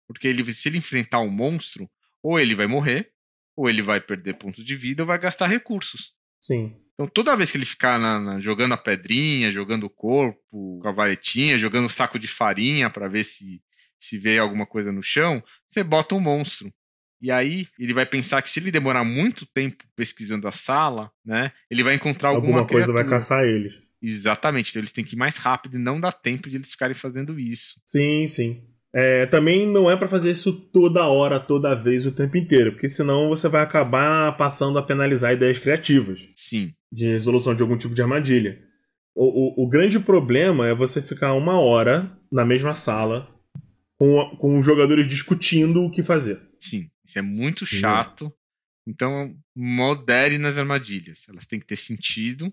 Porque 0.07 0.27
ele, 0.27 0.51
se 0.53 0.69
ele 0.69 0.77
enfrentar 0.77 1.19
um 1.19 1.29
monstro, 1.29 1.89
ou 2.21 2.39
ele 2.39 2.55
vai 2.55 2.67
morrer, 2.67 3.11
ou 3.55 3.69
ele 3.69 3.81
vai 3.81 3.99
perder 3.99 4.35
pontos 4.35 4.63
de 4.63 4.75
vida, 4.75 5.03
ou 5.03 5.07
vai 5.07 5.17
gastar 5.17 5.47
recursos. 5.47 6.13
Sim. 6.39 6.75
Então, 6.93 7.07
toda 7.07 7.35
vez 7.35 7.51
que 7.51 7.57
ele 7.57 7.65
ficar 7.65 7.99
na, 7.99 8.19
na, 8.19 8.39
jogando 8.39 8.73
a 8.73 8.77
pedrinha, 8.77 9.51
jogando 9.51 9.85
o 9.85 9.89
corpo, 9.89 10.79
com 10.81 10.87
a 10.87 10.91
varetinha, 10.91 11.57
jogando 11.57 11.85
o 11.85 11.89
saco 11.89 12.17
de 12.17 12.27
farinha 12.27 12.89
para 12.89 13.07
ver 13.07 13.23
se 13.23 13.61
se 13.99 14.17
vê 14.17 14.37
alguma 14.37 14.65
coisa 14.65 14.91
no 14.91 15.01
chão, 15.01 15.43
você 15.67 15.83
bota 15.83 16.15
um 16.15 16.19
monstro. 16.19 16.71
E 17.21 17.31
aí 17.31 17.67
ele 17.79 17.93
vai 17.93 18.05
pensar 18.05 18.41
que 18.41 18.49
se 18.49 18.59
ele 18.59 18.71
demorar 18.71 19.03
muito 19.03 19.45
tempo 19.47 19.83
pesquisando 19.95 20.47
a 20.47 20.51
sala, 20.51 21.11
né, 21.25 21.51
ele 21.71 21.83
vai 21.83 21.95
encontrar 21.95 22.29
alguma, 22.29 22.59
Alguma 22.59 22.67
coisa 22.67 22.93
vai 22.93 23.05
caçar 23.05 23.45
eles. 23.45 23.81
Exatamente, 24.01 24.69
então 24.69 24.81
eles 24.81 24.91
têm 24.91 25.03
que 25.03 25.15
ir 25.15 25.17
mais 25.17 25.37
rápido 25.37 25.77
e 25.77 25.79
não 25.79 25.99
dá 25.99 26.11
tempo 26.11 26.49
de 26.49 26.57
eles 26.57 26.69
ficarem 26.69 26.93
fazendo 26.93 27.39
isso. 27.39 27.81
Sim, 27.83 28.27
sim. 28.27 28.63
É, 28.97 29.25
também 29.25 29.67
não 29.67 29.91
é 29.91 29.97
pra 29.97 30.07
fazer 30.07 30.31
isso 30.31 30.53
toda 30.53 31.05
hora, 31.05 31.37
toda 31.37 31.75
vez, 31.75 32.05
o 32.05 32.13
tempo 32.13 32.37
inteiro, 32.37 32.71
porque 32.71 32.87
senão 32.87 33.27
você 33.27 33.49
vai 33.49 33.61
acabar 33.61 34.37
passando 34.37 34.79
a 34.79 34.83
penalizar 34.83 35.33
ideias 35.33 35.59
criativas 35.59 36.29
Sim, 36.33 36.71
de 36.89 37.05
resolução 37.07 37.53
de 37.53 37.61
algum 37.61 37.77
tipo 37.77 37.93
de 37.93 38.01
armadilha. 38.01 38.63
O, 39.13 39.63
o, 39.63 39.65
o 39.65 39.67
grande 39.67 39.99
problema 39.99 40.65
é 40.67 40.73
você 40.73 41.01
ficar 41.01 41.33
uma 41.33 41.59
hora 41.59 42.09
na 42.31 42.45
mesma 42.45 42.73
sala 42.73 43.27
com, 43.97 44.35
com 44.37 44.57
os 44.57 44.65
jogadores 44.65 45.07
discutindo 45.07 45.83
o 45.83 45.91
que 45.91 46.01
fazer. 46.01 46.39
sim. 46.59 46.89
Isso 47.03 47.19
é 47.19 47.21
muito 47.21 47.65
chato. 47.67 48.33
Então, 48.87 49.35
modere 49.55 50.37
nas 50.39 50.57
armadilhas. 50.57 51.27
Elas 51.29 51.45
têm 51.45 51.59
que 51.59 51.67
ter 51.67 51.75
sentido 51.75 52.51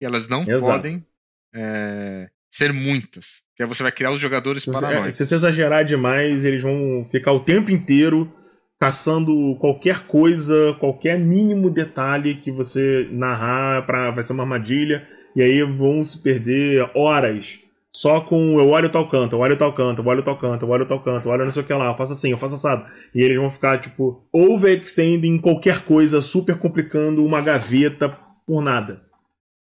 e 0.00 0.04
elas 0.04 0.26
não 0.26 0.42
Exato. 0.42 0.64
podem 0.64 1.06
é, 1.54 2.28
ser 2.52 2.72
muitas. 2.72 3.42
Porque 3.50 3.62
aí 3.62 3.68
você 3.68 3.82
vai 3.82 3.90
criar 3.90 4.12
os 4.12 4.20
jogadores 4.20 4.62
Se 4.62 4.70
você, 4.70 4.84
é, 4.84 4.88
paranoicos. 4.88 5.16
se 5.16 5.26
você 5.26 5.34
exagerar 5.34 5.84
demais, 5.84 6.44
eles 6.44 6.62
vão 6.62 7.04
ficar 7.10 7.32
o 7.32 7.40
tempo 7.40 7.70
inteiro 7.70 8.32
caçando 8.78 9.56
qualquer 9.58 10.06
coisa, 10.06 10.76
qualquer 10.78 11.18
mínimo 11.18 11.70
detalhe 11.70 12.34
que 12.34 12.50
você 12.50 13.08
narrar 13.10 13.86
para 13.86 14.10
vai 14.10 14.22
ser 14.22 14.32
uma 14.32 14.42
armadilha, 14.42 15.06
e 15.36 15.42
aí 15.42 15.62
vão 15.62 16.02
se 16.02 16.20
perder 16.22 16.90
horas 16.94 17.62
só 17.92 18.22
com 18.22 18.58
eu 18.58 18.70
olho 18.70 18.90
tal 18.90 19.06
canto, 19.08 19.36
eu 19.36 19.40
olho 19.40 19.56
tal 19.56 19.72
canto, 19.74 20.00
eu 20.00 20.06
olho 20.06 20.22
tal 20.22 20.38
canto, 20.38 20.64
eu 20.64 20.70
olho 20.70 20.86
tal 20.86 21.00
canto, 21.00 21.28
eu 21.28 21.32
olho 21.32 21.44
não 21.44 21.52
sei 21.52 21.62
o 21.62 21.66
que 21.66 21.74
lá, 21.74 21.88
eu 21.88 21.94
faço 21.94 22.14
assim, 22.14 22.30
eu 22.30 22.38
faço 22.38 22.54
assado. 22.54 22.86
E 23.14 23.20
eles 23.20 23.36
vão 23.36 23.50
ficar, 23.50 23.78
tipo, 23.78 24.26
overextending 24.32 25.38
qualquer 25.38 25.84
coisa, 25.84 26.22
super 26.22 26.56
complicando 26.56 27.24
uma 27.24 27.42
gaveta 27.42 28.16
por 28.46 28.62
nada. 28.62 29.02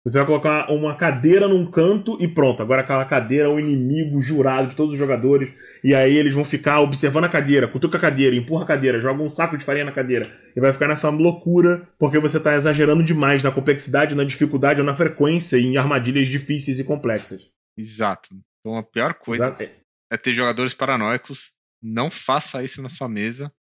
Você 0.09 0.17
vai 0.19 0.27
colocar 0.27 0.71
uma 0.71 0.95
cadeira 0.95 1.47
num 1.47 1.71
canto 1.71 2.17
e 2.19 2.27
pronto. 2.27 2.63
Agora 2.63 2.81
aquela 2.81 3.05
cadeira 3.05 3.45
é 3.45 3.49
o 3.49 3.61
inimigo 3.61 4.21
jurado 4.23 4.69
de 4.69 4.77
todos 4.77 4.95
os 4.95 4.99
jogadores. 4.99 5.53
E 5.85 5.95
aí 5.95 6.17
eles 6.17 6.35
vão 6.35 6.47
ficar 6.47 6.81
observando 6.81 7.25
a 7.25 7.29
cadeira, 7.29 7.69
cutuca 7.69 7.99
a 7.99 8.01
cadeira, 8.01 8.35
empurra 8.35 8.65
a 8.65 8.67
cadeira, 8.67 9.01
joga 9.01 9.23
um 9.23 9.29
saco 9.29 9.59
de 9.59 9.65
farinha 9.65 9.85
na 9.85 9.93
cadeira. 9.93 10.27
E 10.57 10.61
vai 10.61 10.73
ficar 10.73 10.89
nessa 10.89 11.11
loucura 11.11 11.87
porque 11.99 12.19
você 12.19 12.41
tá 12.41 12.57
exagerando 12.57 13.03
demais 13.03 13.43
na 13.43 13.51
complexidade, 13.51 14.15
na 14.15 14.25
dificuldade 14.25 14.81
ou 14.81 14.87
na 14.87 14.97
frequência 14.97 15.59
em 15.59 15.77
armadilhas 15.77 16.29
difíceis 16.29 16.79
e 16.79 16.85
complexas. 16.85 17.51
Exato. 17.77 18.31
Então 18.61 18.79
a 18.79 18.83
pior 18.83 19.13
coisa 19.13 19.49
Exato? 19.49 19.63
É, 19.63 19.71
é 20.11 20.17
ter 20.17 20.33
jogadores 20.33 20.73
paranoicos. 20.73 21.53
Não 21.83 22.11
faça 22.11 22.63
isso 22.63 22.81
na 22.81 22.89
sua 22.89 23.11
mesa. 23.11 23.53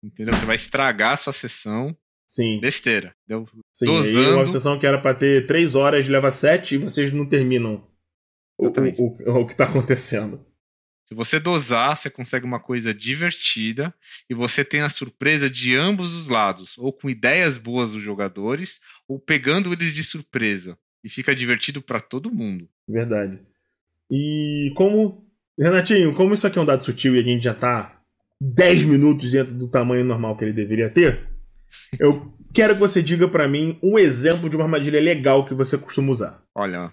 Entendeu? 0.00 0.32
Você 0.32 0.46
vai 0.46 0.54
estragar 0.54 1.14
a 1.14 1.16
sua 1.16 1.32
sessão. 1.32 1.96
Sim, 2.28 2.60
Besteira. 2.60 3.14
Entendeu? 3.24 3.48
sim. 3.72 3.86
E 3.86 3.88
aí 3.88 4.14
dosando. 4.14 4.36
uma 4.36 4.46
sessão 4.46 4.78
que 4.78 4.86
era 4.86 5.00
pra 5.00 5.14
ter 5.14 5.46
três 5.46 5.74
horas 5.74 6.06
leva 6.06 6.30
sete 6.30 6.74
e 6.74 6.78
vocês 6.78 7.10
não 7.10 7.26
terminam 7.26 7.82
o, 8.58 8.66
o, 8.66 8.68
o, 8.68 9.40
o 9.40 9.46
que 9.46 9.56
tá 9.56 9.64
acontecendo. 9.64 10.44
Se 11.08 11.14
você 11.14 11.40
dosar, 11.40 11.96
você 11.96 12.10
consegue 12.10 12.44
uma 12.44 12.60
coisa 12.60 12.92
divertida 12.92 13.94
e 14.28 14.34
você 14.34 14.62
tem 14.62 14.82
a 14.82 14.90
surpresa 14.90 15.48
de 15.48 15.74
ambos 15.74 16.12
os 16.12 16.28
lados, 16.28 16.76
ou 16.76 16.92
com 16.92 17.08
ideias 17.08 17.56
boas 17.56 17.92
dos 17.92 18.02
jogadores, 18.02 18.78
ou 19.08 19.18
pegando 19.18 19.72
eles 19.72 19.94
de 19.94 20.04
surpresa. 20.04 20.76
E 21.02 21.08
fica 21.08 21.34
divertido 21.34 21.80
pra 21.80 21.98
todo 21.98 22.30
mundo. 22.30 22.68
Verdade. 22.86 23.40
E 24.10 24.70
como. 24.76 25.26
Renatinho, 25.58 26.14
como 26.14 26.34
isso 26.34 26.46
aqui 26.46 26.58
é 26.58 26.62
um 26.62 26.66
dado 26.66 26.84
sutil 26.84 27.16
e 27.16 27.20
a 27.20 27.22
gente 27.22 27.42
já 27.42 27.54
tá 27.54 28.00
10 28.40 28.84
minutos 28.84 29.32
dentro 29.32 29.54
do 29.54 29.66
tamanho 29.66 30.04
normal 30.04 30.36
que 30.36 30.44
ele 30.44 30.52
deveria 30.52 30.90
ter, 30.90 31.26
eu 31.98 32.32
quero 32.54 32.74
que 32.74 32.80
você 32.80 33.02
diga 33.02 33.28
pra 33.28 33.48
mim 33.48 33.78
um 33.82 33.98
exemplo 33.98 34.48
de 34.48 34.56
uma 34.56 34.64
armadilha 34.64 35.00
legal 35.00 35.44
que 35.44 35.54
você 35.54 35.76
costuma 35.78 36.10
usar. 36.10 36.42
Olha, 36.54 36.92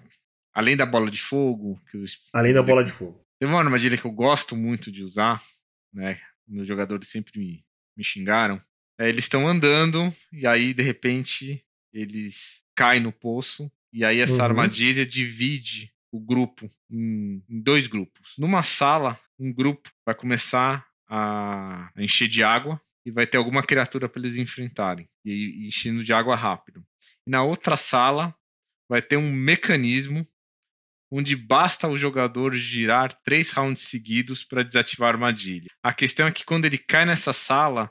além 0.54 0.76
da 0.76 0.86
bola 0.86 1.10
de 1.10 1.18
fogo, 1.20 1.80
que 1.90 1.96
eu 1.96 2.04
Além 2.32 2.52
da 2.52 2.62
bola 2.62 2.84
de 2.84 2.90
fogo. 2.92 3.20
Tem 3.38 3.48
uma 3.48 3.58
armadilha 3.58 3.96
que 3.98 4.04
eu 4.04 4.10
gosto 4.12 4.56
muito 4.56 4.90
de 4.90 5.02
usar, 5.02 5.42
né? 5.92 6.18
Meus 6.48 6.66
jogadores 6.66 7.08
sempre 7.08 7.38
me, 7.38 7.64
me 7.96 8.02
xingaram. 8.04 8.60
É, 8.98 9.08
eles 9.08 9.24
estão 9.24 9.46
andando 9.46 10.14
e 10.32 10.46
aí, 10.46 10.72
de 10.72 10.82
repente, 10.82 11.62
eles 11.92 12.62
caem 12.74 13.00
no 13.02 13.12
poço. 13.12 13.70
E 13.92 14.04
aí 14.04 14.20
essa 14.20 14.36
Uhum. 14.36 14.42
armadilha 14.44 15.04
divide 15.04 15.92
o 16.12 16.18
grupo 16.20 16.70
em, 16.90 17.42
em 17.48 17.60
dois 17.60 17.86
grupos. 17.86 18.32
Numa 18.38 18.62
sala, 18.62 19.18
um 19.38 19.52
grupo 19.52 19.90
vai 20.04 20.14
começar 20.14 20.86
a 21.08 21.90
encher 21.98 22.28
de 22.28 22.42
água 22.42 22.80
e 23.06 23.10
vai 23.12 23.24
ter 23.24 23.38
alguma 23.38 23.62
criatura 23.62 24.08
para 24.08 24.20
eles 24.20 24.34
enfrentarem. 24.34 25.08
E, 25.24 25.68
enchendo 25.68 26.02
de 26.02 26.12
água 26.12 26.34
rápido. 26.34 26.84
E 27.24 27.30
na 27.30 27.44
outra 27.44 27.76
sala 27.76 28.34
vai 28.90 29.00
ter 29.00 29.16
um 29.16 29.32
mecanismo 29.32 30.26
onde 31.10 31.36
basta 31.36 31.88
o 31.88 31.96
jogador 31.96 32.52
girar 32.52 33.12
três 33.22 33.50
rounds 33.50 33.82
seguidos 33.82 34.42
para 34.42 34.64
desativar 34.64 35.08
a 35.08 35.12
armadilha. 35.12 35.68
A 35.80 35.94
questão 35.94 36.26
é 36.26 36.32
que 36.32 36.44
quando 36.44 36.64
ele 36.64 36.78
cai 36.78 37.06
nessa 37.06 37.32
sala, 37.32 37.88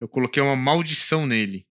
eu 0.00 0.08
coloquei 0.08 0.42
uma 0.42 0.56
maldição 0.56 1.26
nele. 1.26 1.68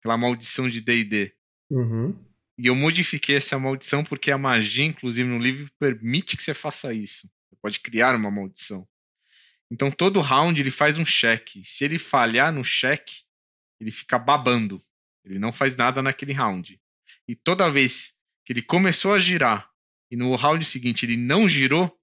Aquela 0.00 0.16
maldição 0.16 0.68
de 0.68 0.80
D&D. 0.80 1.32
Uhum. 1.70 2.18
E 2.58 2.66
eu 2.66 2.74
modifiquei 2.74 3.36
essa 3.36 3.56
maldição 3.56 4.02
porque 4.02 4.32
a 4.32 4.38
magia, 4.38 4.84
inclusive 4.84 5.28
no 5.28 5.38
livro, 5.38 5.70
permite 5.78 6.36
que 6.36 6.42
você 6.42 6.54
faça 6.54 6.92
isso. 6.92 7.28
Você 7.48 7.56
pode 7.62 7.78
criar 7.78 8.16
uma 8.16 8.30
maldição. 8.30 8.86
Então 9.70 9.90
todo 9.90 10.20
round 10.20 10.60
ele 10.60 10.70
faz 10.70 10.98
um 10.98 11.04
cheque. 11.04 11.62
Se 11.64 11.84
ele 11.84 11.98
falhar 11.98 12.52
no 12.52 12.64
cheque, 12.64 13.22
ele 13.80 13.92
fica 13.92 14.18
babando. 14.18 14.82
Ele 15.24 15.38
não 15.38 15.52
faz 15.52 15.76
nada 15.76 16.02
naquele 16.02 16.32
round. 16.32 16.80
E 17.28 17.36
toda 17.36 17.70
vez 17.70 18.14
que 18.44 18.52
ele 18.52 18.62
começou 18.62 19.12
a 19.12 19.18
girar 19.18 19.70
e 20.10 20.16
no 20.16 20.34
round 20.34 20.64
seguinte 20.64 21.06
ele 21.06 21.16
não 21.16 21.48
girou, 21.48 21.96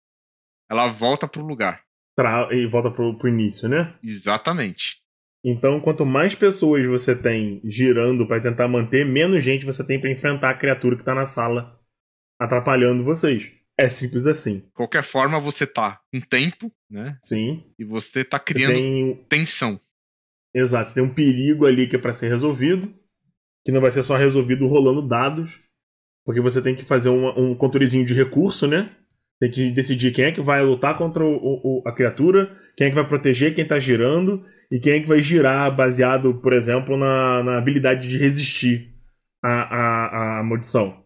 ela 0.70 0.88
volta 0.88 1.28
pro 1.28 1.45
lugar. 1.45 1.84
Tra- 2.15 2.47
E 2.51 2.65
volta 2.68 2.89
pro, 2.89 3.18
pro 3.18 3.28
início, 3.30 3.68
né? 3.68 3.97
Exatamente. 4.03 4.97
Então, 5.45 5.80
quanto 5.80 6.05
mais 6.05 6.34
pessoas 6.36 6.86
você 6.86 7.15
tem 7.15 7.61
girando 7.63 8.28
pra 8.28 8.41
tentar 8.41 8.68
manter, 8.68 9.05
menos 9.05 9.43
gente 9.43 9.65
você 9.65 9.86
tem 9.86 9.99
pra 9.99 10.09
enfrentar 10.11 10.49
a 10.49 10.57
criatura 10.57 10.97
que 10.97 11.03
tá 11.03 11.13
na 11.13 11.26
sala 11.26 11.80
atrapalhando 12.39 13.03
vocês. 13.03 13.51
É 13.80 13.88
simples 13.88 14.25
assim. 14.25 14.59
De 14.59 14.71
qualquer 14.73 15.03
forma, 15.03 15.39
você 15.39 15.67
tá 15.67 15.99
com 16.11 16.19
tempo, 16.19 16.71
né? 16.89 17.17
Sim. 17.23 17.63
E 17.78 17.86
você 17.86 18.23
tá 18.23 18.38
Você 18.38 18.53
criando 18.53 18.73
tem 18.73 19.25
tensão. 19.30 19.80
Exato, 20.55 20.89
você 20.89 20.95
tem 20.95 21.03
um 21.03 21.13
perigo 21.13 21.65
ali 21.65 21.88
que 21.88 21.95
é 21.95 21.99
pra 21.99 22.13
ser 22.13 22.30
resolvido, 22.30 22.91
que 23.63 23.71
não 23.71 23.82
vai 23.82 23.91
ser 23.91 24.01
só 24.01 24.15
resolvido 24.15 24.65
rolando 24.65 25.07
dados, 25.07 25.59
porque 26.25 26.41
você 26.41 26.61
tem 26.61 26.75
que 26.75 26.84
fazer 26.84 27.09
uma- 27.09 27.38
um 27.39 27.53
controlezinho 27.53 28.05
de 28.05 28.13
recurso, 28.13 28.65
né? 28.67 28.89
Tem 29.39 29.51
que 29.51 29.69
decidir 29.69 30.11
quem 30.11 30.25
é 30.25 30.32
que 30.32 30.41
vai 30.41 30.63
lutar 30.63 30.97
contra 30.97 31.23
o- 31.23 31.36
o- 31.38 31.61
o- 31.80 31.88
a 31.88 31.91
criatura, 31.93 32.57
quem 32.75 32.88
é 32.88 32.89
que 32.89 32.95
vai 32.95 33.07
proteger 33.07 33.53
quem 33.53 33.67
tá 33.67 33.78
girando, 33.78 34.43
e 34.71 34.80
quem 34.80 34.93
é 34.93 34.99
que 34.99 35.07
vai 35.07 35.21
girar 35.21 35.73
baseado, 35.75 36.41
por 36.41 36.53
exemplo, 36.53 36.97
na, 36.97 37.43
na 37.43 37.57
habilidade 37.59 38.07
de 38.07 38.17
resistir 38.17 38.95
à, 39.43 39.49
à, 39.51 40.39
à 40.39 40.43
maldição. 40.43 41.05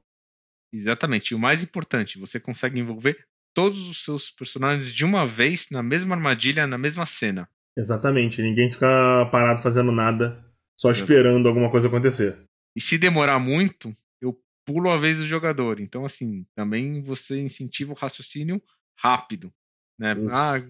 Exatamente. 0.74 1.32
E 1.32 1.36
o 1.36 1.40
mais 1.40 1.64
importante, 1.64 2.18
você 2.20 2.40
consegue 2.40 2.80
envolver 2.80 3.26
todos 3.54 3.88
os 3.90 4.04
seus 4.04 4.30
personagens 4.30 4.92
de 4.94 5.04
uma 5.04 5.26
vez 5.26 5.70
na 5.70 5.84
mesma 5.84 6.16
armadilha, 6.16 6.66
na 6.66 6.78
mesma 6.78 7.06
cena. 7.06 7.50
Exatamente, 7.78 8.42
ninguém 8.42 8.72
fica 8.72 9.26
parado 9.32 9.62
fazendo 9.62 9.92
nada, 9.92 10.44
só 10.78 10.92
esperando 10.92 11.48
alguma 11.48 11.70
coisa 11.70 11.88
acontecer. 11.88 12.38
E 12.76 12.82
se 12.82 12.98
demorar 12.98 13.40
muito, 13.40 13.94
eu 14.22 14.38
pulo 14.66 14.90
a 14.90 14.98
vez 14.98 15.18
do 15.18 15.26
jogador. 15.26 15.80
Então, 15.80 16.06
assim, 16.06 16.46
também 16.56 17.02
você 17.02 17.40
incentiva 17.40 17.92
o 17.92 17.96
raciocínio 17.96 18.62
rápido. 18.98 19.54
Né? 20.00 20.14
Isso. 20.14 20.36
Ah, 20.36 20.62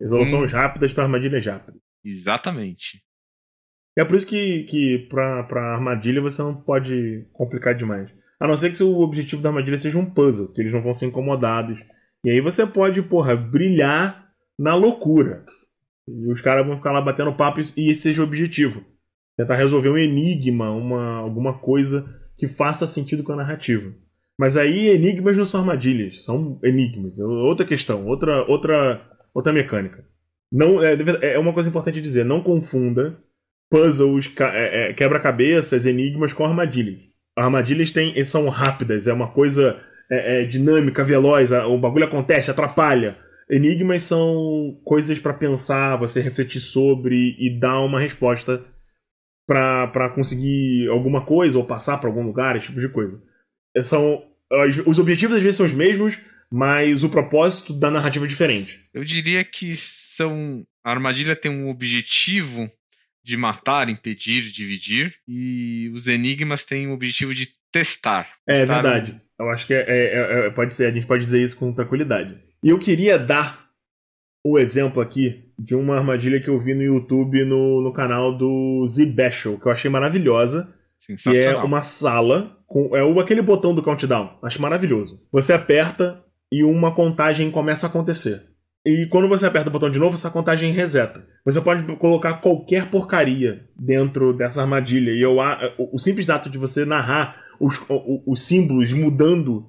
Resoluções 0.00 0.52
rápidas 0.52 0.92
para 0.92 1.04
armadilhas 1.04 1.44
rápidas. 1.46 1.80
exatamente. 2.04 3.02
É 3.98 4.04
por 4.04 4.14
isso 4.14 4.26
que, 4.26 4.64
que 4.64 5.06
pra 5.08 5.46
armadilha 5.72 6.20
você 6.20 6.42
não 6.42 6.54
pode 6.54 7.26
complicar 7.32 7.74
demais. 7.74 8.10
A 8.38 8.46
não 8.46 8.56
ser 8.56 8.70
que 8.70 8.82
o 8.82 9.00
objetivo 9.00 9.42
da 9.42 9.48
armadilha 9.48 9.78
seja 9.78 9.98
um 9.98 10.04
puzzle, 10.04 10.48
que 10.48 10.60
eles 10.60 10.72
não 10.72 10.82
vão 10.82 10.92
ser 10.92 11.06
incomodados. 11.06 11.82
E 12.24 12.30
aí 12.30 12.40
você 12.40 12.66
pode, 12.66 13.02
porra, 13.02 13.36
brilhar 13.36 14.30
na 14.58 14.74
loucura. 14.74 15.44
E 16.06 16.32
os 16.32 16.40
caras 16.40 16.66
vão 16.66 16.76
ficar 16.76 16.92
lá 16.92 17.00
batendo 17.00 17.34
papo 17.34 17.60
e 17.60 17.90
esse 17.90 18.02
seja 18.02 18.22
o 18.22 18.24
objetivo. 18.24 18.84
Tentar 19.36 19.56
resolver 19.56 19.90
um 19.90 19.98
enigma, 19.98 20.70
uma, 20.70 21.16
alguma 21.16 21.58
coisa 21.58 22.04
que 22.36 22.46
faça 22.46 22.86
sentido 22.86 23.22
com 23.22 23.32
a 23.32 23.36
narrativa. 23.36 23.92
Mas 24.38 24.56
aí 24.56 24.88
enigmas 24.88 25.36
não 25.36 25.46
são 25.46 25.60
armadilhas, 25.60 26.24
são 26.24 26.60
enigmas. 26.62 27.18
É 27.18 27.24
outra 27.24 27.64
questão, 27.64 28.06
outra, 28.06 28.44
outra, 28.44 29.02
outra 29.34 29.52
mecânica. 29.52 30.04
Não, 30.52 30.82
é, 30.82 30.96
é 31.34 31.38
uma 31.38 31.52
coisa 31.52 31.68
importante 31.68 32.00
dizer, 32.00 32.24
não 32.24 32.42
confunda 32.42 33.18
puzzles, 33.70 34.32
é, 34.40 34.90
é, 34.90 34.92
quebra-cabeças, 34.92 35.86
enigmas 35.86 36.32
com 36.32 36.44
armadilhas. 36.44 37.00
Armadilhas 37.36 37.90
têm, 37.90 38.22
são 38.24 38.48
rápidas, 38.48 39.06
é 39.06 39.12
uma 39.12 39.30
coisa 39.30 39.78
é, 40.10 40.42
é, 40.42 40.44
dinâmica, 40.44 41.04
veloz, 41.04 41.52
o 41.52 41.78
bagulho 41.78 42.06
acontece, 42.06 42.50
atrapalha. 42.50 43.18
Enigmas 43.48 44.02
são 44.02 44.80
coisas 44.84 45.18
pra 45.18 45.34
pensar, 45.34 45.96
você 45.96 46.20
refletir 46.20 46.60
sobre 46.60 47.36
e 47.38 47.58
dar 47.58 47.80
uma 47.80 48.00
resposta 48.00 48.64
pra 49.46 50.10
conseguir 50.14 50.88
alguma 50.88 51.24
coisa 51.24 51.56
ou 51.56 51.64
passar 51.64 51.98
pra 51.98 52.08
algum 52.08 52.24
lugar, 52.24 52.56
esse 52.56 52.66
tipo 52.66 52.80
de 52.80 52.88
coisa. 52.88 53.22
É, 53.76 53.82
São, 53.82 54.24
os 54.86 54.98
objetivos 54.98 55.36
às 55.36 55.42
vezes 55.42 55.56
são 55.56 55.66
os 55.66 55.72
mesmos, 55.72 56.18
mas 56.50 57.04
o 57.04 57.08
propósito 57.08 57.72
da 57.72 57.90
narrativa 57.90 58.24
é 58.24 58.28
diferente. 58.28 58.80
Eu 58.92 59.04
diria 59.04 59.44
que 59.44 59.74
são. 59.76 60.64
A 60.84 60.90
armadilha 60.90 61.36
tem 61.36 61.50
um 61.50 61.68
objetivo 61.68 62.70
de 63.26 63.36
matar, 63.36 63.88
impedir, 63.88 64.52
dividir, 64.52 65.16
e 65.26 65.90
os 65.92 66.06
enigmas 66.06 66.64
têm 66.64 66.86
o 66.86 66.92
objetivo 66.92 67.34
de 67.34 67.48
testar. 67.72 68.28
É 68.46 68.64
verdade. 68.64 69.20
Eu 69.36 69.50
acho 69.50 69.66
que 69.66 69.74
é, 69.74 69.84
é- 69.88 70.46
é- 70.46 70.50
pode 70.50 70.72
ser, 70.76 70.86
a 70.86 70.92
gente 70.92 71.08
pode 71.08 71.24
dizer 71.24 71.42
isso 71.42 71.58
com 71.58 71.72
tranquilidade. 71.72 72.38
E 72.62 72.68
eu 72.68 72.78
queria 72.78 73.18
dar 73.18 73.66
o 74.44 74.60
exemplo 74.60 75.02
aqui 75.02 75.44
de 75.58 75.74
uma 75.74 75.96
armadilha 75.98 76.40
que 76.40 76.48
eu 76.48 76.60
vi 76.60 76.72
no 76.72 76.82
YouTube 76.82 77.44
no, 77.44 77.82
no 77.82 77.92
canal 77.92 78.32
do 78.32 78.86
Z-Bashel, 78.86 79.58
que 79.58 79.66
eu 79.66 79.72
achei 79.72 79.90
maravilhosa. 79.90 80.72
Que 81.22 81.36
é 81.36 81.56
uma 81.56 81.82
sala 81.82 82.56
com 82.66 82.96
é 82.96 83.02
o, 83.02 83.18
aquele 83.20 83.42
botão 83.42 83.74
do 83.74 83.82
countdown. 83.82 84.38
Acho 84.42 84.62
maravilhoso. 84.62 85.20
Você 85.32 85.52
aperta 85.52 86.24
e 86.50 86.62
uma 86.62 86.94
contagem 86.94 87.50
começa 87.50 87.86
a 87.86 87.90
acontecer. 87.90 88.45
E 88.88 89.06
quando 89.10 89.28
você 89.28 89.44
aperta 89.44 89.68
o 89.68 89.72
botão 89.72 89.90
de 89.90 89.98
novo, 89.98 90.14
essa 90.14 90.30
contagem 90.30 90.70
reseta. 90.72 91.26
Você 91.44 91.60
pode 91.60 91.82
colocar 91.96 92.34
qualquer 92.34 92.88
porcaria 92.88 93.68
dentro 93.76 94.32
dessa 94.32 94.60
armadilha. 94.62 95.10
E 95.10 95.20
eu, 95.20 95.38
o, 95.76 95.96
o 95.96 95.98
simples 95.98 96.30
ato 96.30 96.48
de 96.48 96.56
você 96.56 96.84
narrar 96.84 97.42
os, 97.58 97.80
os 98.24 98.42
símbolos 98.42 98.92
mudando 98.92 99.68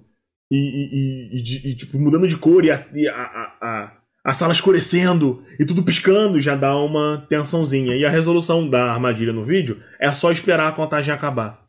e, 0.51 0.57
e- 0.57 1.41
e- 1.41 1.71
e 1.71 1.75
tipo, 1.75 1.97
mudando 1.97 2.27
de 2.27 2.37
cor 2.37 2.63
e, 2.63 2.69
a, 2.69 2.75
a- 2.75 3.57
a- 3.59 3.97
a- 4.23 4.33
sala 4.33 4.53
escurecendo 4.53 5.41
e 5.59 5.65
tudo 5.65 5.81
piscando 5.83 6.39
já 6.39 6.55
dá 6.55 6.75
uma 6.77 7.25
tensãozinha. 7.27 7.95
E 7.95 8.05
a 8.05 8.09
resolução 8.11 8.69
da 8.69 8.91
armadilha 8.91 9.33
no 9.33 9.43
vídeo 9.45 9.81
é 9.99 10.11
só 10.11 10.31
esperar 10.31 10.67
a 10.67 10.75
contagem 10.75 11.11
acabar. 11.11 11.65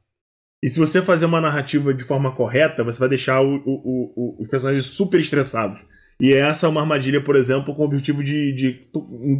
E 0.62 0.68
se 0.68 0.78
você 0.78 1.00
fazer 1.00 1.24
uma 1.24 1.40
narrativa 1.40 1.94
de 1.94 2.04
forma 2.04 2.30
correta, 2.34 2.84
você 2.84 2.98
vai 3.00 3.08
deixar 3.08 3.40
o- 3.40 3.62
o- 3.64 4.12
o- 4.14 4.42
os 4.42 4.48
personagens 4.48 4.84
super 4.84 5.18
estressados. 5.18 5.80
E 6.20 6.32
essa 6.32 6.66
é 6.66 6.68
uma 6.68 6.80
armadilha, 6.80 7.22
por 7.22 7.36
exemplo, 7.36 7.74
com 7.74 7.82
o 7.82 7.84
objetivo 7.84 8.24
de, 8.24 8.52
de 8.52 8.82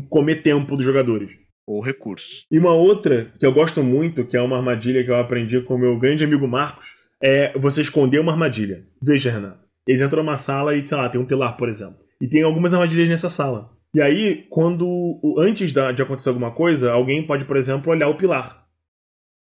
comer 0.09 0.43
tempo 0.43 0.77
dos 0.77 0.85
jogadores. 0.85 1.33
Ou 1.67 1.83
recursos. 1.83 2.47
E 2.51 2.59
uma 2.59 2.73
outra 2.73 3.33
que 3.39 3.45
eu 3.45 3.53
gosto 3.53 3.83
muito, 3.83 4.25
que 4.25 4.37
é 4.37 4.41
uma 4.41 4.57
armadilha 4.57 5.05
que 5.05 5.11
eu 5.11 5.17
aprendi 5.17 5.61
com 5.61 5.75
o 5.75 5.79
meu 5.79 5.99
grande 5.99 6.25
amigo 6.25 6.49
Marcos, 6.49 6.87
é 7.23 7.57
você 7.59 7.83
esconder 7.83 8.21
uma 8.21 8.33
armadilha. 8.33 8.85
Veja, 9.03 9.31
Renato. 9.31 9.67
Eles 9.87 10.01
entram 10.01 10.23
numa 10.23 10.39
sala 10.39 10.75
e, 10.75 10.87
sei 10.87 10.97
lá, 10.97 11.09
tem 11.09 11.21
um 11.21 11.27
pilar, 11.27 11.57
por 11.57 11.69
exemplo. 11.69 11.99
E 12.21 12.29
tem 12.29 12.43
algumas 12.43 12.73
armadilhas 12.73 13.09
nessa 13.09 13.29
sala. 13.29 13.71
E 13.95 14.01
aí, 14.01 14.47
quando. 14.51 15.21
Antes 15.39 15.73
de 15.73 16.03
acontecer 16.03 16.29
alguma 16.29 16.51
coisa, 16.51 16.93
alguém 16.93 17.27
pode, 17.27 17.45
por 17.45 17.57
exemplo, 17.57 17.91
olhar 17.91 18.09
o 18.09 18.17
pilar. 18.17 18.67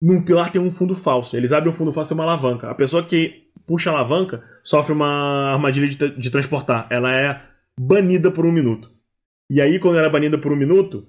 Num 0.00 0.24
pilar 0.24 0.50
tem 0.50 0.60
um 0.60 0.70
fundo 0.70 0.94
falso. 0.94 1.36
Eles 1.36 1.52
abrem 1.52 1.72
um 1.72 1.76
fundo 1.76 1.92
falso 1.92 2.12
e 2.12 2.14
uma 2.14 2.24
alavanca. 2.24 2.70
A 2.70 2.74
pessoa 2.74 3.02
que 3.02 3.47
puxa 3.68 3.90
a 3.90 3.92
alavanca 3.92 4.42
sofre 4.64 4.92
uma 4.94 5.52
armadilha 5.52 5.86
de, 5.86 6.18
de 6.18 6.30
transportar. 6.30 6.86
Ela 6.90 7.14
é 7.14 7.40
banida 7.78 8.30
por 8.30 8.44
um 8.46 8.50
minuto. 8.52 8.90
E 9.50 9.60
aí, 9.60 9.78
quando 9.78 9.98
ela 9.98 10.08
é 10.08 10.10
banida 10.10 10.36
por 10.38 10.52
um 10.52 10.56
minuto, 10.56 11.06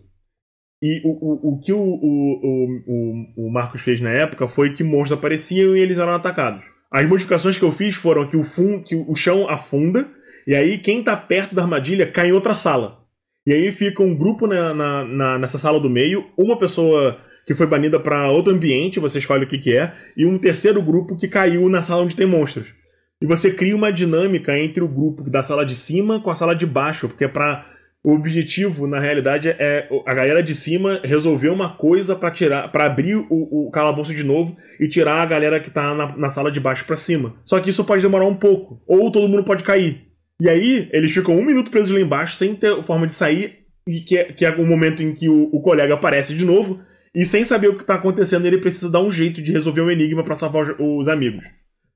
e 0.84 1.02
o, 1.04 1.10
o, 1.10 1.54
o 1.54 1.60
que 1.60 1.74
o, 1.74 1.80
o, 1.80 2.68
o, 2.88 3.48
o 3.48 3.52
Marcos 3.52 3.82
fez 3.82 4.00
na 4.00 4.12
época 4.12 4.48
foi 4.48 4.74
que 4.74 4.84
monstros 4.84 5.18
apareciam 5.18 5.76
e 5.76 5.80
eles 5.80 5.98
eram 5.98 6.14
atacados. 6.14 6.64
As 6.92 7.08
modificações 7.08 7.58
que 7.58 7.64
eu 7.64 7.72
fiz 7.72 7.96
foram 7.96 8.28
que 8.28 8.38
o, 8.38 8.44
fun, 8.44 8.82
que 8.82 8.96
o 8.96 9.16
chão 9.16 9.50
afunda, 9.50 10.08
e 10.48 10.56
aí 10.56 10.78
quem 10.78 11.04
tá 11.04 11.16
perto 11.18 11.54
da 11.56 11.64
armadilha 11.64 12.10
cai 12.12 12.30
em 12.30 12.34
outra 12.34 12.54
sala. 12.54 13.00
E 13.48 13.54
aí 13.54 13.72
fica 13.72 14.04
um 14.04 14.16
grupo 14.16 14.48
na, 14.48 14.74
na, 14.74 15.04
na- 15.06 15.40
nessa 15.40 15.58
sala 15.58 15.80
do 15.80 15.90
meio, 15.90 16.26
uma 16.38 16.58
pessoa 16.58 17.20
que 17.50 17.56
foi 17.56 17.66
banida 17.66 18.00
para 18.00 18.30
outro 18.30 18.54
ambiente, 18.54 19.00
você 19.00 19.18
escolhe 19.18 19.44
o 19.44 19.48
que, 19.48 19.58
que 19.58 19.76
é, 19.76 19.92
e 20.16 20.24
um 20.24 20.38
terceiro 20.38 20.80
grupo 20.84 21.18
que 21.18 21.28
caiu 21.28 21.68
na 21.68 21.82
sala 21.82 22.04
onde 22.04 22.16
tem 22.16 22.28
monstros. 22.28 22.76
E 23.20 23.26
você 23.26 23.50
cria 23.50 23.76
uma 23.76 23.92
dinâmica 23.92 24.56
entre 24.56 24.84
o 24.84 24.88
grupo 24.88 25.28
da 25.28 25.42
sala 25.42 25.66
de 25.66 25.74
cima 25.74 26.22
com 26.22 26.30
a 26.30 26.36
sala 26.36 26.56
de 26.56 26.68
baixo, 26.68 27.08
porque 27.08 27.24
é 27.26 27.28
pra. 27.28 27.66
O 28.04 28.14
objetivo, 28.14 28.86
na 28.86 29.00
realidade, 29.00 29.50
é 29.50 29.90
a 30.06 30.14
galera 30.14 30.44
de 30.44 30.54
cima 30.54 31.02
resolver 31.04 31.50
uma 31.50 31.76
coisa 31.76 32.16
pra 32.16 32.30
tirar, 32.30 32.72
para 32.72 32.86
abrir 32.86 33.16
o, 33.16 33.28
o 33.30 33.72
calabouço 33.72 34.14
de 34.14 34.24
novo 34.24 34.56
e 34.80 34.88
tirar 34.88 35.24
a 35.24 35.26
galera 35.26 35.60
que 35.60 35.72
tá 35.72 35.96
na, 35.96 36.16
na 36.16 36.30
sala 36.30 36.52
de 36.52 36.60
baixo 36.60 36.86
pra 36.86 36.96
cima. 36.96 37.34
Só 37.46 37.60
que 37.60 37.72
isso 37.72 37.84
pode 37.84 38.04
demorar 38.04 38.26
um 38.26 38.36
pouco, 38.36 38.80
ou 38.88 39.12
todo 39.12 39.28
mundo 39.28 39.44
pode 39.44 39.64
cair. 39.64 40.04
E 40.40 40.48
aí, 40.48 40.88
eles 40.94 41.12
ficam 41.12 41.36
um 41.36 41.44
minuto 41.44 41.72
presos 41.72 41.92
lá 41.92 42.00
embaixo 42.00 42.36
sem 42.36 42.54
ter 42.54 42.84
forma 42.84 43.08
de 43.08 43.16
sair, 43.16 43.66
e 43.88 44.02
que 44.02 44.18
é, 44.20 44.26
que 44.26 44.46
é 44.46 44.52
o 44.52 44.68
momento 44.68 45.02
em 45.02 45.16
que 45.16 45.28
o, 45.28 45.50
o 45.52 45.62
colega 45.62 45.96
aparece 45.96 46.36
de 46.36 46.46
novo, 46.46 46.80
e 47.16 47.26
sem 47.26 47.44
saber 47.44 47.68
o 47.70 47.78
que 47.78 47.84
tá 47.84 47.96
acontecendo, 47.96 48.46
ele 48.46 48.58
precisa 48.60 48.90
dar 48.90 49.02
um 49.02 49.12
jeito 49.12 49.42
de 49.42 49.52
resolver 49.52 49.82
um 49.82 49.92
enigma 49.92 50.24
pra 50.24 50.36
salvar 50.36 50.64
os, 50.64 50.76
os 50.80 51.08
amigos. 51.08 51.44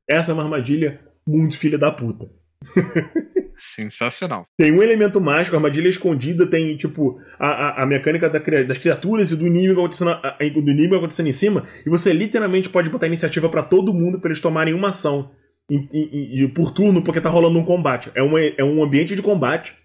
Essa 0.10 0.32
é 0.32 0.34
uma 0.34 0.44
armadilha 0.44 1.00
muito 1.28 1.58
filha 1.58 1.78
da 1.78 1.92
puta. 1.92 2.28
Sensacional. 3.58 4.44
Tem 4.58 4.72
um 4.72 4.84
elemento 4.84 5.22
mágico, 5.22 5.56
a 5.56 5.60
armadilha 5.60 5.88
escondida, 5.88 6.46
tem, 6.48 6.76
tipo, 6.76 7.18
a, 7.40 7.48
a, 7.48 7.84
a 7.84 7.86
mecânica 7.86 8.30
da 8.30 8.40
das 8.40 8.78
criaturas 8.78 9.32
e 9.32 9.38
do 9.38 9.48
inimigo, 9.48 9.80
acontecendo, 9.80 10.12
a- 10.12 10.38
do 10.40 10.60
inimigo 10.60 10.96
acontecendo 10.96 11.28
em 11.28 11.34
cima, 11.34 11.64
e 11.86 11.90
você 11.90 12.12
literalmente 12.12 12.70
pode 12.70 12.90
botar 12.90 13.08
iniciativa 13.08 13.48
pra 13.50 13.64
todo 13.64 13.94
mundo 13.94 14.20
pra 14.20 14.30
eles 14.30 14.42
tomarem 14.42 14.74
uma 14.74 14.90
ação 14.90 15.32
em- 15.72 15.88
em- 15.94 16.44
em- 16.44 16.48
por 16.50 16.72
turno, 16.72 17.02
porque 17.04 17.22
tá 17.22 17.30
rolando 17.30 17.58
um 17.58 17.64
combate. 17.66 18.12
É, 18.16 18.22
uma, 18.22 18.40
é 18.42 18.64
um 18.64 18.84
ambiente 18.84 19.16
de 19.16 19.22
combate 19.22 19.76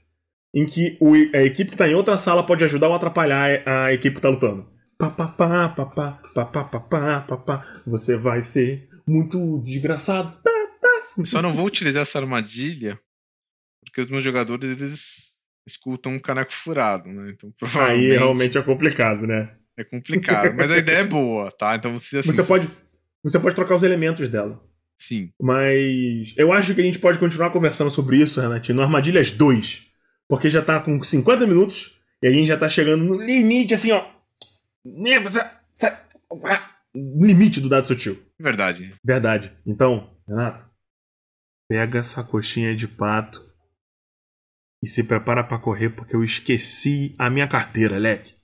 em 0.55 0.67
que 0.67 0.97
o- 1.01 1.15
a 1.37 1.43
equipe 1.45 1.71
que 1.71 1.77
tá 1.77 1.87
em 1.89 1.95
outra 1.95 2.19
sala 2.19 2.43
pode 2.45 2.65
ajudar 2.65 2.89
ou 2.89 2.95
atrapalhar 2.95 3.63
a, 3.65 3.85
a 3.87 3.93
equipe 3.95 4.17
que 4.17 4.23
tá 4.23 4.29
lutando 4.31 4.67
papapá, 4.99 5.69
papá, 5.69 6.21
papá, 6.35 7.21
papá, 7.21 7.83
você 7.87 8.17
vai 8.17 8.43
ser 8.43 8.89
muito 9.07 9.61
desgraçado. 9.61 10.37
Só 11.25 11.41
não 11.41 11.55
vou 11.55 11.67
utilizar 11.67 12.03
essa 12.03 12.19
armadilha, 12.19 12.99
porque 13.85 14.01
os 14.01 14.11
meus 14.11 14.25
jogadores, 14.25 14.71
eles 14.71 15.29
escutam 15.67 16.13
um 16.13 16.19
caneco 16.19 16.53
furado, 16.53 17.09
né? 17.09 17.33
Então, 17.33 17.53
provavelmente... 17.59 18.11
Aí 18.11 18.19
realmente 18.19 18.59
é 18.59 18.63
complicado, 18.63 19.27
né? 19.27 19.55
É 19.77 19.85
complicado, 19.85 20.55
mas 20.55 20.71
a 20.71 20.79
ideia 20.79 20.99
é 20.99 21.05
boa, 21.05 21.53
tá? 21.53 21.77
Então 21.77 21.97
você... 21.97 22.19
Assim, 22.19 22.33
você, 22.33 22.43
pode, 22.43 22.69
você 23.23 23.39
pode 23.39 23.55
trocar 23.55 23.77
os 23.77 23.85
elementos 23.85 24.29
dela. 24.29 24.61
Sim. 24.99 25.31
Mas 25.41 26.35
eu 26.37 26.53
acho 26.53 26.75
que 26.75 26.81
a 26.81 26.85
gente 26.85 26.99
pode 26.99 27.19
continuar 27.19 27.51
conversando 27.51 27.91
sobre 27.91 28.17
isso, 28.17 28.41
Renatinho, 28.41 28.77
no 28.77 28.83
Armadilhas 28.83 29.31
2. 29.31 29.87
Porque 30.29 30.51
já 30.51 30.61
tá 30.61 30.81
com 30.81 31.01
50 31.01 31.47
minutos 31.47 31.97
e 32.21 32.27
a 32.27 32.31
gente 32.31 32.49
já 32.49 32.57
tá 32.57 32.69
chegando 32.69 33.05
no 33.05 33.15
limite, 33.15 33.75
assim, 33.75 33.93
ó 33.93 34.18
né, 34.97 35.21
você- 35.21 35.49
limite 36.95 37.61
do 37.61 37.69
dado 37.69 37.87
sutil. 37.87 38.25
Verdade. 38.39 38.95
Verdade. 39.05 39.57
Então, 39.67 40.17
Renato, 40.27 40.69
pega 41.69 41.99
essa 41.99 42.25
coxinha 42.25 42.75
de 42.75 42.89
pato 42.89 43.47
e 44.83 44.89
se 44.89 45.05
prepara 45.05 45.45
pra 45.45 45.59
correr 45.59 45.91
porque 45.91 46.17
eu 46.17 46.25
esqueci 46.25 47.15
a 47.19 47.29
minha 47.31 47.49
carteira, 47.49 47.99
Leque. 47.99 48.37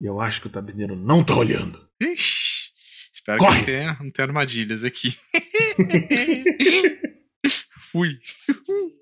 E 0.00 0.06
eu 0.06 0.20
acho 0.20 0.40
que 0.40 0.46
o 0.46 0.50
taberneiro 0.50 0.94
não 0.94 1.24
tá 1.24 1.34
olhando. 1.34 1.88
Ixi, 2.00 2.70
espero 3.12 3.38
Corre! 3.38 3.60
que 3.60 3.66
tenha, 3.66 3.98
não 4.00 4.10
tenha 4.10 4.28
armadilhas 4.28 4.84
aqui. 4.84 5.18
Fui. 7.90 8.18